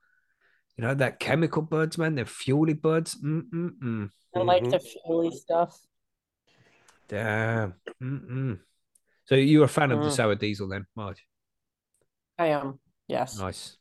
You 0.77 0.83
know 0.83 0.95
that 0.95 1.21
chemical 1.21 1.63
buds, 1.63 1.99
man. 1.99 2.17
They're 2.17 2.25
fuely 2.25 2.75
buds. 2.75 3.15
Mm-mm-mm. 3.15 4.11
I 4.35 4.39
like 4.41 4.69
the 4.69 4.81
fuely 4.81 5.31
stuff. 5.31 5.79
Damn. 7.15 7.75
Mm-mm. 8.03 8.59
So 9.27 9.37
you're 9.37 9.65
a 9.65 9.69
fan 9.69 9.93
of 9.93 10.01
the 10.01 10.09
Mm. 10.09 10.13
sour 10.17 10.35
diesel, 10.35 10.69
then, 10.69 10.87
Marge? 10.97 11.25
I 12.39 12.47
am. 12.49 12.81
Yes. 13.07 13.39
Nice. 13.39 13.77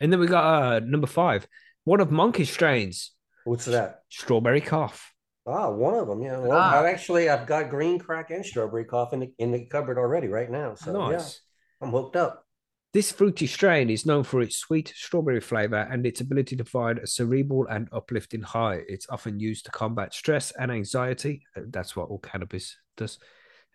And 0.00 0.10
then 0.12 0.18
we 0.20 0.26
got 0.26 0.44
uh, 0.44 0.78
number 0.80 1.06
five, 1.06 1.46
one 1.84 2.00
of 2.00 2.10
Monkey's 2.10 2.50
strains, 2.50 3.12
What's 3.44 3.66
that? 3.66 4.02
strawberry 4.08 4.60
cough. 4.62 5.12
Ah, 5.46 5.70
one 5.70 5.94
of 5.94 6.06
them. 6.08 6.22
Yeah. 6.22 6.38
Well, 6.38 6.56
Ah. 6.58 6.78
I've 6.80 6.86
actually 6.86 7.28
I've 7.28 7.46
got 7.46 7.68
green 7.70 7.98
crack 7.98 8.30
and 8.30 8.44
strawberry 8.44 8.84
cough 8.84 9.12
in 9.12 9.20
the 9.20 9.32
in 9.38 9.52
the 9.52 9.66
cupboard 9.66 9.98
already 9.98 10.28
right 10.28 10.50
now. 10.50 10.74
So 10.74 10.92
nice. 10.92 11.40
yeah, 11.80 11.86
I'm 11.86 11.92
hooked 11.92 12.16
up. 12.16 12.44
This 12.94 13.12
fruity 13.12 13.46
strain 13.46 13.90
is 13.90 14.06
known 14.06 14.24
for 14.24 14.40
its 14.40 14.56
sweet 14.56 14.92
strawberry 14.96 15.40
flavor 15.40 15.86
and 15.90 16.06
its 16.06 16.22
ability 16.22 16.56
to 16.56 16.64
provide 16.64 16.98
a 16.98 17.06
cerebral 17.06 17.66
and 17.68 17.86
uplifting 17.92 18.40
high. 18.40 18.80
It's 18.88 19.06
often 19.10 19.38
used 19.38 19.66
to 19.66 19.70
combat 19.70 20.14
stress 20.14 20.52
and 20.52 20.70
anxiety. 20.72 21.42
Uh, 21.54 21.62
That's 21.68 21.94
what 21.94 22.08
all 22.08 22.18
cannabis 22.18 22.76
does, 22.96 23.18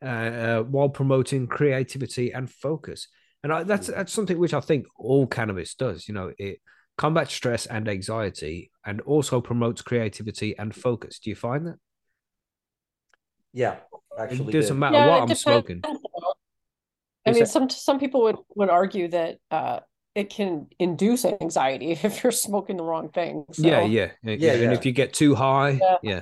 uh, 0.01 0.05
uh, 0.05 0.63
while 0.63 0.89
promoting 0.89 1.45
creativity 1.45 2.33
and 2.33 2.49
focus. 2.49 3.07
And 3.43 3.53
I, 3.53 3.63
that's 3.63 3.87
that's 3.87 4.11
something 4.13 4.39
which 4.39 4.53
I 4.53 4.61
think 4.61 4.87
all 4.97 5.27
cannabis 5.27 5.75
does. 5.75 6.07
You 6.07 6.15
know, 6.15 6.31
it 6.37 6.59
combats 6.97 7.33
stress 7.33 7.65
and 7.67 7.87
anxiety, 7.87 8.71
and 8.85 8.99
also 9.01 9.41
promotes 9.41 9.81
creativity 9.81 10.57
and 10.57 10.73
focus. 10.73 11.19
Do 11.19 11.29
you 11.29 11.35
find 11.35 11.67
that? 11.67 11.75
Yeah, 13.51 13.73
It 13.73 14.19
actually. 14.19 14.53
doesn't 14.53 14.75
did. 14.75 14.79
matter 14.79 14.95
Yeah, 14.97 15.07
what 15.07 15.21
I'm 15.21 15.27
depends. 15.27 15.41
smoking. 15.41 15.83
I 17.25 17.31
mean, 17.31 17.45
some 17.45 17.69
some 17.69 17.99
people 17.99 18.23
would 18.23 18.37
would 18.55 18.69
argue 18.69 19.07
that 19.09 19.37
uh, 19.51 19.79
it 20.15 20.29
can 20.29 20.67
induce 20.79 21.25
anxiety 21.25 21.91
if 22.03 22.23
you're 22.23 22.31
smoking 22.31 22.77
the 22.77 22.83
wrong 22.83 23.09
thing. 23.09 23.45
So. 23.51 23.65
Yeah, 23.67 23.81
yeah, 23.83 24.11
yeah, 24.23 24.35
Yeah, 24.39 24.53
And 24.63 24.73
if 24.73 24.85
you 24.85 24.91
get 24.91 25.13
too 25.13 25.35
high, 25.35 25.79
Yeah. 25.81 25.97
yeah. 26.03 26.21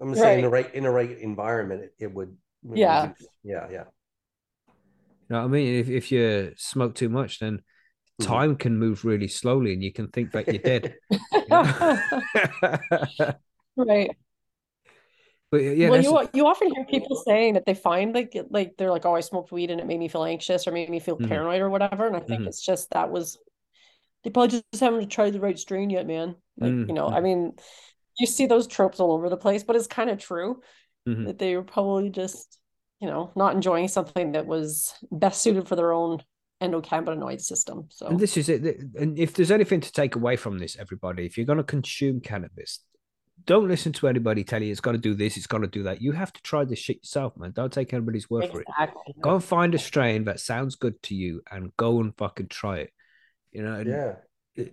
I'm 0.00 0.14
saying 0.14 0.38
in 0.38 0.44
the 0.44 0.50
Right. 0.50 0.64
right 0.66 0.74
in 0.74 0.84
the 0.84 0.90
right 0.90 1.10
environment, 1.18 1.82
it, 1.82 1.92
it 1.98 2.14
would. 2.14 2.36
it 2.72 2.78
Yeah. 2.78 3.02
reduce- 3.02 3.28
Yeah, 3.42 3.66
yeah. 3.70 3.84
You 5.28 5.36
know 5.36 5.38
what 5.40 5.44
I 5.44 5.48
mean? 5.48 5.74
If 5.80 5.90
if 5.90 6.12
you 6.12 6.54
smoke 6.56 6.94
too 6.94 7.08
much, 7.08 7.38
then 7.40 7.62
Mhm. 8.20 8.26
time 8.26 8.56
can 8.56 8.78
move 8.78 9.04
really 9.04 9.28
slowly, 9.28 9.72
and 9.74 9.82
you 9.82 9.92
can 9.92 10.08
think 10.08 10.32
that 10.32 10.46
you're 10.48 10.62
dead. 10.62 10.94
you 11.10 11.46
know? 11.50 11.98
right. 13.76 14.10
But 15.50 15.58
yeah, 15.58 15.88
well, 15.88 16.02
you 16.02 16.28
you 16.34 16.46
often 16.46 16.74
hear 16.74 16.84
people 16.84 17.16
saying 17.16 17.54
that 17.54 17.64
they 17.66 17.74
find 17.74 18.14
like 18.14 18.36
like 18.50 18.76
they're 18.76 18.90
like, 18.90 19.06
oh, 19.06 19.14
I 19.14 19.20
smoked 19.20 19.52
weed 19.52 19.70
and 19.70 19.80
it 19.80 19.86
made 19.86 19.98
me 19.98 20.08
feel 20.08 20.24
anxious 20.24 20.66
or 20.66 20.72
made 20.72 20.90
me 20.90 21.00
feel 21.00 21.16
Mhm. 21.18 21.28
paranoid 21.28 21.60
or 21.60 21.70
whatever. 21.70 22.06
And 22.06 22.16
I 22.16 22.20
think 22.20 22.42
Mhm. 22.42 22.48
it's 22.48 22.64
just 22.64 22.90
that 22.90 23.10
was 23.10 23.38
they 24.24 24.30
probably 24.30 24.62
just 24.72 24.80
haven't 24.80 25.08
tried 25.08 25.32
the 25.32 25.40
right 25.40 25.58
strain 25.58 25.90
yet, 25.90 26.06
man. 26.06 26.36
Like, 26.58 26.72
you 26.88 26.94
know, 26.94 27.08
I 27.08 27.20
Mhm. 27.20 27.22
mean, 27.22 27.52
you 28.18 28.26
see 28.26 28.46
those 28.46 28.66
tropes 28.66 29.00
all 29.00 29.12
over 29.12 29.28
the 29.28 29.36
place, 29.36 29.62
but 29.62 29.76
it's 29.76 29.86
kind 29.86 30.10
of 30.10 30.18
true 30.18 30.60
Mhm. 31.06 31.26
that 31.26 31.38
they 31.38 31.56
were 31.56 31.62
probably 31.62 32.10
just, 32.10 32.58
you 33.00 33.08
know, 33.08 33.32
not 33.36 33.54
enjoying 33.54 33.88
something 33.88 34.32
that 34.32 34.46
was 34.46 34.92
best 35.10 35.40
suited 35.40 35.68
for 35.68 35.76
their 35.76 35.92
own 35.92 36.22
endocannabinoid 36.60 37.40
system. 37.40 37.86
So 37.90 38.08
and 38.08 38.18
this 38.18 38.36
is 38.36 38.48
it. 38.48 38.64
And 38.98 39.18
if 39.18 39.34
there's 39.34 39.52
anything 39.52 39.80
to 39.80 39.92
take 39.92 40.16
away 40.16 40.36
from 40.36 40.58
this, 40.58 40.76
everybody, 40.76 41.26
if 41.26 41.36
you're 41.36 41.46
going 41.46 41.58
to 41.58 41.64
consume 41.64 42.20
cannabis, 42.20 42.80
don't 43.48 43.66
listen 43.66 43.94
to 43.94 44.08
anybody 44.08 44.44
tell 44.44 44.62
you 44.62 44.70
it's 44.70 44.80
got 44.80 44.92
to 44.92 44.98
do 44.98 45.14
this, 45.14 45.38
it's 45.38 45.46
got 45.46 45.58
to 45.58 45.66
do 45.66 45.84
that. 45.84 46.02
You 46.02 46.12
have 46.12 46.32
to 46.34 46.42
try 46.42 46.64
this 46.64 46.78
shit 46.78 46.98
yourself, 46.98 47.34
man. 47.36 47.52
Don't 47.52 47.72
take 47.72 47.94
anybody's 47.94 48.28
word 48.28 48.50
for 48.50 48.60
it. 48.60 48.66
Go 49.22 49.36
and 49.36 49.42
find 49.42 49.74
a 49.74 49.78
strain 49.78 50.24
that 50.24 50.38
sounds 50.38 50.76
good 50.76 51.02
to 51.04 51.14
you, 51.14 51.40
and 51.50 51.74
go 51.76 52.00
and 52.00 52.16
fucking 52.16 52.48
try 52.48 52.78
it. 52.80 52.92
You 53.50 53.62
know, 53.62 53.74
and 53.74 53.88
Yeah. 53.88 54.14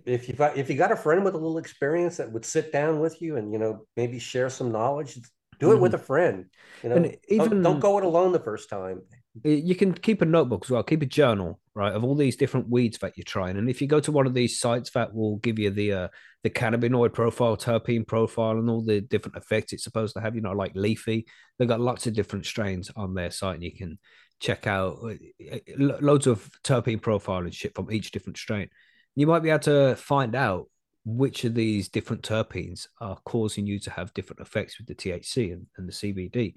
If 0.04 0.28
you 0.28 0.34
got 0.34 0.56
if 0.56 0.68
you 0.68 0.76
got 0.76 0.92
a 0.92 0.96
friend 0.96 1.24
with 1.24 1.34
a 1.34 1.38
little 1.38 1.58
experience 1.58 2.16
that 2.16 2.30
would 2.32 2.44
sit 2.44 2.72
down 2.72 2.98
with 2.98 3.22
you 3.22 3.36
and 3.36 3.52
you 3.52 3.58
know 3.58 3.86
maybe 3.96 4.18
share 4.18 4.50
some 4.50 4.72
knowledge, 4.72 5.18
do 5.58 5.72
it 5.72 5.80
with 5.80 5.92
mm. 5.92 5.96
a 5.96 5.98
friend. 5.98 6.46
You 6.82 6.88
know, 6.88 6.96
And 6.96 7.04
don't, 7.04 7.16
even- 7.30 7.62
don't 7.62 7.80
go 7.80 7.96
it 7.98 8.04
alone 8.04 8.32
the 8.32 8.40
first 8.40 8.68
time. 8.68 9.02
You 9.44 9.74
can 9.74 9.94
keep 9.94 10.22
a 10.22 10.24
notebook 10.24 10.64
as 10.64 10.70
well 10.70 10.82
keep 10.82 11.02
a 11.02 11.06
journal 11.06 11.60
right 11.76 11.92
of 11.92 12.02
all 12.02 12.14
these 12.14 12.36
different 12.36 12.68
weeds 12.68 12.98
that 12.98 13.12
you're 13.16 13.24
trying 13.24 13.56
and 13.56 13.68
if 13.70 13.80
you 13.80 13.86
go 13.86 14.00
to 14.00 14.10
one 14.10 14.26
of 14.26 14.34
these 14.34 14.58
sites 14.58 14.90
that 14.90 15.14
will 15.14 15.36
give 15.36 15.58
you 15.58 15.70
the 15.70 15.92
uh 15.92 16.08
the 16.42 16.50
cannabinoid 16.50 17.12
profile 17.12 17.56
terpene 17.56 18.06
profile 18.06 18.58
and 18.58 18.68
all 18.68 18.82
the 18.82 19.00
different 19.00 19.36
effects 19.36 19.72
it's 19.72 19.84
supposed 19.84 20.14
to 20.14 20.20
have 20.20 20.34
you 20.34 20.40
know 20.40 20.52
like 20.52 20.74
Leafly 20.74 21.24
they've 21.58 21.68
got 21.68 21.80
lots 21.80 22.06
of 22.06 22.14
different 22.14 22.46
strains 22.46 22.90
on 22.96 23.14
their 23.14 23.30
site 23.30 23.56
and 23.56 23.64
you 23.64 23.76
can 23.76 23.98
check 24.40 24.66
out 24.66 24.98
uh, 25.04 25.54
uh, 25.54 25.58
lo- 25.78 25.98
loads 26.00 26.26
of 26.26 26.50
terpene 26.64 27.00
profile 27.00 27.40
and 27.40 27.54
shit 27.54 27.74
from 27.74 27.92
each 27.92 28.10
different 28.10 28.36
strain 28.38 28.68
you 29.14 29.26
might 29.26 29.42
be 29.42 29.50
able 29.50 29.60
to 29.60 29.94
find 29.96 30.34
out 30.34 30.66
which 31.06 31.44
of 31.44 31.54
these 31.54 31.88
different 31.88 32.22
terpenes 32.22 32.88
are 33.00 33.16
causing 33.24 33.64
you 33.64 33.78
to 33.78 33.90
have 33.90 34.12
different 34.12 34.40
effects 34.40 34.76
with 34.76 34.88
the 34.88 34.94
THC 34.94 35.52
and, 35.52 35.64
and 35.78 35.88
the 35.88 35.92
CBD. 35.92 36.54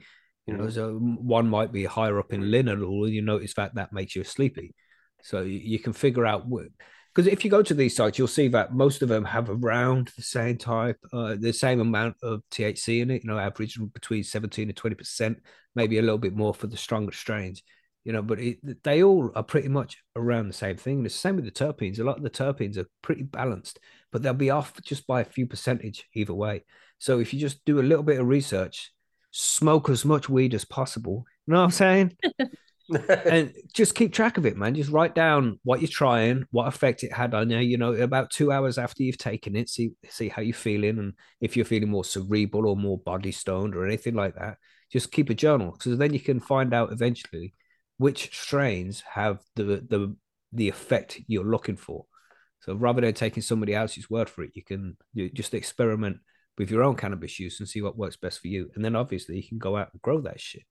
You 0.48 0.58
know, 0.58 0.64
Mhm. 0.64 0.74
so 0.74 0.94
one 0.98 1.48
might 1.48 1.72
be 1.72 1.86
higher 1.86 2.18
up 2.18 2.34
in 2.34 2.42
linalool, 2.42 3.06
and 3.06 3.14
you 3.14 3.22
notice 3.22 3.54
that 3.54 3.76
that 3.76 3.94
makes 3.94 4.16
you 4.16 4.24
sleepy. 4.24 4.74
So 5.22 5.42
you, 5.42 5.80
can 5.80 5.94
figure 5.94 6.26
out 6.26 6.48
what 6.48 6.66
because 7.14 7.28
if 7.28 7.44
you 7.44 7.52
go 7.52 7.64
to 7.64 7.74
these 7.74 7.96
sites, 7.96 8.18
you'll 8.18 8.28
see 8.28 8.48
that 8.50 8.74
most 8.74 9.02
of 9.02 9.10
them 9.10 9.26
have 9.26 9.50
around 9.50 10.12
the 10.16 10.22
same 10.22 10.58
type, 10.58 10.98
uh, 11.12 11.36
the 11.40 11.52
same 11.52 11.82
amount 11.82 12.18
of 12.22 12.44
THC 12.52 13.02
in 13.02 13.12
it. 13.12 13.24
You 13.24 13.30
know, 13.30 13.40
average 13.40 13.80
between 13.94 14.24
seventeen 14.24 14.70
and 14.70 14.78
twenty 14.78 14.96
percent, 14.96 15.40
maybe 15.76 15.98
a 15.98 16.02
little 16.02 16.18
bit 16.18 16.36
more 16.36 16.54
for 16.54 16.68
the 16.68 16.78
stronger 16.78 17.12
strains. 17.12 17.64
You 18.06 18.14
know, 18.14 18.22
but 18.22 18.40
it, 18.40 18.84
they 18.84 19.04
all 19.04 19.32
are 19.36 19.44
pretty 19.44 19.68
much 19.68 19.98
around 20.16 20.48
the 20.48 20.54
same 20.54 20.78
thing. 20.78 21.04
The 21.04 21.10
same 21.10 21.36
with 21.36 21.46
the 21.46 21.52
terpenes. 21.52 22.00
A 22.00 22.04
lot 22.04 22.18
of 22.18 22.24
the 22.24 22.30
terpenes 22.30 22.78
are 22.78 22.90
pretty 23.02 23.24
balanced, 23.24 23.80
but 24.12 24.24
they'll 24.24 24.34
be 24.34 24.52
off 24.52 24.74
just 24.84 25.06
by 25.06 25.22
a 25.22 25.26
few 25.26 25.48
percentage 25.48 26.08
either 26.14 26.34
way. 26.34 26.64
So 27.00 27.20
if 27.20 27.34
you 27.34 27.40
just 27.40 27.66
do 27.66 27.80
a 27.80 27.82
little 27.82 28.04
bit 28.04 28.20
of 28.20 28.28
research, 28.28 28.94
smoke 29.32 29.90
as 29.90 30.06
much 30.06 30.30
weed 30.30 30.54
as 30.54 30.66
possible. 30.66 31.26
You 31.48 31.54
know 31.54 31.60
what 31.60 31.66
I'm 31.66 31.72
saying? 31.72 32.18
and 33.10 33.54
just 33.74 33.96
keep 33.96 34.14
track 34.14 34.38
of 34.38 34.46
it, 34.46 34.58
man. 34.58 34.76
Just 34.76 34.90
write 34.92 35.14
down 35.16 35.60
what 35.64 35.82
you're 35.82 35.88
trying, 35.88 36.46
what 36.52 36.68
effect 36.68 37.04
it 37.04 37.14
had 37.14 37.34
on 37.34 37.50
you. 37.50 37.60
You 37.60 37.78
know, 37.78 37.94
about 37.94 38.32
two 38.32 38.52
hours 38.52 38.78
after 38.78 39.04
you've 39.04 39.18
taken 39.18 39.56
it, 39.56 39.70
see 39.70 39.92
see 40.10 40.30
how 40.30 40.42
you're 40.42 40.54
feeling, 40.54 40.98
and 41.00 41.14
if 41.42 41.56
you're 41.56 41.66
feeling 41.66 41.90
more 41.90 42.04
cerebral 42.06 42.68
or 42.68 42.76
more 42.76 42.98
body 42.98 43.32
stoned 43.32 43.76
or 43.76 43.86
anything 43.86 44.16
like 44.16 44.36
that. 44.36 44.58
Just 44.92 45.12
keep 45.12 45.30
a 45.30 45.36
journal, 45.36 45.72
because 45.72 45.98
then 46.00 46.14
you 46.14 46.20
can 46.20 46.40
find 46.40 46.74
out 46.74 46.92
eventually 46.92 47.54
which 47.98 48.36
strains 48.36 49.02
have 49.02 49.40
the 49.56 49.64
the 49.64 50.16
the 50.52 50.70
effect 50.70 51.20
you're 51.28 51.44
looking 51.44 51.78
for. 51.78 52.06
So 52.62 52.74
rather 52.76 53.02
than 53.02 53.14
taking 53.14 53.44
somebody 53.44 53.74
else's 53.76 54.10
word 54.10 54.30
for 54.30 54.44
it, 54.44 54.52
you 54.56 54.64
can 54.64 54.98
you 55.14 55.30
just 55.30 55.54
experiment 55.54 56.18
with 56.58 56.72
your 56.72 56.84
own 56.84 56.96
cannabis 56.96 57.40
use 57.40 57.60
and 57.60 57.70
see 57.70 57.82
what 57.82 57.98
works 57.98 58.18
best 58.18 58.40
for 58.42 58.48
you. 58.48 58.70
And 58.76 58.84
then 58.84 58.96
obviously 58.96 59.38
you 59.38 59.48
can 59.48 59.60
go 59.60 59.78
out 59.78 59.90
and 59.94 60.02
grow 60.02 60.22
that 60.22 60.42
shit. 60.42 60.64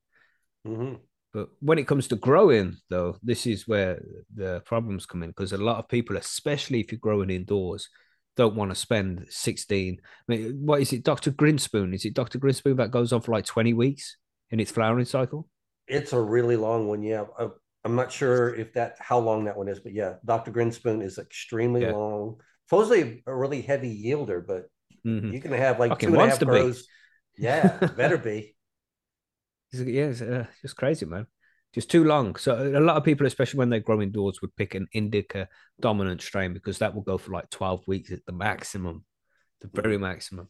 hmm 0.64 1.07
But 1.32 1.48
when 1.60 1.78
it 1.78 1.86
comes 1.86 2.08
to 2.08 2.16
growing, 2.16 2.76
though, 2.88 3.16
this 3.22 3.46
is 3.46 3.68
where 3.68 4.02
the 4.34 4.62
problems 4.64 5.06
come 5.06 5.22
in 5.22 5.30
because 5.30 5.52
a 5.52 5.58
lot 5.58 5.78
of 5.78 5.88
people, 5.88 6.16
especially 6.16 6.80
if 6.80 6.90
you're 6.90 6.98
growing 6.98 7.30
indoors, 7.30 7.88
don't 8.36 8.54
want 8.54 8.70
to 8.70 8.74
spend 8.74 9.26
16. 9.28 9.98
I 10.00 10.32
mean, 10.32 10.60
what 10.64 10.80
is 10.80 10.92
it, 10.92 11.02
Dr. 11.04 11.30
Grinspoon? 11.32 11.94
Is 11.94 12.04
it 12.04 12.14
Dr. 12.14 12.38
Grinspoon 12.38 12.76
that 12.78 12.90
goes 12.90 13.12
on 13.12 13.20
for 13.20 13.32
like 13.32 13.44
20 13.44 13.74
weeks 13.74 14.16
in 14.50 14.60
its 14.60 14.70
flowering 14.70 15.04
cycle? 15.04 15.48
It's 15.86 16.12
a 16.12 16.20
really 16.20 16.56
long 16.56 16.88
one. 16.88 17.02
Yeah. 17.02 17.24
I, 17.38 17.48
I'm 17.84 17.94
not 17.94 18.12
sure 18.12 18.54
if 18.54 18.72
that, 18.74 18.96
how 18.98 19.18
long 19.18 19.44
that 19.44 19.56
one 19.56 19.68
is, 19.68 19.80
but 19.80 19.92
yeah, 19.92 20.14
Dr. 20.24 20.50
Grinspoon 20.52 21.02
is 21.02 21.18
extremely 21.18 21.82
Yeah. 21.82 21.92
long. 21.92 22.36
Supposedly 22.68 23.22
a 23.26 23.34
really 23.34 23.62
heavy 23.62 24.04
yielder, 24.04 24.46
but 24.46 24.66
Mhm. 25.06 25.32
you 25.32 25.40
can 25.40 25.52
have 25.52 25.78
like 25.78 25.98
two 25.98 26.08
and 26.08 26.16
a 26.16 26.28
half 26.28 26.38
to 26.40 26.46
be. 26.46 26.74
Yeah, 27.38 27.78
better 27.96 28.18
be. 28.18 28.54
Yeah, 29.72 30.06
it's 30.06 30.22
uh, 30.22 30.46
just 30.62 30.76
crazy, 30.76 31.06
man. 31.06 31.26
Just 31.74 31.90
too 31.90 32.04
long. 32.04 32.36
So 32.36 32.54
a 32.54 32.80
lot 32.80 32.96
of 32.96 33.04
people, 33.04 33.26
especially 33.26 33.58
when 33.58 33.68
they 33.68 33.80
grow 33.80 34.00
indoors, 34.00 34.40
would 34.40 34.56
pick 34.56 34.74
an 34.74 34.88
indica 34.92 35.48
dominant 35.80 36.22
strain 36.22 36.54
because 36.54 36.78
that 36.78 36.94
will 36.94 37.02
go 37.02 37.18
for 37.18 37.32
like 37.32 37.50
12 37.50 37.86
weeks 37.86 38.10
at 38.10 38.24
the 38.26 38.32
maximum, 38.32 39.04
the 39.60 39.68
very 39.72 39.98
maximum. 39.98 40.48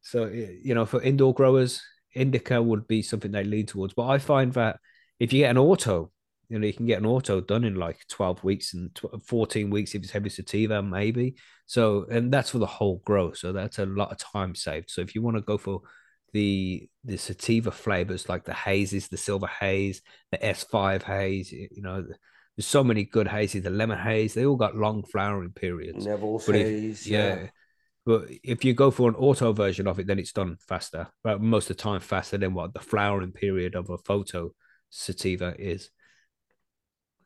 So, 0.00 0.26
you 0.26 0.74
know, 0.74 0.86
for 0.86 1.02
indoor 1.02 1.34
growers, 1.34 1.82
indica 2.14 2.60
would 2.62 2.88
be 2.88 3.02
something 3.02 3.30
they 3.30 3.44
lean 3.44 3.66
towards. 3.66 3.94
But 3.94 4.08
I 4.08 4.18
find 4.18 4.52
that 4.54 4.78
if 5.20 5.32
you 5.32 5.40
get 5.40 5.50
an 5.50 5.58
auto, 5.58 6.10
you 6.48 6.58
know, 6.58 6.66
you 6.66 6.72
can 6.72 6.86
get 6.86 6.98
an 6.98 7.06
auto 7.06 7.40
done 7.40 7.64
in 7.64 7.76
like 7.76 7.98
12 8.08 8.42
weeks 8.42 8.74
and 8.74 8.94
tw- 8.94 9.22
14 9.26 9.70
weeks 9.70 9.94
if 9.94 10.02
it's 10.02 10.10
heavy 10.10 10.30
sativa, 10.30 10.82
maybe. 10.82 11.36
So, 11.66 12.06
and 12.10 12.32
that's 12.32 12.50
for 12.50 12.58
the 12.58 12.66
whole 12.66 13.02
grow. 13.04 13.32
So 13.32 13.52
that's 13.52 13.78
a 13.78 13.86
lot 13.86 14.10
of 14.10 14.18
time 14.18 14.54
saved. 14.54 14.90
So 14.90 15.02
if 15.02 15.14
you 15.14 15.22
want 15.22 15.36
to 15.36 15.42
go 15.42 15.56
for 15.58 15.82
the 16.32 16.88
the 17.04 17.16
sativa 17.18 17.70
flavors 17.70 18.28
like 18.28 18.44
the 18.44 18.54
hazes, 18.54 19.08
the 19.08 19.16
silver 19.16 19.46
haze, 19.48 20.02
the 20.30 20.38
S5 20.38 21.02
haze, 21.02 21.52
you 21.52 21.68
know, 21.82 22.02
there's 22.56 22.66
so 22.66 22.84
many 22.84 23.04
good 23.04 23.26
hazes, 23.28 23.62
the 23.62 23.70
lemon 23.70 23.98
haze, 23.98 24.34
they 24.34 24.46
all 24.46 24.56
got 24.56 24.76
long 24.76 25.02
flowering 25.04 25.50
periods. 25.52 26.06
Neville's 26.06 26.46
But 26.46 26.56
if- 26.56 26.66
haze. 26.66 27.06
Yeah. 27.06 27.46
But 28.04 28.28
if 28.42 28.64
you 28.64 28.74
go 28.74 28.90
for 28.90 29.08
an 29.08 29.14
auto 29.14 29.52
version 29.52 29.86
of 29.86 30.00
it, 30.00 30.08
then 30.08 30.18
it's 30.18 30.32
done 30.32 30.56
faster. 30.66 31.06
But 31.22 31.40
most 31.40 31.70
of 31.70 31.76
the 31.76 31.82
time, 31.82 32.00
faster 32.00 32.36
than 32.36 32.52
what 32.52 32.74
the 32.74 32.80
flowering 32.80 33.30
period 33.30 33.76
of 33.76 33.90
a 33.90 33.98
photo 33.98 34.50
sativa 34.90 35.54
is. 35.56 35.88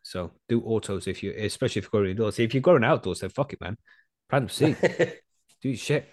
So 0.02 0.32
do 0.48 0.60
autos 0.62 1.06
if 1.06 1.22
you, 1.22 1.32
especially 1.36 1.80
if 1.80 1.84
you're 1.84 1.90
growing 2.02 2.10
indoors. 2.10 2.38
If 2.38 2.52
you're 2.54 2.60
growing 2.60 2.84
outdoors, 2.84 3.20
then 3.20 3.30
fuck 3.30 3.52
it, 3.54 3.60
man. 3.60 3.76
Plant 4.28 4.50
seed, 4.52 4.76
do 5.62 5.68
your 5.70 5.76
shit, 5.78 6.08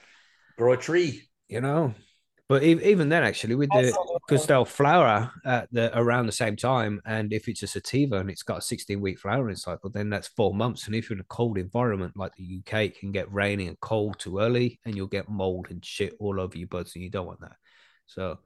Grow 0.58 0.74
a 0.74 0.78
tree. 0.78 1.24
you 1.50 1.60
know. 1.62 1.94
But 2.50 2.64
even 2.64 3.08
then, 3.08 3.24
actually, 3.24 3.56
with 3.56 3.70
the 3.70 3.98
Absolutely. 4.30 4.66
flower 4.66 5.32
at 5.46 5.70
the 5.72 5.98
around 5.98 6.26
the 6.26 6.34
same 6.34 6.58
time, 6.58 7.02
and 7.06 7.32
if 7.32 7.48
it's 7.48 7.64
a 7.64 7.68
sativa 7.68 8.18
and 8.18 8.30
it's 8.30 8.44
got 8.44 8.58
a 8.58 8.62
16 8.62 9.00
week 9.00 9.18
flowering 9.18 9.56
cycle, 9.56 9.89
then 9.89 10.10
that's 10.10 10.28
four 10.28 10.54
months. 10.54 10.86
And 10.86 10.94
if 10.94 11.10
you're 11.10 11.18
in 11.18 11.22
a 11.22 11.36
cold 11.36 11.58
environment 11.58 12.18
like 12.18 12.36
the 12.36 12.60
UK, 12.60 12.74
it 12.86 13.00
can 13.00 13.14
get 13.14 13.32
rainy 13.32 13.68
and 13.68 13.80
cold 13.80 14.20
too 14.20 14.39
early, 14.39 14.80
and 14.86 14.96
you'll 14.96 15.08
get 15.08 15.30
mold 15.30 15.68
and 15.70 15.84
shit 15.84 16.16
all 16.20 16.39
over 16.39 16.58
your 16.58 16.68
buds, 16.68 16.96
and 16.96 17.04
you 17.04 17.10
don't 17.10 17.26
want 17.26 17.41
that. 17.41 17.56
So 18.08 18.39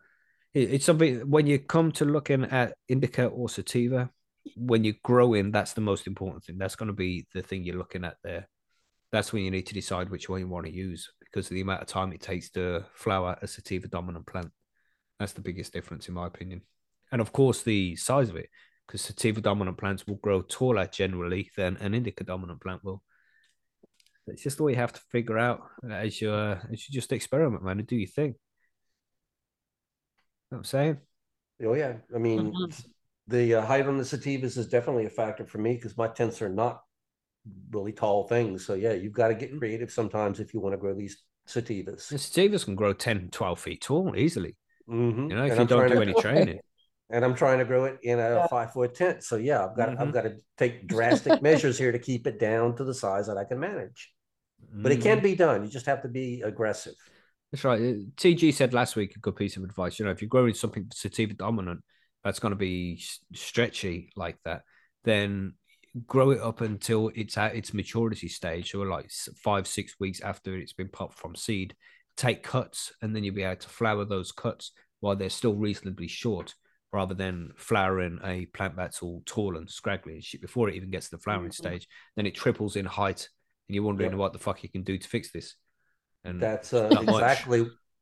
it's 0.54 0.86
something 0.86 1.30
when 1.30 1.48
you 1.48 1.58
come 1.60 1.92
to 1.94 2.06
looking 2.06 2.46
at 2.46 2.76
indica 2.88 3.26
or 3.26 3.50
sativa, 3.50 4.12
when 4.56 4.84
you're 4.84 4.96
growing, 5.04 5.52
that's 5.52 5.74
the 5.74 5.82
most 5.82 6.06
important 6.08 6.46
thing. 6.46 6.60
That's 6.60 6.76
going 6.76 6.88
to 6.88 6.94
be 6.94 7.26
the 7.34 7.42
thing 7.42 7.64
you're 7.64 7.78
looking 7.78 8.06
at 8.06 8.18
there. 8.24 8.48
That's 9.12 9.34
when 9.34 9.44
you 9.44 9.52
need 9.52 9.66
to 9.68 9.74
decide 9.74 10.10
which 10.10 10.30
one 10.30 10.40
you 10.40 10.48
want 10.48 10.68
to 10.68 10.72
use 10.72 11.12
because 11.32 11.48
of 11.50 11.56
the 11.56 11.62
amount 11.62 11.82
of 11.82 11.88
time 11.88 12.14
it 12.14 12.22
takes 12.22 12.50
to 12.52 12.86
flower 12.94 13.38
a 13.42 13.48
sativa 13.48 13.88
dominant 13.88 14.26
plant. 14.26 14.52
That's 15.20 15.34
the 15.34 15.42
biggest 15.42 15.74
difference, 15.74 16.08
in 16.08 16.14
my 16.14 16.28
opinion. 16.28 16.62
And 17.12 17.22
of 17.22 17.32
course, 17.32 17.64
the 17.64 17.96
size 17.96 18.30
of 18.30 18.36
it, 18.36 18.50
because 18.86 19.02
sativa 19.02 19.42
dominant 19.42 19.78
plants 19.78 20.06
will 20.06 20.16
grow 20.18 20.42
taller 20.42 20.88
generally 20.88 21.50
than 21.58 21.78
an 21.78 21.94
indica 21.94 22.24
dominant 22.24 22.62
plant 22.62 22.84
will. 22.84 23.04
It's 24.28 24.44
just 24.44 24.60
all 24.60 24.70
you 24.70 24.76
have 24.76 24.94
to 24.94 25.02
figure 25.12 25.38
out 25.38 25.62
as 25.90 26.22
you 26.22 26.32
uh, 26.32 26.60
as 26.72 26.88
you 26.88 26.94
just 26.94 27.14
experiment, 27.14 27.64
man, 27.64 27.80
and 27.80 27.88
do 27.88 27.96
your 27.96 28.10
thing. 28.10 28.36
You 30.50 30.52
know 30.52 30.58
what 30.58 30.58
I'm 30.60 30.64
saying? 30.66 30.98
Oh 31.64 31.74
yeah, 31.74 31.98
I 32.14 32.18
mean, 32.18 32.54
Mhm. 32.54 32.86
the 33.28 33.56
uh, 33.56 33.66
height 33.66 33.88
on 33.88 33.98
the 33.98 34.04
sativas 34.04 34.58
is 34.58 34.68
definitely 34.68 35.06
a 35.06 35.10
factor 35.10 35.46
for 35.46 35.58
me 35.58 35.76
because 35.76 35.98
my 35.98 36.08
tents 36.08 36.42
are 36.42 36.50
not 36.50 36.84
really 37.72 37.92
tall 37.92 38.28
things. 38.28 38.66
So 38.66 38.74
yeah, 38.74 38.94
you've 38.94 39.14
got 39.14 39.30
to 39.30 39.36
get 39.36 39.58
creative 39.58 39.92
sometimes 39.92 40.40
if 40.40 40.54
you 40.54 40.60
want 40.60 40.74
to 40.74 40.78
grow 40.78 40.94
these 40.94 41.22
sativas. 41.48 42.12
And 42.12 42.20
sativas 42.20 42.66
can 42.66 42.76
grow 42.76 42.94
10, 42.94 43.30
12 43.32 43.60
feet 43.60 43.82
tall 43.82 44.16
easily. 44.16 44.56
Mhm. 44.90 45.30
You 45.30 45.36
know, 45.36 45.44
if 45.46 45.52
And 45.52 45.58
you 45.58 45.62
I'm 45.62 45.68
don't 45.68 45.88
do 45.90 45.96
to- 45.96 46.02
any 46.02 46.14
training. 46.22 46.60
and 47.10 47.24
I'm 47.26 47.36
trying 47.36 47.60
to 47.60 47.66
grow 47.66 47.86
it 47.86 48.00
in 48.04 48.20
a 48.20 48.22
Yeah. 48.22 48.48
five 48.48 48.72
foot 48.74 48.94
tent. 48.96 49.24
So 49.24 49.36
yeah, 49.38 49.66
I've 49.66 49.76
got 49.78 49.90
Mhm. 49.90 50.00
I've 50.02 50.14
got 50.14 50.22
to 50.24 50.38
take 50.58 50.88
drastic 50.88 51.42
measures 51.42 51.78
here 51.78 51.92
to 51.92 52.00
keep 52.00 52.28
it 52.28 52.40
down 52.40 52.76
to 52.78 52.84
the 52.84 52.94
size 52.94 53.28
that 53.28 53.38
I 53.38 53.44
can 53.46 53.60
manage. 53.60 54.14
But 54.74 54.92
it 54.92 55.02
can 55.02 55.22
be 55.22 55.36
done. 55.36 55.64
You 55.64 55.70
just 55.70 55.86
have 55.86 56.02
to 56.02 56.08
be 56.10 56.42
aggressive. 56.42 56.96
That's 57.52 57.64
right. 57.64 57.80
Uh, 57.80 57.94
TG 58.18 58.52
said 58.54 58.74
last 58.74 58.96
week 58.96 59.16
a 59.16 59.20
good 59.20 59.36
piece 59.38 59.56
of 59.56 59.64
advice. 59.64 60.00
You 60.00 60.06
know, 60.06 60.12
if 60.12 60.22
you're 60.22 60.28
growing 60.28 60.54
something 60.54 60.88
sativa 60.92 61.34
dominant 61.34 61.82
that's 62.24 62.40
going 62.40 62.52
to 62.52 62.58
be 62.58 63.02
stretchy 63.34 64.12
like 64.18 64.38
that, 64.44 64.64
then 65.06 65.54
grow 66.06 66.32
it 66.32 66.42
up 66.42 66.62
until 66.62 67.12
it's 67.16 67.38
at 67.38 67.56
its 67.56 67.74
maturity 67.74 68.28
stage, 68.28 68.76
or 68.76 68.86
like 68.86 69.10
five, 69.44 69.68
six 69.68 69.96
weeks 70.00 70.22
after 70.22 70.56
it's 70.56 70.74
been 70.74 70.90
popped 70.90 71.18
from 71.18 71.36
seed. 71.36 71.76
Take 72.16 72.44
cuts, 72.44 72.92
and 73.02 73.16
then 73.16 73.24
you'll 73.24 73.36
be 73.36 73.44
able 73.44 73.62
to 73.62 73.70
flower 73.70 74.06
those 74.06 74.32
cuts 74.32 74.72
while 75.00 75.16
they're 75.16 75.30
still 75.30 75.56
reasonably 75.56 76.08
short, 76.08 76.56
rather 76.92 77.14
than 77.14 77.52
flowering 77.56 78.20
a 78.24 78.46
plant 78.48 78.76
that's 78.76 79.04
all 79.04 79.22
tall 79.26 79.58
and 79.58 79.70
scraggly 79.70 80.14
and 80.14 80.24
shit 80.24 80.42
before 80.42 80.70
it 80.70 80.76
even 80.76 80.90
gets 80.90 81.10
to 81.10 81.16
the 81.18 81.22
flowering 81.22 81.52
Mhm. 81.52 81.56
stage. 81.56 81.88
Then 82.16 82.26
it 82.26 82.36
triples 82.36 82.76
in 82.76 82.86
height, 82.86 83.30
and 83.68 83.76
you're 83.76 83.84
wondering 83.84 84.18
what 84.18 84.34
the 84.34 84.40
fuck 84.40 84.64
you 84.64 84.70
can 84.70 84.84
do 84.84 84.98
to 84.98 85.08
fix 85.08 85.32
this. 85.32 85.56
And 86.24 86.42
That's 86.42 86.74
uh, 86.74 86.90
not 86.90 87.06
much. 87.06 87.46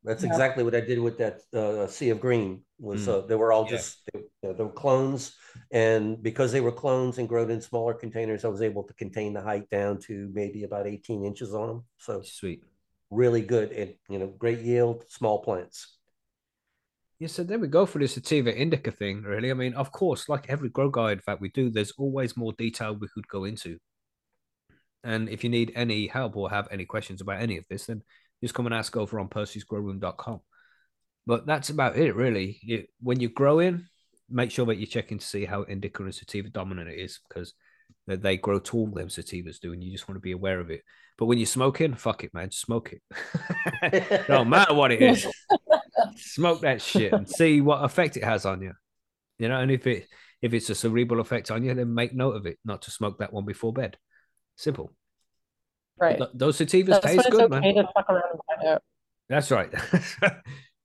Exactly 0.06 0.14
that's 0.14 0.24
Yeah. 0.24 0.30
exactly 0.30 0.64
what 0.64 0.74
I 0.74 0.80
did 0.80 0.98
with 0.98 1.18
that 1.18 1.40
uh, 1.54 1.86
Sea 1.86 2.10
of 2.10 2.20
Green. 2.20 2.62
Was 2.78 3.06
Mm. 3.06 3.08
uh, 3.08 3.26
they 3.26 3.34
were 3.34 3.52
all 3.52 3.64
Yeah. 3.64 3.76
just 3.76 4.08
they, 4.12 4.52
they 4.52 4.64
were 4.64 4.72
clones, 4.72 5.36
and 5.70 6.22
because 6.22 6.52
they 6.52 6.60
were 6.60 6.72
clones 6.72 7.18
and 7.18 7.28
grown 7.28 7.50
in 7.50 7.60
smaller 7.60 7.94
containers, 7.94 8.44
I 8.44 8.48
was 8.48 8.62
able 8.62 8.84
to 8.84 8.94
contain 8.94 9.32
the 9.32 9.42
height 9.42 9.68
down 9.70 9.98
to 10.02 10.30
maybe 10.32 10.64
about 10.64 10.86
18 10.86 11.24
inches 11.24 11.54
on 11.54 11.68
them. 11.68 11.84
So 11.98 12.22
sweet. 12.22 12.62
really 13.10 13.42
good 13.42 13.72
and 13.72 13.94
you 14.08 14.18
know 14.18 14.28
great 14.28 14.60
yield, 14.60 15.04
small 15.08 15.42
plants. 15.42 15.98
Yeah, 17.18 17.28
so 17.28 17.44
there 17.44 17.58
we 17.58 17.68
go 17.68 17.86
for 17.86 17.98
the 17.98 18.08
sativa 18.08 18.54
indica 18.54 18.90
thing, 18.90 19.22
really. 19.22 19.50
I 19.50 19.54
mean, 19.54 19.74
of 19.74 19.90
course, 19.90 20.28
like 20.28 20.50
every 20.50 20.68
grow 20.68 20.90
guide 20.90 21.22
that 21.26 21.40
we 21.40 21.48
do, 21.48 21.70
there's 21.70 21.92
always 21.92 22.36
more 22.36 22.52
detail 22.52 22.94
we 22.94 23.08
could 23.08 23.26
go 23.28 23.44
into. 23.44 23.78
And 25.02 25.28
if 25.28 25.42
you 25.42 25.48
need 25.48 25.72
any 25.74 26.08
help 26.08 26.36
or 26.36 26.50
have 26.50 26.68
any 26.70 26.84
questions 26.84 27.20
about 27.22 27.40
any 27.40 27.56
of 27.56 27.64
this, 27.70 27.86
then 27.86 28.02
just 28.42 28.54
come 28.54 28.66
and 28.66 28.74
ask 28.74 28.96
over 28.96 29.18
on 29.18 29.28
percysgrowroom.com. 29.28 30.40
But 31.26 31.46
that's 31.46 31.70
about 31.70 31.96
it, 31.96 32.14
really. 32.14 32.58
You, 32.62 32.84
when 33.00 33.20
you're 33.20 33.30
growing, 33.30 33.86
make 34.30 34.50
sure 34.50 34.66
that 34.66 34.76
you're 34.76 34.86
checking 34.86 35.18
to 35.18 35.26
see 35.26 35.44
how 35.44 35.64
indica 35.64 36.02
and 36.02 36.14
sativa 36.14 36.48
dominant 36.48 36.88
it 36.88 37.00
is 37.00 37.18
because 37.28 37.54
they, 38.06 38.16
they 38.16 38.36
grow 38.36 38.58
tall, 38.58 38.86
them 38.86 39.08
sativas 39.08 39.60
do, 39.60 39.72
and 39.72 39.82
you 39.82 39.90
just 39.90 40.08
want 40.08 40.16
to 40.16 40.20
be 40.20 40.32
aware 40.32 40.60
of 40.60 40.70
it. 40.70 40.82
But 41.18 41.26
when 41.26 41.38
you're 41.38 41.46
smoking, 41.46 41.94
fuck 41.94 42.24
it, 42.24 42.34
man, 42.34 42.50
just 42.50 42.62
smoke 42.62 42.92
it. 42.92 44.28
no 44.28 44.44
matter 44.44 44.74
what 44.74 44.92
it 44.92 45.02
is, 45.02 45.26
smoke 46.16 46.60
that 46.60 46.82
shit 46.82 47.12
and 47.12 47.28
see 47.28 47.60
what 47.60 47.84
effect 47.84 48.16
it 48.16 48.24
has 48.24 48.44
on 48.44 48.62
you. 48.62 48.72
You 49.38 49.48
know, 49.48 49.60
and 49.60 49.70
if 49.70 49.86
it 49.86 50.06
if 50.42 50.52
it's 50.52 50.70
a 50.70 50.74
cerebral 50.74 51.20
effect 51.20 51.50
on 51.50 51.64
you, 51.64 51.74
then 51.74 51.94
make 51.94 52.14
note 52.14 52.36
of 52.36 52.46
it, 52.46 52.58
not 52.64 52.82
to 52.82 52.90
smoke 52.90 53.18
that 53.18 53.32
one 53.32 53.44
before 53.44 53.72
bed. 53.72 53.96
Simple. 54.56 54.92
Right. 55.98 56.18
Th- 56.18 56.30
Those 56.34 56.58
sativas 56.58 56.86
That's 56.88 57.06
taste 57.06 57.30
good, 57.30 57.52
okay 57.52 57.72
man. 57.72 57.84
to 57.84 57.88
fuck 57.94 58.10
around 58.10 58.22
and 58.32 58.40
find 58.46 58.68
out. 58.68 58.82
That's 59.28 59.50
right. 59.50 59.72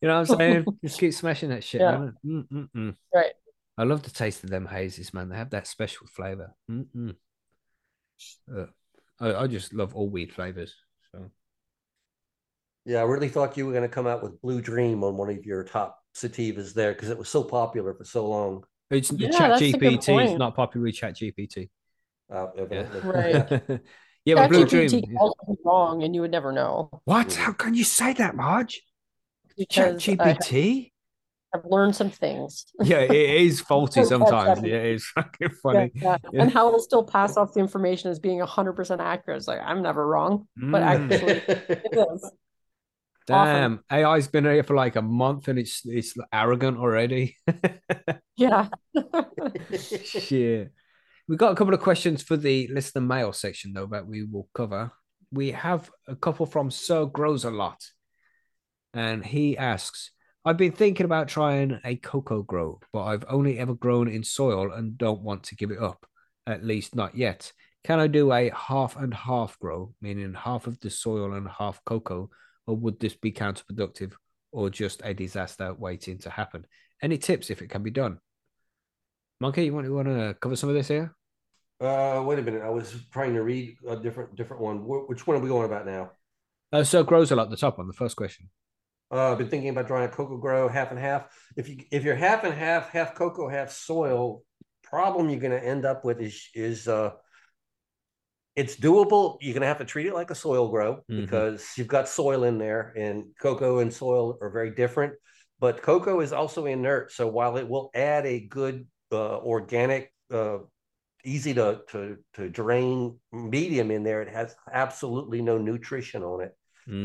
you 0.02 0.08
know 0.08 0.20
what 0.22 0.32
I'm 0.32 0.38
saying? 0.38 0.66
Just 0.84 1.00
keep 1.00 1.14
smashing 1.14 1.50
that 1.50 1.64
shit, 1.64 1.82
Yeah. 1.82 2.12
man. 2.24 2.98
Right. 3.14 3.34
I 3.78 3.84
love 3.84 4.04
the 4.04 4.10
taste 4.12 4.44
of 4.44 4.50
them 4.50 4.68
hazes, 4.68 5.14
man. 5.14 5.30
They 5.30 5.38
have 5.38 5.50
that 5.52 5.68
special 5.68 6.08
flavor. 6.08 6.54
Mm-mm. 6.70 7.16
Uh, 8.56 8.66
I, 9.20 9.44
I 9.44 9.48
just 9.48 9.74
love 9.74 9.96
all 9.96 10.10
weed 10.10 10.32
flavors. 10.34 10.76
So 11.12 11.32
Yeah, 12.86 13.00
I 13.00 13.04
really 13.04 13.30
thought 13.30 13.58
you 13.58 13.66
were 13.66 13.74
gonna 13.74 13.90
come 13.90 14.08
out 14.08 14.22
with 14.24 14.40
Blue 14.42 14.62
Dream 14.62 15.04
on 15.04 15.18
one 15.18 15.30
of 15.30 15.46
your 15.46 15.64
top 15.64 16.00
sativas 16.16 16.74
there 16.74 16.94
because 16.94 17.10
it 17.10 17.18
was 17.18 17.30
so 17.30 17.44
popular 17.44 17.94
for 17.94 18.04
so 18.04 18.28
long. 18.28 18.64
It's 18.90 19.12
Yeah, 19.12 19.30
Chat 19.30 19.50
that's 19.50 19.62
a 19.62 19.74
GPT. 19.74 20.30
It's 20.30 20.38
not 20.40 20.56
popular 20.56 20.86
with 20.86 20.96
Chat 20.96 21.16
GPT. 21.16 21.70
Uh, 22.32 22.48
evidently. 22.58 23.02
Right. 23.02 23.82
yeah, 24.26 24.36
but 24.36 24.50
Blue 24.50 24.66
Dream. 24.66 24.90
ChatGPT 24.90 25.18
calls 25.18 25.36
wrong, 25.66 26.04
and 26.04 26.14
you 26.16 26.22
would 26.22 26.32
never 26.32 26.52
know 26.52 26.90
What? 27.06 27.34
How 27.36 27.52
can 27.54 27.74
you 27.74 27.84
say 27.84 28.14
that, 28.14 28.36
Marge? 28.36 28.82
Chat 29.70 29.98
because 30.00 30.50
I've 31.54 31.66
learned 31.66 31.96
some 31.96 32.10
things. 32.10 32.66
yeah, 32.82 33.00
it 33.00 33.12
is 33.42 33.60
faulty 33.70 34.06
sometimes. 34.06 34.64
Yeah, 34.64 34.78
it's 34.78 35.06
fucking 35.08 35.50
funny. 35.62 35.92
yeah. 35.96 36.18
Yeah. 36.32 36.44
And 36.44 36.52
how 36.52 36.68
it'll 36.70 36.80
still 36.80 37.04
pass 37.04 37.36
off 37.36 37.54
the 37.54 37.60
information 37.60 38.10
as 38.10 38.20
being 38.20 38.40
hundred 38.40 38.74
percent 38.74 39.02
accurate. 39.02 39.38
It's 39.38 39.48
like 39.50 39.60
I'm 39.64 39.82
never 39.82 40.08
wrong, 40.08 40.48
but 40.56 40.82
Mm. 40.82 41.12
actually 41.12 41.34
it 41.48 42.08
is. 42.14 42.32
Damn, 43.28 43.84
AI's 43.92 44.28
been 44.30 44.46
here 44.46 44.64
for 44.64 44.76
like 44.76 44.96
a 44.96 45.02
month 45.02 45.48
and 45.50 45.60
it's 45.60 45.82
it's 45.86 46.16
arrogant 46.34 46.78
already. 46.78 47.38
Yeah. 48.38 48.70
Shit. 49.78 50.72
We've 51.28 51.38
got 51.38 51.52
a 51.52 51.56
couple 51.56 51.74
of 51.74 51.80
questions 51.80 52.24
for 52.24 52.38
the 52.38 52.68
listener 52.68 53.02
mail 53.02 53.34
section 53.34 53.74
though 53.74 53.88
that 53.88 54.08
we 54.08 54.24
will 54.24 54.50
cover. 54.54 54.92
We 55.32 55.52
have 55.52 55.90
a 56.08 56.16
couple 56.16 56.46
from 56.46 56.72
Sir 56.72 57.06
Grows 57.06 57.46
a 57.46 57.52
Lot. 57.52 57.82
And 58.94 59.26
he 59.26 59.58
asks, 59.58 60.12
I've 60.44 60.58
been 60.58 60.72
thinking 60.72 61.06
about 61.06 61.28
trying 61.28 61.80
a 61.86 61.96
cocoa 61.96 62.42
grow, 62.42 62.80
but 62.92 63.04
I've 63.04 63.26
only 63.30 63.60
ever 63.60 63.76
grown 63.76 64.08
in 64.08 64.24
soil 64.24 64.72
and 64.72 64.98
don't 64.98 65.22
want 65.22 65.44
to 65.44 65.56
give 65.56 65.72
it 65.72 65.80
up, 65.80 66.06
at 66.48 66.66
least 66.66 66.96
not 66.96 67.16
yet. 67.16 67.52
Can 67.84 68.00
I 68.00 68.08
do 68.08 68.32
a 68.32 68.50
half 68.50 68.96
and 68.98 69.14
half 69.14 69.58
grow, 69.60 69.94
meaning 70.02 70.34
half 70.34 70.68
of 70.68 70.80
the 70.80 70.90
soil 70.90 71.34
and 71.34 71.48
half 71.48 71.80
cocoa, 71.86 72.30
or 72.68 72.76
would 72.76 73.00
this 73.00 73.16
be 73.16 73.32
counterproductive 73.32 74.14
or 74.52 74.70
just 74.70 75.02
a 75.04 75.14
disaster 75.14 75.74
waiting 75.74 76.18
to 76.20 76.30
happen? 76.30 76.66
Any 77.02 77.18
tips 77.18 77.50
if 77.50 77.62
it 77.62 77.70
can 77.70 77.84
be 77.84 77.92
done? 77.92 78.20
Monkey, 79.42 79.66
you 79.66 79.74
want, 79.74 79.88
you 79.88 79.94
want 79.96 80.08
to 80.08 80.36
cover 80.40 80.56
some 80.56 80.70
of 80.70 80.76
this 80.76 80.88
here? 80.88 81.16
Uh, 81.82 82.22
wait 82.24 82.38
a 82.38 82.44
minute. 82.44 82.62
I 82.62 82.70
was 82.70 82.94
trying 83.12 83.34
to 83.34 83.42
read 83.42 83.76
a 83.88 83.96
different 83.96 84.36
different 84.36 84.62
one. 84.62 84.78
Which 84.86 85.26
one 85.26 85.36
are 85.36 85.40
we 85.40 85.50
going 85.50 85.66
about 85.66 85.88
now? 85.88 86.12
Uh, 86.72 86.84
so 86.84 87.04
grows 87.04 87.32
a 87.32 87.36
lot. 87.36 87.50
The 87.50 87.58
top 87.58 87.80
one, 87.80 87.88
the 87.88 87.94
first 87.94 88.16
question. 88.16 88.50
Uh, 89.12 89.32
I've 89.32 89.40
been 89.40 89.50
thinking 89.50 89.70
about 89.70 89.88
drawing 89.88 90.06
a 90.06 90.10
cocoa 90.10 90.38
grow 90.38 90.68
half 90.70 90.92
and 90.92 91.00
half. 91.00 91.26
If 91.58 91.68
you 91.68 91.78
if 91.92 92.04
you're 92.04 92.16
half 92.16 92.44
and 92.44 92.54
half, 92.54 92.90
half 92.92 93.16
cocoa, 93.16 93.50
half 93.50 93.72
soil, 93.72 94.44
problem 94.84 95.28
you're 95.32 95.40
going 95.40 95.60
to 95.60 95.68
end 95.68 95.86
up 95.86 96.06
with 96.06 96.22
is 96.22 96.48
is 96.54 96.88
uh, 96.88 97.14
it's 98.56 98.76
doable. 98.76 99.40
You're 99.42 99.56
going 99.56 99.62
to 99.62 99.68
have 99.68 99.80
to 99.80 99.86
treat 99.86 100.06
it 100.06 100.14
like 100.14 100.30
a 100.30 100.36
soil 100.36 100.70
grow 100.70 100.98
Mhm. 101.10 101.22
because 101.22 101.68
you've 101.78 101.88
got 101.88 102.08
soil 102.08 102.44
in 102.44 102.60
there, 102.60 102.94
and 102.96 103.24
cocoa 103.42 103.80
and 103.80 103.92
soil 103.92 104.38
are 104.40 104.52
very 104.52 104.70
different. 104.70 105.14
But 105.60 105.82
cocoa 105.82 106.20
is 106.20 106.32
also 106.32 106.68
inert, 106.68 107.12
so 107.12 107.28
while 107.28 107.58
it 107.58 107.68
will 107.68 107.90
add 107.96 108.28
a 108.28 108.40
good 108.40 108.86
uh, 109.12 109.38
organic, 109.40 110.14
uh, 110.32 110.60
easy 111.24 111.54
to 111.54 111.82
to 111.90 112.18
to 112.34 112.50
drain 112.50 113.20
medium 113.32 113.92
in 113.92 114.04
there, 114.04 114.22
it 114.22 114.30
has 114.30 114.56
absolutely 114.72 115.42
no 115.42 115.58
nutrition 115.58 116.24
on 116.24 116.42
it. 116.42 116.56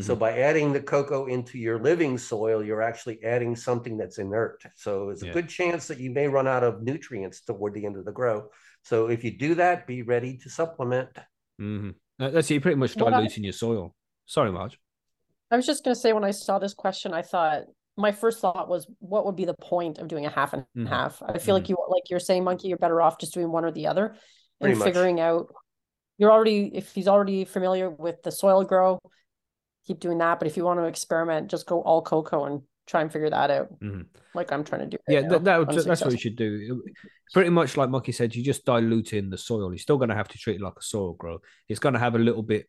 So 0.01 0.17
Mhm. 0.17 0.19
by 0.19 0.39
adding 0.39 0.73
the 0.73 0.81
cocoa 0.81 1.27
into 1.27 1.59
your 1.59 1.79
living 1.79 2.17
soil, 2.17 2.65
you're 2.65 2.81
actually 2.81 3.23
adding 3.23 3.55
something 3.55 3.99
that's 3.99 4.19
inert. 4.19 4.65
So 4.75 5.11
it's 5.11 5.23
a 5.23 5.27
Yeah. 5.27 5.33
good 5.35 5.49
chance 5.51 5.87
that 5.89 6.01
you 6.01 6.11
may 6.11 6.29
run 6.29 6.49
out 6.49 6.65
of 6.65 6.83
nutrients 6.83 7.43
toward 7.43 7.75
the 7.75 7.85
end 7.85 7.97
of 7.99 8.07
the 8.07 8.11
grow. 8.11 8.51
So 8.83 9.09
if 9.11 9.23
you 9.23 9.33
do 9.37 9.55
that, 9.57 9.87
be 9.87 10.01
ready 10.03 10.39
to 10.39 10.49
supplement. 10.49 11.11
Mhm. 11.61 11.95
Uh, 12.19 12.31
That's 12.31 12.51
you 12.51 12.61
pretty 12.61 12.77
much 12.77 12.97
Well, 12.97 13.09
I- 13.09 13.11
diluting 13.19 13.45
your 13.45 13.53
soil. 13.53 13.95
Sorry, 14.25 14.51
Marge. 14.51 14.81
I 15.51 15.57
was 15.57 15.67
just 15.67 15.85
gonna 15.85 15.95
say 15.95 16.15
when 16.15 16.25
I 16.25 16.31
saw 16.31 16.59
this 16.59 16.73
question, 16.75 17.13
I 17.13 17.21
thought 17.23 17.65
my 17.97 18.13
first 18.13 18.41
thought 18.41 18.69
was, 18.69 18.87
what 18.99 19.25
would 19.27 19.37
be 19.37 19.45
the 19.47 19.55
point 19.55 19.99
of 19.99 20.09
doing 20.09 20.27
a 20.27 20.31
half 20.31 20.53
and 20.53 20.65
Mhm. 20.77 20.89
half? 20.89 21.23
I 21.25 21.39
feel 21.39 21.55
like 21.55 21.69
you 21.69 21.77
like 21.89 22.11
you're 22.11 22.21
saying, 22.21 22.45
monkey, 22.45 22.69
you're 22.69 22.79
better 22.79 23.01
off 23.01 23.19
just 23.19 23.35
doing 23.35 23.51
one 23.51 23.65
or 23.65 23.71
the 23.73 23.87
other 23.87 24.17
Pretty 24.61 24.73
and 24.73 24.79
much. 24.79 24.87
figuring 24.87 25.21
out. 25.21 25.53
You're 26.19 26.33
already 26.33 26.71
if 26.75 26.93
he's 26.95 27.09
already 27.09 27.45
familiar 27.45 27.91
with 27.91 28.23
the 28.23 28.31
soil 28.31 28.65
grow, 28.65 28.99
keep 29.87 30.01
doing 30.01 30.19
that. 30.19 30.39
But 30.39 30.49
if 30.49 30.57
you 30.57 30.65
want 30.65 30.81
to 30.81 30.85
experiment, 30.85 31.51
just 31.51 31.67
go 31.67 31.81
all 31.83 32.03
cocoa 32.03 32.45
and 32.45 32.63
try 32.87 33.01
and 33.03 33.11
figure 33.13 33.31
that 33.31 33.51
out, 33.51 33.81
Mhm. 33.81 34.07
like 34.35 34.53
I'm 34.53 34.63
trying 34.63 34.83
to 34.83 34.87
do. 34.87 34.99
Yeah, 35.09 35.21
right 35.21 35.29
that, 35.31 35.45
that 35.45 35.59
would, 35.59 35.71
that's 35.71 36.03
what 36.03 36.13
you 36.13 36.19
should 36.19 36.37
do. 36.37 36.83
Pretty 37.33 37.51
much 37.51 37.77
like 37.77 37.91
Monkey 37.91 38.13
said, 38.13 38.35
you 38.37 38.45
just 38.45 38.65
dilute 38.65 39.13
in 39.13 39.29
the 39.31 39.37
soil. 39.39 39.73
You're 39.73 39.79
still 39.79 39.97
going 39.99 40.11
to 40.11 40.15
have 40.15 40.29
to 40.29 40.39
treat 40.39 40.57
it 40.57 40.63
like 40.63 40.75
a 40.79 40.83
soil 40.83 41.15
grow. 41.15 41.41
It's 41.69 41.81
going 41.81 41.95
to 41.95 41.99
have 41.99 42.15
a 42.15 42.19
little 42.21 42.45
bit 42.45 42.69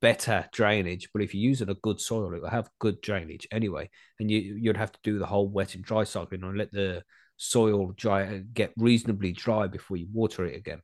better 0.00 0.48
drainage, 0.52 1.10
but 1.12 1.22
if 1.22 1.34
you're 1.34 1.42
using 1.42 1.68
a 1.68 1.74
good 1.74 2.00
soil, 2.00 2.32
it 2.32 2.40
will 2.40 2.48
have 2.48 2.70
good 2.78 3.00
drainage 3.02 3.46
anyway. 3.50 3.90
And 4.18 4.30
you 4.30 4.38
you'd 4.38 4.76
have 4.76 4.92
to 4.92 4.98
do 5.02 5.18
the 5.18 5.26
whole 5.26 5.48
wet 5.48 5.74
and 5.74 5.84
dry 5.84 6.04
cycle 6.04 6.38
and 6.42 6.56
let 6.56 6.72
the 6.72 7.02
soil 7.36 7.92
dry 7.96 8.22
and 8.22 8.54
get 8.54 8.72
reasonably 8.76 9.32
dry 9.32 9.66
before 9.66 9.98
you 9.98 10.06
water 10.12 10.46
it 10.46 10.56
again. 10.56 10.80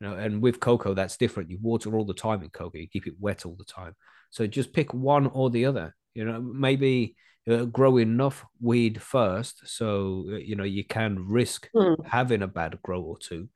You 0.00 0.08
know, 0.08 0.14
and 0.16 0.42
with 0.42 0.60
cocoa, 0.60 0.92
that's 0.92 1.16
different. 1.16 1.50
You 1.50 1.58
water 1.62 1.96
all 1.96 2.04
the 2.04 2.12
time 2.12 2.42
in 2.42 2.50
cocoa. 2.50 2.78
You 2.78 2.88
keep 2.88 3.06
it 3.06 3.14
wet 3.18 3.46
all 3.46 3.56
the 3.56 3.64
time. 3.64 3.94
So 4.30 4.46
just 4.46 4.74
pick 4.74 4.92
one 4.92 5.26
or 5.28 5.48
the 5.48 5.64
other. 5.64 5.94
You 6.12 6.24
know, 6.26 6.40
maybe 6.40 7.16
uh, 7.48 7.64
grow 7.64 7.96
enough 7.98 8.44
weed 8.60 9.00
first, 9.00 9.68
so 9.68 10.26
uh, 10.32 10.36
you 10.36 10.56
know 10.56 10.64
you 10.64 10.84
can 10.84 11.26
risk 11.28 11.68
Hmm. 11.74 11.94
having 12.04 12.42
a 12.42 12.48
bad 12.48 12.78
grow 12.82 13.00
or 13.00 13.18
two, 13.18 13.48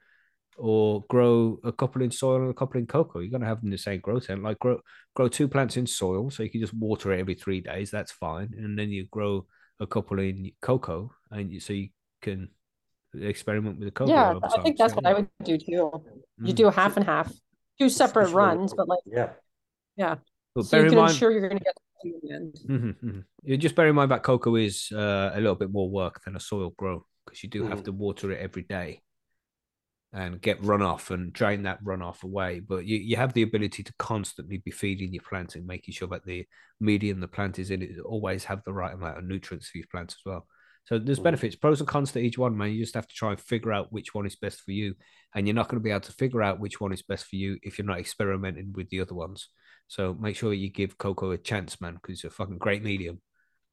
or 0.61 1.04
grow 1.08 1.58
a 1.64 1.72
couple 1.72 2.02
in 2.02 2.11
soil 2.11 2.42
and 2.42 2.50
a 2.50 2.54
couple 2.54 2.80
in 2.80 2.86
cocoa. 2.86 3.20
You're 3.20 3.30
gonna 3.30 3.46
have 3.46 3.61
them 3.61 3.68
in 3.68 3.72
the 3.72 3.78
same 3.78 4.00
grow 4.00 4.20
tent. 4.20 4.42
Like 4.42 4.58
grow 4.58 4.80
grow 5.14 5.28
two 5.28 5.48
plants 5.48 5.76
in 5.76 5.86
soil, 5.86 6.30
so 6.30 6.42
you 6.42 6.50
can 6.50 6.61
just 6.61 6.74
water 6.74 7.12
it 7.12 7.20
every 7.20 7.34
three 7.34 7.61
days. 7.61 7.90
That's 7.90 8.12
fine. 8.12 8.50
And 8.56 8.78
then 8.78 8.90
you 8.90 9.06
grow 9.11 9.46
a 9.80 9.86
couple 9.86 10.18
in 10.20 10.52
cocoa, 10.61 11.12
and 11.30 11.50
you, 11.50 11.61
so 11.61 11.72
you 11.72 11.88
can 12.22 12.48
experiment 13.14 13.78
with 13.78 13.88
the 13.88 13.92
cocoa. 13.92 14.12
Yeah, 14.12 14.34
I 14.42 14.62
think 14.62 14.78
that's 14.78 14.92
So, 14.92 15.00
what 15.00 15.04
yeah. 15.04 15.11
I 15.11 15.14
would 15.14 15.28
do 15.44 15.58
too. 15.58 15.64
You 16.44 16.52
Mm. 16.52 16.56
do 16.56 16.70
half 16.70 16.96
and 16.96 17.06
half, 17.06 17.32
two 17.78 17.88
separate 17.88 18.24
It's 18.24 18.32
really 18.34 18.46
runs, 18.46 18.72
but 18.74 18.88
like 18.88 19.00
Yeah. 19.96 20.16
But 20.54 20.64
so 20.64 20.76
bear 20.76 20.80
you 20.80 20.86
in 20.86 20.90
can 20.90 20.98
mind, 20.98 21.14
ensure 21.14 21.30
you're 21.30 21.48
gonna 21.48 21.61
get 21.61 21.74
to 22.02 22.20
the 22.22 22.30
end. 22.34 22.58
Mhm, 22.68 22.94
mhm. 23.02 23.24
You 23.42 23.56
just 23.56 23.74
bear 23.74 23.88
in 23.88 23.94
mind 23.94 24.11
that 24.11 24.22
cocoa 24.22 24.56
is 24.56 24.90
uh, 24.92 25.30
a 25.34 25.40
little 25.40 25.54
bit 25.54 25.70
more 25.72 25.88
work 25.90 26.20
than 26.24 26.36
a 26.36 26.40
soil 26.40 26.70
grow 26.76 27.04
because 27.24 27.42
you 27.42 27.48
do 27.48 27.62
have 27.64 27.80
Mhm. 27.80 27.84
to 27.84 27.92
water 27.92 28.32
it 28.32 28.40
every 28.40 28.62
day 28.62 29.02
and 30.12 30.40
get 30.40 30.61
runoff 30.62 31.11
and 31.11 31.32
drain 31.32 31.62
that 31.62 31.82
runoff 31.84 32.24
away. 32.24 32.61
But 32.61 32.84
you, 32.84 32.98
you 32.98 33.16
have 33.16 33.32
the 33.32 33.42
ability 33.42 33.82
to 33.84 33.92
constantly 33.98 34.58
be 34.58 34.70
feeding 34.70 35.12
your 35.12 35.22
plants 35.22 35.54
and 35.54 35.66
making 35.66 35.94
sure 35.94 36.08
that 36.08 36.24
the 36.24 36.46
medium 36.80 37.20
the 37.20 37.28
plant 37.28 37.58
is 37.58 37.70
in 37.70 37.82
it 37.82 38.00
always 38.04 38.44
have 38.44 38.62
the 38.64 38.72
right 38.72 38.94
amount 38.94 39.18
of 39.18 39.24
nutrients 39.24 39.68
for 39.68 39.78
your 39.78 39.86
plants 39.90 40.14
as 40.14 40.20
well. 40.26 40.46
So 40.86 40.98
there's 40.98 41.20
Mhm. 41.20 41.24
benefits, 41.24 41.56
pros 41.56 41.80
and 41.80 41.88
cons 41.88 42.11
to 42.12 42.18
each 42.18 42.38
one, 42.38 42.56
man. 42.56 42.72
You 42.72 42.82
just 42.82 42.94
have 42.94 43.06
to 43.06 43.14
try 43.14 43.30
and 43.30 43.40
figure 43.40 43.72
out 43.72 43.92
which 43.92 44.14
one 44.14 44.26
is 44.26 44.34
best 44.34 44.61
for 44.62 44.72
you. 44.72 44.94
And 45.34 45.46
you're 45.46 45.54
not 45.54 45.68
going 45.68 45.80
to 45.80 45.84
be 45.84 45.90
able 45.90 46.00
to 46.00 46.12
figure 46.12 46.42
out 46.42 46.58
which 46.58 46.80
one 46.80 46.92
is 46.92 47.02
best 47.02 47.26
for 47.26 47.36
you 47.36 47.58
if 47.62 47.78
you're 47.78 47.86
not 47.86 48.00
experimenting 48.00 48.72
with 48.72 48.88
the 48.88 49.00
other 49.00 49.14
ones. 49.14 49.48
So 49.86 50.14
make 50.14 50.36
sure 50.36 50.52
you 50.52 50.70
give 50.70 50.98
cocoa 50.98 51.30
a 51.30 51.38
chance, 51.38 51.80
man, 51.80 51.94
because 51.94 52.14
it's 52.16 52.24
a 52.24 52.30
fucking 52.30 52.58
great 52.58 52.82
medium. 52.82 53.20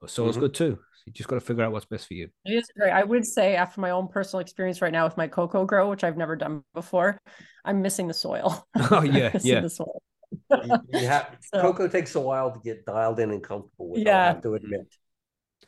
But 0.02 0.10
soil's 0.10 0.38
Mhm. 0.38 0.42
good 0.42 0.54
too. 0.54 0.80
You 1.06 1.14
just 1.14 1.30
got 1.30 1.36
to 1.36 1.42
figure 1.42 1.64
out 1.64 1.72
what's 1.72 1.86
best 1.86 2.08
for 2.08 2.14
you. 2.16 2.30
It 2.46 2.54
is 2.54 2.70
great. 2.78 2.92
I 2.92 3.04
would 3.04 3.26
say 3.26 3.56
after 3.56 3.80
my 3.80 3.92
own 3.92 4.10
personal 4.10 4.42
experience 4.42 4.82
right 4.82 4.92
now 4.92 5.06
with 5.06 5.16
my 5.18 5.28
cocoa 5.28 5.66
grow, 5.66 5.90
which 5.90 6.04
I've 6.04 6.18
never 6.18 6.36
done 6.36 6.64
before, 6.74 7.18
I'm 7.64 7.82
missing 7.82 8.08
the 8.08 8.14
soil. 8.14 8.68
Oh, 8.92 9.04
yeah, 9.04 9.32
yeah. 9.42 9.62
the 9.62 9.70
soil. 9.70 10.02
You, 10.52 10.76
you 10.94 11.08
have, 11.08 11.38
So- 11.54 11.62
cocoa 11.62 11.88
takes 11.88 12.16
a 12.16 12.20
while 12.20 12.52
to 12.52 12.60
get 12.60 12.86
dialed 12.86 13.20
in 13.20 13.32
and 13.32 13.42
comfortable 13.42 13.90
with. 13.92 14.02
Yeah. 14.04 14.22
I 14.22 14.26
have 14.28 14.42
to 14.42 14.56
admit. 14.56 14.94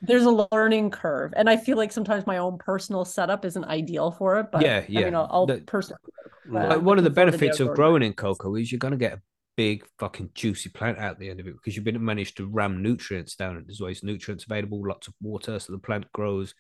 There's 0.02 0.24
a 0.24 0.48
learning 0.52 0.92
curve, 0.92 1.34
and 1.36 1.50
I 1.50 1.58
feel 1.58 1.76
like 1.76 1.92
sometimes 1.92 2.26
my 2.28 2.38
own 2.38 2.58
personal 2.58 3.04
setup 3.04 3.44
isn't 3.44 3.66
ideal 3.66 4.12
for 4.12 4.40
it. 4.40 4.48
But 4.52 4.62
Yeah, 4.62 4.78
I 4.78 4.82
mean, 4.92 5.12
yeah. 5.14 5.20
I'll, 5.20 5.28
I'll 5.32 5.46
The- 5.46 5.58
personally. 5.62 6.00
Like, 6.48 6.70
Like 6.70 6.82
one 6.82 6.98
of 6.98 7.04
the 7.04 7.10
looking 7.10 7.16
forward 7.16 7.32
to 7.32 7.38
benefits 7.38 7.60
of 7.60 7.76
growing 7.76 8.04
in 8.04 8.14
cocoa 8.14 8.56
is 8.56 8.72
you're 8.72 8.80
going 8.80 8.92
to 8.92 8.98
get 8.98 9.14
a 9.14 9.22
big 9.60 9.86
fucking 9.98 10.30
juicy 10.34 10.70
plant 10.70 10.98
out 11.00 11.20
the 11.20 11.30
end 11.30 11.42
of 11.42 11.46
it 11.46 11.54
because 11.54 11.76
you've 11.76 11.84
been 11.84 12.02
managed 12.02 12.38
to 12.38 12.48
ram 12.48 12.82
nutrients 12.82 13.36
down 13.36 13.58
it. 13.58 13.66
There's 13.68 13.82
always 13.82 14.06
nutrients 14.06 14.46
available, 14.46 14.82
lots 14.88 15.10
of 15.10 15.14
water, 15.22 15.60
so 15.60 15.74
the 15.74 15.80
plant 15.80 16.06
grows 16.14 16.54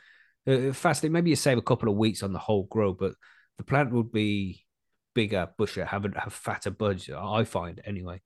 uh, 0.45 0.73
fastly. 0.73 1.07
Maybe 1.07 1.29
you 1.29 1.37
save 1.37 1.57
a 1.57 1.61
couple 1.61 1.87
of 1.87 1.95
weeks 1.95 2.23
on 2.23 2.33
the 2.33 2.39
whole 2.39 2.63
grow, 2.63 2.91
but 2.91 3.13
the 3.57 3.63
plant 3.63 3.93
would 3.93 4.11
be 4.11 4.65
bigger, 5.15 5.47
bushier, 5.57 5.87
have 5.87 6.03
a, 6.03 6.19
have 6.19 6.33
fatter 6.33 6.71
buds. 6.71 7.09
I 7.09 7.45
find 7.45 7.79
anyway. 7.85 8.19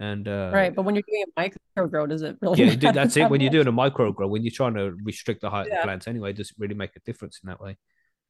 And 0.00 0.26
uh, 0.26 0.50
Right, 0.52 0.74
but 0.74 0.82
when 0.82 0.96
you're 0.96 1.04
doing 1.08 1.24
a 1.28 1.40
micro 1.40 1.86
grow, 1.86 2.06
does 2.08 2.22
it 2.22 2.36
really? 2.40 2.58
yeah, 2.58 2.70
dude, 2.70 2.82
matter 2.82 2.98
that's 2.98 3.16
it. 3.16 3.20
that 3.20 3.30
When 3.30 3.40
you're 3.40 3.50
doing 3.52 3.68
a 3.68 3.72
micro 3.72 4.10
grow, 4.10 4.26
when 4.26 4.42
you're 4.42 4.50
trying 4.50 4.74
to 4.74 4.96
restrict 5.04 5.42
the 5.42 5.50
height 5.50 5.66
of 5.66 5.72
the 5.78 5.84
plants 5.84 6.08
anyway, 6.08 6.32
does 6.32 6.50
it 6.50 6.56
really 6.58 6.74
make 6.74 6.96
a 6.96 7.00
difference 7.06 7.38
in 7.44 7.48
that 7.48 7.60
way? 7.60 7.78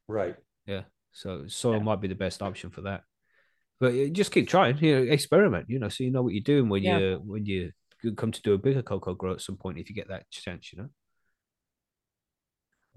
Right. 0.09 0.37
Yeah. 0.67 0.83
So 1.13 1.47
soil 1.47 1.77
Yeah. 1.79 1.85
might 1.85 2.03
be 2.03 2.09
the 2.09 2.15
best 2.27 2.43
option 2.43 2.69
for 2.69 2.83
that. 2.83 3.05
But 3.81 3.95
uh, 3.95 4.09
just 4.13 4.31
keep 4.31 4.47
trying, 4.47 4.77
you 4.79 4.95
know, 4.95 5.13
experiment, 5.13 5.71
you 5.71 5.79
know, 5.79 5.89
so 5.89 6.05
you 6.05 6.11
know 6.11 6.23
what 6.23 6.35
you're 6.35 6.43
doing 6.43 6.69
when 6.69 6.83
Yeah. 6.83 6.99
you 6.99 7.23
when 7.25 7.47
you 7.47 7.73
come 8.17 8.31
to 8.33 8.43
do 8.43 8.53
a 8.55 8.59
bigger 8.59 8.83
cocoa 8.83 9.15
grow 9.15 9.33
at 9.33 9.41
some 9.41 9.57
point 9.57 9.79
if 9.79 9.89
you 9.89 9.95
get 9.95 10.09
that 10.09 10.31
chance, 10.31 10.73
you 10.73 10.79
know. 10.83 10.89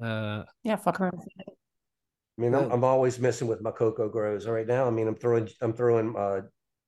Uh 0.05 0.43
Yeah, 0.63 0.75
fuck 0.75 0.99
around. 0.99 1.19
I 1.47 2.41
mean, 2.41 2.55
I'm, 2.55 2.71
I'm 2.71 2.83
always 2.83 3.19
messing 3.19 3.47
with 3.47 3.61
my 3.61 3.69
cocoa 3.71 4.09
grows 4.09 4.47
right 4.47 4.65
now. 4.65 4.87
I 4.87 4.89
mean, 4.89 5.07
I'm 5.07 5.15
throwing 5.15 5.47
I'm 5.61 5.73
throwing 5.73 6.15
uh, 6.17 6.41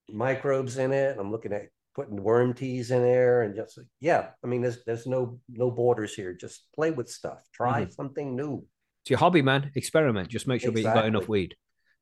microbes 0.10 0.78
in 0.78 0.92
it. 0.92 1.18
I'm 1.20 1.32
looking 1.32 1.54
at 1.54 1.70
putting 1.94 2.22
worm 2.22 2.54
teas 2.54 2.92
in 2.92 3.04
there 3.04 3.44
and 3.44 3.56
just 3.56 3.80
yeah. 4.02 4.32
I 4.44 4.48
mean, 4.48 4.62
there's 4.62 4.84
there's 4.86 5.06
no 5.06 5.40
no 5.50 5.72
borders 5.72 6.16
here. 6.16 6.34
Just 6.34 6.68
play 6.74 6.92
with 6.92 7.10
stuff. 7.10 7.44
Try 7.54 7.88
something 7.90 8.36
new. 8.36 8.66
It's 9.04 9.12
your 9.12 9.20
hobby, 9.20 9.44
man. 9.44 9.72
Experiment. 9.76 10.30
Just 10.30 10.48
make 10.48 10.62
sure 10.62 10.72
that 10.72 10.80
you 10.80 10.84
got 10.84 11.06
enough 11.06 11.30
weed. 11.30 11.56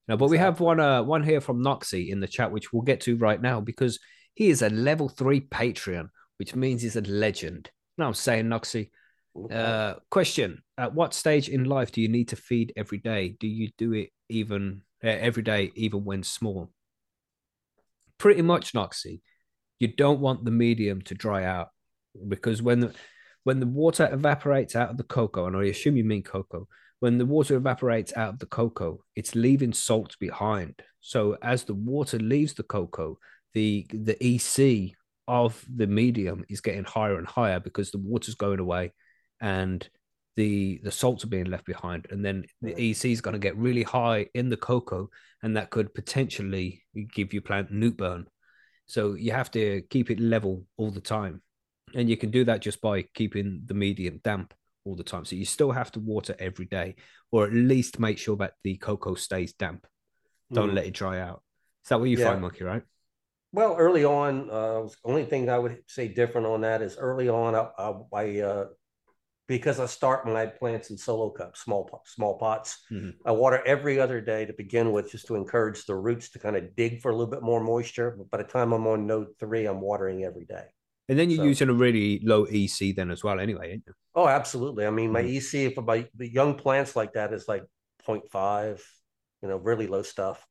Now, 0.07 0.17
but 0.17 0.29
we 0.29 0.37
have 0.37 0.59
one 0.59 0.79
uh 0.79 1.03
one 1.03 1.23
here 1.23 1.41
from 1.41 1.63
Noxy 1.63 2.09
in 2.09 2.19
the 2.19 2.27
chat, 2.27 2.51
which 2.51 2.73
we'll 2.73 2.81
get 2.81 3.01
to 3.01 3.15
right 3.17 3.41
now 3.41 3.61
because 3.61 3.99
he 4.33 4.49
is 4.49 4.61
a 4.61 4.69
level 4.69 5.07
three 5.09 5.41
Patreon, 5.41 6.09
which 6.37 6.55
means 6.55 6.81
he's 6.81 6.95
a 6.95 7.01
legend. 7.01 7.69
No, 7.97 8.07
I'm 8.07 8.13
saying 8.13 8.45
Noxy. 8.45 8.89
Okay. 9.35 9.55
Uh, 9.55 9.95
question: 10.09 10.61
At 10.77 10.93
what 10.93 11.13
stage 11.13 11.49
in 11.49 11.63
life 11.63 11.91
do 11.91 12.01
you 12.01 12.09
need 12.09 12.29
to 12.29 12.35
feed 12.35 12.73
every 12.75 12.97
day? 12.97 13.35
Do 13.39 13.47
you 13.47 13.69
do 13.77 13.93
it 13.93 14.09
even 14.29 14.81
uh, 15.03 15.07
every 15.07 15.43
day, 15.43 15.71
even 15.75 16.03
when 16.03 16.23
small? 16.23 16.71
Pretty 18.17 18.41
much, 18.41 18.73
Noxy. 18.73 19.21
You 19.79 19.87
don't 19.87 20.19
want 20.19 20.45
the 20.45 20.51
medium 20.51 21.01
to 21.03 21.15
dry 21.15 21.43
out 21.45 21.69
because 22.27 22.61
when 22.61 22.79
the 22.81 22.93
when 23.43 23.59
the 23.59 23.67
water 23.67 24.09
evaporates 24.11 24.75
out 24.75 24.89
of 24.89 24.97
the 24.97 25.03
cocoa, 25.03 25.47
and 25.47 25.57
I 25.57 25.65
assume 25.65 25.97
you 25.97 26.03
mean 26.03 26.23
cocoa, 26.23 26.67
when 27.03 27.17
the 27.17 27.25
water 27.25 27.57
evaporates 27.57 28.13
out 28.15 28.29
of 28.29 28.39
the 28.39 28.45
cocoa, 28.45 29.03
it's 29.13 29.35
leaving 29.35 29.73
salt 29.73 30.15
behind. 30.21 30.81
So 31.01 31.35
as 31.41 31.65
the 31.65 31.73
water 31.73 32.17
leaves 32.17 32.53
the 32.53 32.63
cocoa, 32.63 33.17
the 33.53 33.85
the 33.89 34.15
EC 34.23 34.93
of 35.27 35.65
the 35.67 35.85
medium 35.85 36.45
is 36.47 36.61
getting 36.61 36.85
higher 36.85 37.17
and 37.17 37.27
higher 37.27 37.59
because 37.59 37.91
the 37.91 37.97
water's 37.97 38.35
going 38.35 38.61
away 38.61 38.93
and 39.41 39.85
the 40.37 40.79
the 40.81 40.93
salts 40.93 41.25
are 41.25 41.35
being 41.35 41.51
left 41.51 41.65
behind. 41.65 42.07
And 42.09 42.23
then 42.23 42.45
the 42.61 42.71
ec 42.81 43.03
is 43.03 43.19
going 43.19 43.33
to 43.33 43.47
get 43.47 43.57
really 43.57 43.83
high 43.83 44.27
in 44.33 44.47
the 44.47 44.55
cocoa 44.55 45.09
and 45.41 45.57
that 45.57 45.71
could 45.71 45.93
potentially 45.93 46.83
give 47.13 47.33
you 47.33 47.41
plant 47.41 47.69
nute 47.69 47.97
burn. 47.97 48.27
So 48.85 49.15
you 49.15 49.33
have 49.33 49.51
to 49.51 49.81
keep 49.89 50.09
it 50.09 50.21
level 50.21 50.63
all 50.77 50.89
the 50.89 51.01
time. 51.01 51.41
And 51.93 52.09
you 52.09 52.15
can 52.15 52.31
do 52.31 52.45
that 52.45 52.61
just 52.61 52.79
by 52.79 53.01
keeping 53.13 53.63
the 53.65 53.73
medium 53.73 54.21
damp 54.23 54.53
all 54.85 54.95
the 54.95 55.03
time 55.03 55.25
so 55.25 55.35
you 55.35 55.45
still 55.45 55.71
have 55.71 55.91
to 55.91 55.99
water 55.99 56.35
every 56.39 56.65
day 56.65 56.95
or 57.31 57.45
at 57.45 57.53
least 57.53 57.99
make 57.99 58.17
sure 58.17 58.35
that 58.37 58.53
the 58.63 58.77
cocoa 58.77 59.15
stays 59.15 59.53
damp 59.53 59.87
don't 60.51 60.71
Mhm. 60.71 60.75
let 60.75 60.85
it 60.85 60.93
dry 60.93 61.19
out 61.19 61.41
is 61.83 61.89
that 61.89 61.99
what 61.99 62.09
you 62.09 62.17
Yeah. 62.17 62.25
find 62.29 62.41
monkey 62.41 62.63
right 62.63 62.83
Well, 63.55 63.75
early 63.77 64.03
on, 64.03 64.49
uh, 64.49 64.87
only 65.05 65.25
thing 65.25 65.47
I 65.47 65.59
would 65.59 65.77
say 65.87 66.07
different 66.07 66.47
on 66.47 66.61
that 66.61 66.81
is 66.81 66.97
early 66.97 67.29
on, 67.29 67.53
I, 67.53 67.69
I, 67.77 67.93
I 68.11 68.39
uh, 68.41 68.65
because 69.47 69.79
I 69.79 69.85
start 69.85 70.25
my 70.25 70.47
plants 70.47 70.89
in 70.89 70.97
solo 70.97 71.29
cups, 71.29 71.61
small 71.61 72.01
small 72.05 72.37
pots. 72.39 72.81
Mhm. 72.91 73.13
I 73.25 73.31
water 73.31 73.61
every 73.65 73.99
other 73.99 74.21
day 74.21 74.45
to 74.45 74.53
begin 74.53 74.91
with, 74.91 75.11
just 75.11 75.27
to 75.27 75.35
encourage 75.35 75.85
the 75.85 75.95
roots 75.95 76.29
to 76.31 76.39
kind 76.39 76.55
of 76.55 76.75
dig 76.75 77.01
for 77.01 77.11
a 77.11 77.15
little 77.15 77.29
bit 77.29 77.43
more 77.43 77.61
moisture. 77.63 78.15
But 78.17 78.31
by 78.31 78.37
the 78.39 78.43
time 78.49 78.73
I'm 78.73 78.87
on 78.87 79.05
node 79.05 79.37
three, 79.39 79.65
I'm 79.67 79.81
watering 79.81 80.23
every 80.23 80.45
day. 80.45 80.65
And 81.09 81.17
then 81.19 81.29
you're 81.29 81.37
So- 81.43 81.51
using 81.51 81.69
a 81.69 81.73
really 81.73 82.19
low 82.23 82.45
ec 82.45 82.95
then 82.95 83.11
as 83.11 83.23
well 83.23 83.39
anyway 83.39 83.73
ain't 83.73 83.83
you? 83.87 83.93
Oh, 84.15 84.27
absolutely. 84.27 84.85
I 84.85 84.91
mean, 84.91 85.11
my. 85.11 85.21
EC 85.21 85.73
for 85.73 85.81
my 85.81 86.07
the 86.15 86.27
young 86.29 86.55
plants 86.55 86.95
like 86.95 87.13
that 87.13 87.33
is 87.33 87.47
like 87.47 87.63
0.5, 88.05 88.81
you 89.41 89.49
know, 89.49 89.57
really 89.57 89.87
low 89.87 90.01
stuff. 90.03 90.45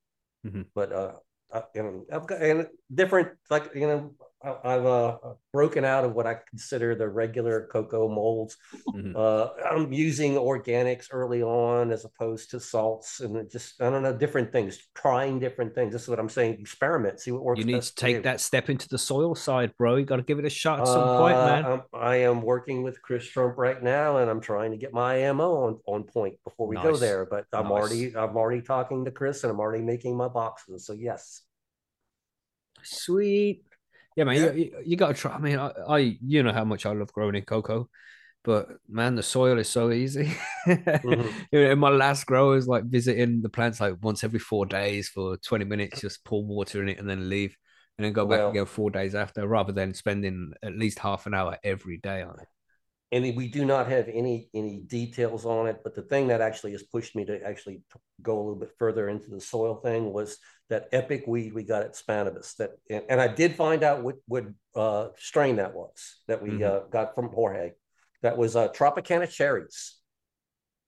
Mhm. 0.47 0.67
But 0.75 0.93
uh, 0.93 1.13
uh, 1.53 1.63
you 1.75 1.83
know, 1.83 2.07
I've 2.13 2.27
got 2.27 2.43
and 2.43 2.67
different 2.93 3.39
like 3.51 3.75
you 3.75 3.87
know, 3.87 4.15
I, 4.21 4.25
I've 4.45 4.85
uh 4.87 5.19
broken 5.53 5.85
out 5.85 6.05
of 6.05 6.15
what 6.15 6.27
I 6.27 6.37
consider 6.49 6.95
the 6.95 7.09
regular 7.09 7.69
cocoa 7.71 8.09
molds. 8.09 8.57
Mhm. 8.89 9.15
Uh, 9.15 9.51
I'm 9.71 9.93
using 9.93 10.35
organics 10.35 11.09
early 11.13 11.43
on 11.43 11.93
as 11.93 12.05
opposed 12.05 12.51
to 12.51 12.61
salts, 12.61 13.21
and 13.21 13.51
just 13.51 13.81
I 13.81 13.91
don't 13.91 14.03
know 14.03 14.17
different 14.17 14.53
things, 14.53 14.79
trying 14.95 15.39
different 15.39 15.75
things. 15.75 15.93
This 15.93 16.03
is 16.03 16.09
what 16.09 16.19
I'm 16.19 16.29
saying. 16.29 16.59
Experiment, 16.61 17.21
see 17.21 17.31
what 17.31 17.43
works. 17.45 17.59
you 17.61 17.65
need 17.67 17.83
to 17.83 17.95
take 17.95 18.23
that 18.25 18.41
step 18.41 18.69
into 18.71 18.89
the 18.89 18.99
soil 18.99 19.35
side 19.35 19.73
bro 19.77 19.97
you 19.97 20.05
got 20.05 20.17
to 20.17 20.23
give 20.23 20.39
it 20.39 20.45
a 20.45 20.51
shot 20.51 20.81
at 20.81 20.87
some 20.87 21.17
point 21.19 21.37
Uh, 21.37 21.47
man 21.47 21.65
I'm, 21.65 21.83
I 21.93 22.17
am 22.17 22.43
working 22.43 22.83
with 22.83 23.01
Chris 23.03 23.25
Trump 23.27 23.57
right 23.59 23.83
now, 23.83 24.17
and 24.19 24.31
I'm 24.31 24.41
trying 24.41 24.71
to 24.73 24.77
get 24.77 24.93
my 24.93 25.29
IMO 25.29 25.65
on, 25.67 25.81
on 25.87 26.03
point 26.05 26.37
before 26.45 26.67
we 26.67 26.77
go 26.77 26.97
there. 26.97 27.27
But 27.27 27.47
I'm 27.53 27.65
Nice. 27.65 27.73
already 27.73 28.17
I'm 28.17 28.37
already 28.37 28.63
talking 28.63 29.05
to 29.05 29.11
Chris, 29.11 29.45
and 29.45 29.51
I'm 29.53 29.61
already 29.61 29.85
making 29.85 30.17
my 30.17 30.29
boxes. 30.29 30.87
So 30.87 30.93
yes, 30.95 31.43
Sweet. 32.83 33.65
Yeah, 34.17 34.25
man, 34.25 34.37
Yeah. 34.37 34.53
you, 34.53 34.73
you, 34.85 34.97
got 34.97 35.09
to 35.09 35.15
try. 35.15 35.33
I 35.35 35.39
mean, 35.39 35.59
I, 35.59 35.71
I, 35.89 36.19
you 36.25 36.43
know 36.43 36.53
how 36.53 36.65
much 36.65 36.85
I 36.87 36.93
love 36.93 37.13
growing 37.13 37.35
in 37.35 37.43
cocoa, 37.45 37.89
but 38.45 38.69
man, 38.89 39.15
the 39.15 39.23
soil 39.23 39.59
is 39.59 39.69
so 39.69 39.91
easy. 39.91 40.33
Mhm. 40.67 41.33
In 41.53 41.79
my 41.79 41.89
last 41.91 42.25
grow 42.27 42.53
is 42.53 42.69
like 42.69 42.85
visiting 42.85 43.43
the 43.43 43.49
plants 43.49 43.81
like 43.81 43.95
once 44.03 44.23
every 44.25 44.39
four 44.39 44.67
days 44.67 45.09
for 45.09 45.37
20 45.39 45.65
minutes, 45.65 46.01
just 46.01 46.25
pour 46.25 46.45
water 46.45 46.83
in 46.83 46.89
it 46.89 46.99
and 46.99 47.09
then 47.09 47.29
leave, 47.29 47.57
and 47.99 48.05
then 48.05 48.13
go 48.13 48.27
back 48.27 48.39
Well- 48.39 48.51
again 48.51 48.67
four 48.67 48.91
days 48.91 49.15
after, 49.15 49.47
rather 49.47 49.73
than 49.73 49.95
spending 49.95 50.53
at 50.63 50.77
least 50.77 50.99
half 50.99 51.27
an 51.27 51.35
hour 51.35 51.57
every 51.65 51.99
day 51.99 52.23
on 52.23 52.37
it. 52.41 52.49
and 53.15 53.37
we 53.37 53.47
do 53.47 53.65
not 53.67 53.89
have 53.89 54.09
any 54.09 54.49
any 54.55 54.79
details 54.87 55.45
on 55.45 55.67
it. 55.67 55.79
But 55.85 55.95
the 55.95 56.03
thing 56.11 56.29
that 56.29 56.41
actually 56.41 56.73
has 56.73 56.83
pushed 56.83 57.15
me 57.17 57.25
to 57.27 57.43
actually 57.45 57.83
go 58.23 58.35
a 58.39 58.43
little 58.43 58.61
bit 58.65 58.73
further 58.79 59.09
into 59.11 59.29
the 59.31 59.41
soil 59.41 59.75
thing 59.87 60.13
was 60.13 60.39
that 60.73 60.89
epic 60.93 61.25
weed 61.27 61.53
we 61.53 61.63
got 61.63 61.83
at 61.83 61.93
Spannabis. 61.95 62.57
That 62.57 62.71
and, 62.89 63.03
and 63.11 63.21
I 63.21 63.29
did 63.29 63.55
find 63.55 63.83
out 63.89 64.03
what 64.03 64.17
what 64.27 64.45
uh, 64.75 65.09
strain 65.19 65.57
that 65.57 65.73
was 65.75 65.93
that 66.29 66.43
we 66.43 66.51
Mhm. 66.51 66.63
uh, 66.71 66.81
got 66.97 67.15
from 67.15 67.29
Jorge. 67.29 67.73
That 68.23 68.39
was 68.39 68.57
uh, 68.57 68.69
Tropicana 68.69 69.29
cherries. 69.29 69.79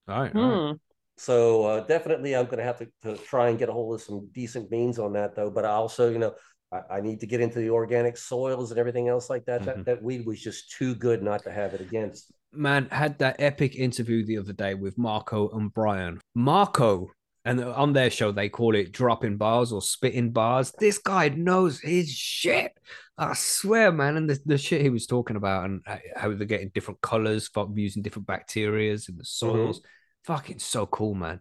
All 0.08 0.20
right. 0.22 0.34
all 0.34 0.42
right. 0.50 0.68
Hmm. 0.70 0.76
So 1.16 1.64
uh, 1.70 1.80
definitely, 1.86 2.34
I'm 2.34 2.46
going 2.46 2.58
to 2.58 2.64
have 2.64 2.78
to, 2.78 2.88
to 3.04 3.16
try 3.24 3.48
and 3.50 3.58
get 3.58 3.68
a 3.68 3.72
hold 3.72 3.94
of 3.94 4.00
some 4.02 4.28
decent 4.32 4.68
beans 4.70 4.98
on 4.98 5.12
that, 5.12 5.36
though. 5.36 5.50
But 5.50 5.64
I 5.64 5.70
also, 5.70 6.10
you 6.10 6.18
know, 6.18 6.34
I, 6.72 6.96
I 6.96 7.00
need 7.00 7.20
to 7.20 7.26
get 7.26 7.40
into 7.40 7.58
the 7.60 7.70
organic 7.70 8.16
soils 8.16 8.70
and 8.72 8.80
everything 8.80 9.08
else 9.08 9.28
like 9.30 9.44
that. 9.44 9.60
Mhm. 9.62 9.64
That 9.66 9.84
that 9.88 10.02
weed 10.02 10.24
was 10.26 10.40
just 10.40 10.70
too 10.78 10.94
good 10.94 11.22
not 11.22 11.42
to 11.44 11.52
have 11.52 11.74
it 11.74 11.80
against. 11.80 12.32
man 12.52 12.88
had 12.90 13.18
that 13.18 13.36
epic 13.40 13.74
interview 13.76 14.24
the 14.24 14.38
other 14.38 14.52
day 14.64 14.74
with 14.74 14.96
Marco 14.96 15.40
and 15.56 15.74
Brian. 15.74 16.20
Marco, 16.34 17.08
and 17.44 17.62
on 17.62 17.92
their 17.92 18.10
show 18.10 18.32
they 18.32 18.48
call 18.48 18.74
it 18.74 18.92
dropping 18.92 19.36
bars 19.36 19.72
or 19.72 19.82
spitting 19.82 20.30
bars. 20.30 20.72
This 20.78 20.98
guy 20.98 21.28
knows 21.28 21.80
his 21.80 22.10
shit. 22.10 22.72
I 23.16 23.34
swear, 23.34 23.92
man. 23.92 24.16
And 24.16 24.28
the, 24.28 24.40
the 24.44 24.58
shit 24.58 24.80
he 24.80 24.90
was 24.90 25.06
talking 25.06 25.36
about 25.36 25.66
and 25.66 25.82
how 26.16 26.32
they're 26.34 26.46
getting 26.46 26.70
different 26.74 27.00
colors 27.00 27.48
using 27.74 28.02
different 28.02 28.26
bacterias 28.26 29.08
in 29.08 29.16
the 29.16 29.24
soils. 29.24 29.82
Fucking 30.24 30.58
so 30.58 30.86
cool, 30.86 31.14
man. 31.14 31.40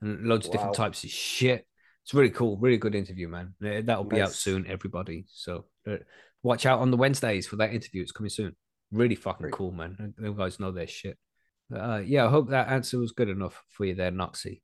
And 0.00 0.26
loads 0.26 0.46
of 0.46 0.52
different 0.52 0.74
types 0.74 1.02
of 1.04 1.10
shit. 1.10 1.66
It's 2.04 2.14
really 2.14 2.30
cool, 2.30 2.56
really 2.56 2.76
good 2.76 2.94
interview, 2.94 3.28
man. 3.28 3.54
Uh, 3.62 3.82
That'll 3.82 4.04
be 4.04 4.20
out 4.20 4.32
soon, 4.32 4.66
everybody. 4.66 5.26
So 5.28 5.66
uh, 5.90 5.96
watch 6.42 6.66
out 6.66 6.78
on 6.80 6.90
the 6.90 6.96
Wednesdays 6.96 7.46
for 7.46 7.56
that 7.56 7.74
interview. 7.74 8.02
It's 8.02 8.12
coming 8.12 8.30
soon. 8.30 8.54
Really 8.92 9.16
fucking 9.16 9.42
Great. 9.42 9.52
cool, 9.52 9.72
man. 9.72 10.14
Them 10.16 10.36
guys 10.36 10.60
know 10.60 10.72
their 10.72 10.86
shit. 10.86 11.18
Uh, 11.74 12.00
yeah, 12.04 12.24
I 12.24 12.30
hope 12.30 12.50
that 12.50 12.68
answer 12.68 12.98
was 12.98 13.12
good 13.12 13.28
enough 13.28 13.62
for 13.68 13.84
you 13.84 13.94
there, 13.94 14.10
Noxy. 14.10 14.62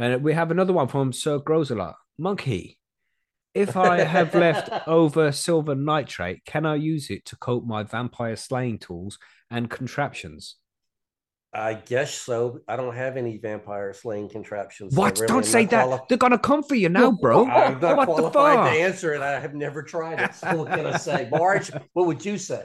And 0.00 0.24
we 0.24 0.32
have 0.32 0.50
another 0.50 0.72
one 0.72 0.88
from 0.88 1.12
Sir 1.12 1.38
Grows. 1.38 1.70
Monkey. 2.18 2.78
If 3.52 3.76
I 3.76 4.00
have 4.00 4.34
left 4.34 4.70
over 4.88 5.30
silver 5.30 5.74
nitrate, 5.74 6.44
can 6.46 6.64
I 6.64 6.76
use 6.76 7.10
it 7.10 7.26
to 7.26 7.36
coat 7.36 7.64
my 7.66 7.82
vampire 7.82 8.36
slaying 8.36 8.78
tools 8.78 9.18
and 9.50 9.68
contraptions? 9.68 10.56
I 11.52 11.74
guess 11.74 12.14
so. 12.14 12.60
I 12.68 12.76
don't 12.76 12.94
have 12.94 13.16
any 13.16 13.36
vampire 13.36 13.92
slaying 13.92 14.28
contraptions. 14.30 14.94
so 14.94 15.00
What? 15.00 15.16
really 15.18 15.26
Don't 15.26 15.44
say 15.44 15.62
not 15.62 15.70
that. 15.72 15.86
quali- 15.86 16.00
They're 16.08 16.16
gonna 16.18 16.38
come 16.38 16.62
for 16.62 16.76
you 16.76 16.88
now, 16.88 17.10
bro. 17.10 17.44
I'm 17.46 17.80
not 17.80 17.96
what 17.96 18.06
the 18.06 18.14
qualified 18.30 18.56
fuck? 18.56 18.72
to 18.72 18.80
answer 18.80 19.12
it. 19.14 19.20
I 19.20 19.38
have 19.40 19.54
never 19.54 19.82
tried 19.82 20.20
it. 20.20 20.34
So 20.34 20.56
what 20.56 20.68
can 20.68 20.86
I 20.86 20.96
say? 20.96 21.28
Marge, 21.30 21.70
what 21.92 22.06
would 22.06 22.24
you 22.24 22.38
say? 22.38 22.64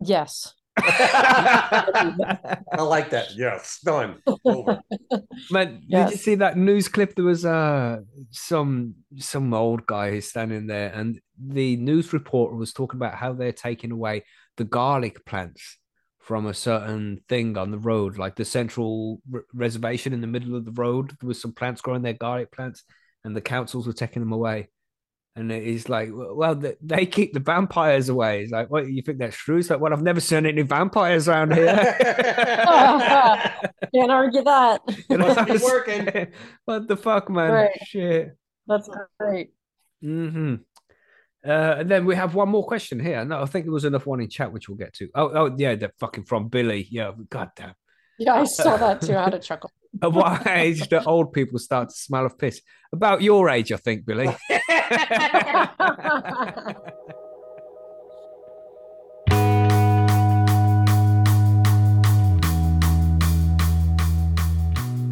Yes. 0.00 0.54
I 0.84 2.58
like 2.78 3.10
that. 3.10 3.34
Yes, 3.36 3.80
done. 3.84 4.22
Over. 4.44 4.80
Man, 5.50 5.82
did 5.88 6.10
you 6.10 6.16
see 6.16 6.34
that 6.36 6.56
news 6.56 6.88
clip? 6.88 7.14
There 7.14 7.24
was 7.24 7.44
uh 7.44 7.98
some 8.30 8.94
some 9.16 9.52
old 9.54 9.86
guy 9.86 10.10
who's 10.10 10.28
standing 10.28 10.66
there, 10.66 10.92
and 10.94 11.20
the 11.38 11.76
news 11.76 12.12
reporter 12.12 12.56
was 12.56 12.72
talking 12.72 12.98
about 12.98 13.14
how 13.14 13.32
they're 13.32 13.52
taking 13.52 13.92
away 13.92 14.24
the 14.56 14.64
garlic 14.64 15.24
plants 15.24 15.78
from 16.20 16.46
a 16.46 16.54
certain 16.54 17.22
thing 17.28 17.56
on 17.56 17.70
the 17.70 17.78
road, 17.78 18.18
like 18.18 18.36
the 18.36 18.44
central 18.44 19.20
r- 19.32 19.44
reservation 19.54 20.12
in 20.12 20.20
the 20.20 20.26
middle 20.26 20.54
of 20.56 20.64
the 20.64 20.72
road. 20.72 21.16
There 21.20 21.28
was 21.28 21.40
some 21.40 21.52
plants 21.52 21.80
growing 21.80 22.02
there, 22.02 22.12
garlic 22.12 22.52
plants, 22.52 22.84
and 23.24 23.34
the 23.34 23.40
councils 23.40 23.86
were 23.86 23.94
taking 23.94 24.20
them 24.20 24.32
away. 24.32 24.68
And 25.38 25.52
it's 25.52 25.88
like, 25.88 26.08
well, 26.12 26.56
they, 26.56 26.74
they 26.82 27.06
keep 27.06 27.32
the 27.32 27.38
vampires 27.38 28.08
away. 28.08 28.42
It's 28.42 28.50
like, 28.50 28.70
what 28.70 28.90
you 28.90 29.02
think 29.02 29.18
that's 29.18 29.36
true? 29.36 29.58
It's 29.58 29.70
like, 29.70 29.78
well, 29.78 29.92
I've 29.92 30.02
never 30.02 30.18
seen 30.18 30.46
any 30.46 30.62
vampires 30.62 31.28
around 31.28 31.54
here. 31.54 31.76
Can't 33.94 34.10
argue 34.10 34.42
that. 34.42 34.80
You 35.08 35.18
know 35.18 35.28
Must 35.28 35.36
what 35.36 35.46
be 35.46 35.52
I'm 35.52 35.60
working. 35.62 36.10
saying? 36.12 36.32
What 36.64 36.88
the 36.88 36.96
fuck, 36.96 37.30
man? 37.30 37.52
Right. 37.52 37.78
Shit. 37.86 38.36
That's 38.66 38.90
great. 39.20 39.52
hmm 40.02 40.56
Uh, 41.46 41.76
and 41.78 41.88
then 41.88 42.04
we 42.04 42.16
have 42.16 42.34
one 42.34 42.48
more 42.48 42.66
question 42.66 42.98
here. 42.98 43.24
No, 43.24 43.40
I 43.40 43.46
think 43.46 43.64
there 43.64 43.72
was 43.72 43.84
enough 43.84 44.06
one 44.06 44.20
in 44.20 44.28
chat, 44.28 44.52
which 44.52 44.68
we'll 44.68 44.76
get 44.76 44.92
to. 44.94 45.08
Oh, 45.14 45.30
oh, 45.32 45.54
yeah, 45.56 45.76
that 45.76 45.92
fucking 46.00 46.24
from 46.24 46.48
Billy. 46.48 46.88
Yeah, 46.90 47.12
goddamn. 47.30 47.74
Yeah, 48.18 48.34
I 48.34 48.44
saw 48.44 48.76
that 48.76 49.00
too. 49.00 49.16
I 49.16 49.24
had 49.24 49.34
a 49.34 49.38
chuckle. 49.38 49.70
At 50.02 50.12
what 50.12 50.46
age 50.46 50.88
do 50.88 51.00
old 51.06 51.32
people 51.32 51.58
start 51.58 51.88
to 51.90 51.94
smell 51.94 52.26
of 52.26 52.36
piss? 52.38 52.60
About 52.92 53.22
your 53.22 53.48
age, 53.48 53.72
I 53.72 53.76
think, 53.76 54.04
Billy. 54.04 54.28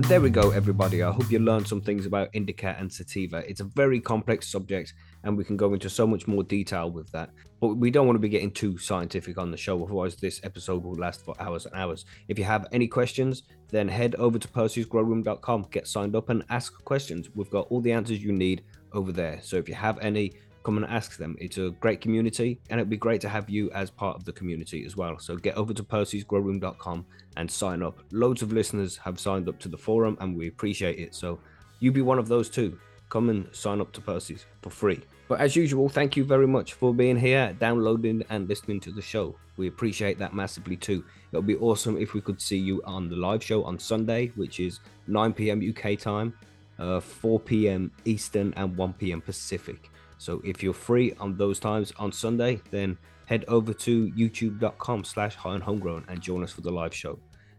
there 0.08 0.20
we 0.20 0.30
go, 0.30 0.52
everybody. 0.52 1.02
I 1.02 1.10
hope 1.10 1.32
you 1.32 1.40
learned 1.40 1.66
some 1.66 1.80
things 1.80 2.06
about 2.06 2.28
indica 2.32 2.76
and 2.78 2.92
sativa. 2.92 3.38
It's 3.48 3.60
a 3.60 3.64
very 3.64 3.98
complex 3.98 4.46
subject, 4.46 4.94
and 5.24 5.36
we 5.36 5.42
can 5.42 5.56
go 5.56 5.74
into 5.74 5.90
so 5.90 6.06
much 6.06 6.28
more 6.28 6.44
detail 6.44 6.92
with 6.92 7.10
that. 7.10 7.30
But 7.60 7.74
we 7.74 7.90
don't 7.90 8.06
want 8.06 8.14
to 8.14 8.20
be 8.20 8.28
getting 8.28 8.52
too 8.52 8.78
scientific 8.78 9.36
on 9.36 9.50
the 9.50 9.56
show, 9.56 9.82
otherwise, 9.82 10.14
this 10.14 10.40
episode 10.44 10.84
will 10.84 10.94
last 10.94 11.24
for 11.24 11.34
hours 11.40 11.66
and 11.66 11.74
hours. 11.74 12.04
If 12.28 12.38
you 12.38 12.44
have 12.44 12.68
any 12.70 12.86
questions, 12.86 13.42
then 13.68 13.88
head 13.88 14.14
over 14.14 14.38
to 14.38 14.46
percysgrowroom.com, 14.46 15.66
get 15.72 15.88
signed 15.88 16.14
up, 16.14 16.28
and 16.28 16.44
ask 16.50 16.72
questions. 16.84 17.28
We've 17.34 17.50
got 17.50 17.66
all 17.68 17.80
the 17.80 17.92
answers 17.92 18.22
you 18.22 18.30
need 18.30 18.62
over 18.92 19.10
there. 19.10 19.40
So 19.42 19.56
if 19.56 19.68
you 19.68 19.74
have 19.74 19.98
any, 19.98 20.34
come 20.66 20.78
and 20.78 20.86
ask 20.86 21.16
them. 21.16 21.36
It's 21.38 21.58
a 21.58 21.70
great 21.78 22.00
community, 22.00 22.58
and 22.70 22.80
it'd 22.80 22.90
be 22.90 22.96
great 22.96 23.20
to 23.20 23.28
have 23.28 23.48
you 23.48 23.70
as 23.70 23.88
part 23.88 24.16
of 24.16 24.24
the 24.24 24.32
community 24.32 24.84
as 24.84 24.96
well. 24.96 25.16
So 25.16 25.36
get 25.36 25.56
over 25.56 25.72
to 25.72 25.84
percysgrowroom.com 25.84 27.06
and 27.36 27.48
sign 27.48 27.84
up. 27.84 28.00
Loads 28.10 28.42
of 28.42 28.52
listeners 28.52 28.96
have 28.96 29.20
signed 29.20 29.48
up 29.48 29.60
to 29.60 29.68
the 29.68 29.78
forum, 29.78 30.18
and 30.20 30.36
we 30.36 30.48
appreciate 30.48 30.98
it. 30.98 31.14
So 31.14 31.38
you 31.78 31.92
be 31.92 32.02
one 32.02 32.18
of 32.18 32.26
those 32.26 32.50
too. 32.50 32.76
Come 33.10 33.30
and 33.30 33.48
sign 33.54 33.80
up 33.80 33.92
to 33.92 34.00
Percy's 34.00 34.44
for 34.60 34.70
free. 34.70 35.00
But 35.28 35.38
as 35.38 35.54
usual, 35.54 35.88
thank 35.88 36.16
you 36.16 36.24
very 36.24 36.48
much 36.48 36.72
for 36.72 36.92
being 36.92 37.16
here, 37.16 37.54
downloading, 37.60 38.24
and 38.28 38.48
listening 38.48 38.80
to 38.80 38.90
the 38.90 39.02
show. 39.02 39.36
We 39.56 39.68
appreciate 39.68 40.18
that 40.18 40.34
massively 40.34 40.76
too. 40.76 41.04
It 41.30 41.36
would 41.36 41.46
be 41.46 41.56
awesome 41.58 41.96
if 41.96 42.12
we 42.12 42.20
could 42.20 42.42
see 42.42 42.58
you 42.58 42.82
on 42.84 43.08
the 43.08 43.14
live 43.14 43.44
show 43.44 43.62
on 43.62 43.78
Sunday, 43.78 44.32
which 44.34 44.58
is 44.58 44.80
9 45.06 45.32
p.m. 45.32 45.62
UK 45.62 45.96
time, 45.96 46.34
uh, 46.80 46.98
4 46.98 47.38
p.m. 47.38 47.92
Eastern, 48.04 48.52
and 48.56 48.76
1 48.76 48.94
p.m. 48.94 49.20
Pacific. 49.20 49.90
So 50.18 50.40
if 50.44 50.62
you're 50.62 50.74
free 50.74 51.12
on 51.20 51.36
those 51.36 51.58
times 51.58 51.92
on 51.98 52.12
Sunday, 52.12 52.60
then 52.70 52.98
head 53.26 53.44
over 53.48 53.72
to 53.74 54.10
youtube.com 54.12 55.04
slash 55.04 55.34
high 55.34 55.50
on 55.50 55.60
homegrown 55.60 56.04
and 56.08 56.20
join 56.20 56.42
us 56.42 56.52
for 56.52 56.62
the 56.62 56.70
live 56.70 56.94
show. 56.94 57.18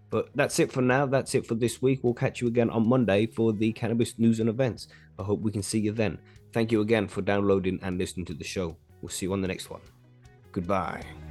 But 0.10 0.30
that's 0.36 0.60
it 0.60 0.72
for 0.72 0.82
now. 0.82 1.06
That's 1.06 1.36
it 1.36 1.46
for 1.46 1.56
this 1.56 1.82
week. 1.82 2.00
We'll 2.02 2.14
catch 2.14 2.42
you 2.42 2.48
again 2.48 2.70
on 2.70 2.88
Monday 2.88 3.26
for 3.28 3.52
the 3.52 3.74
cannabis 3.74 4.18
news 4.18 4.40
and 4.40 4.50
events. 4.50 4.88
I 5.20 5.24
hope 5.24 5.42
we 5.42 5.52
can 5.52 5.64
see 5.64 5.80
you 5.80 5.92
then. 5.92 6.18
Thank 6.54 6.72
you 6.72 6.82
again 6.82 7.08
for 7.08 7.22
downloading 7.22 7.80
and 7.84 7.98
listening 7.98 8.26
to 8.28 8.34
the 8.34 8.46
show. 8.46 8.78
We'll 9.02 9.10
see 9.10 9.26
you 9.26 9.34
on 9.34 9.42
the 9.42 9.48
next 9.48 9.70
one. 9.70 9.82
Goodbye. 10.54 11.27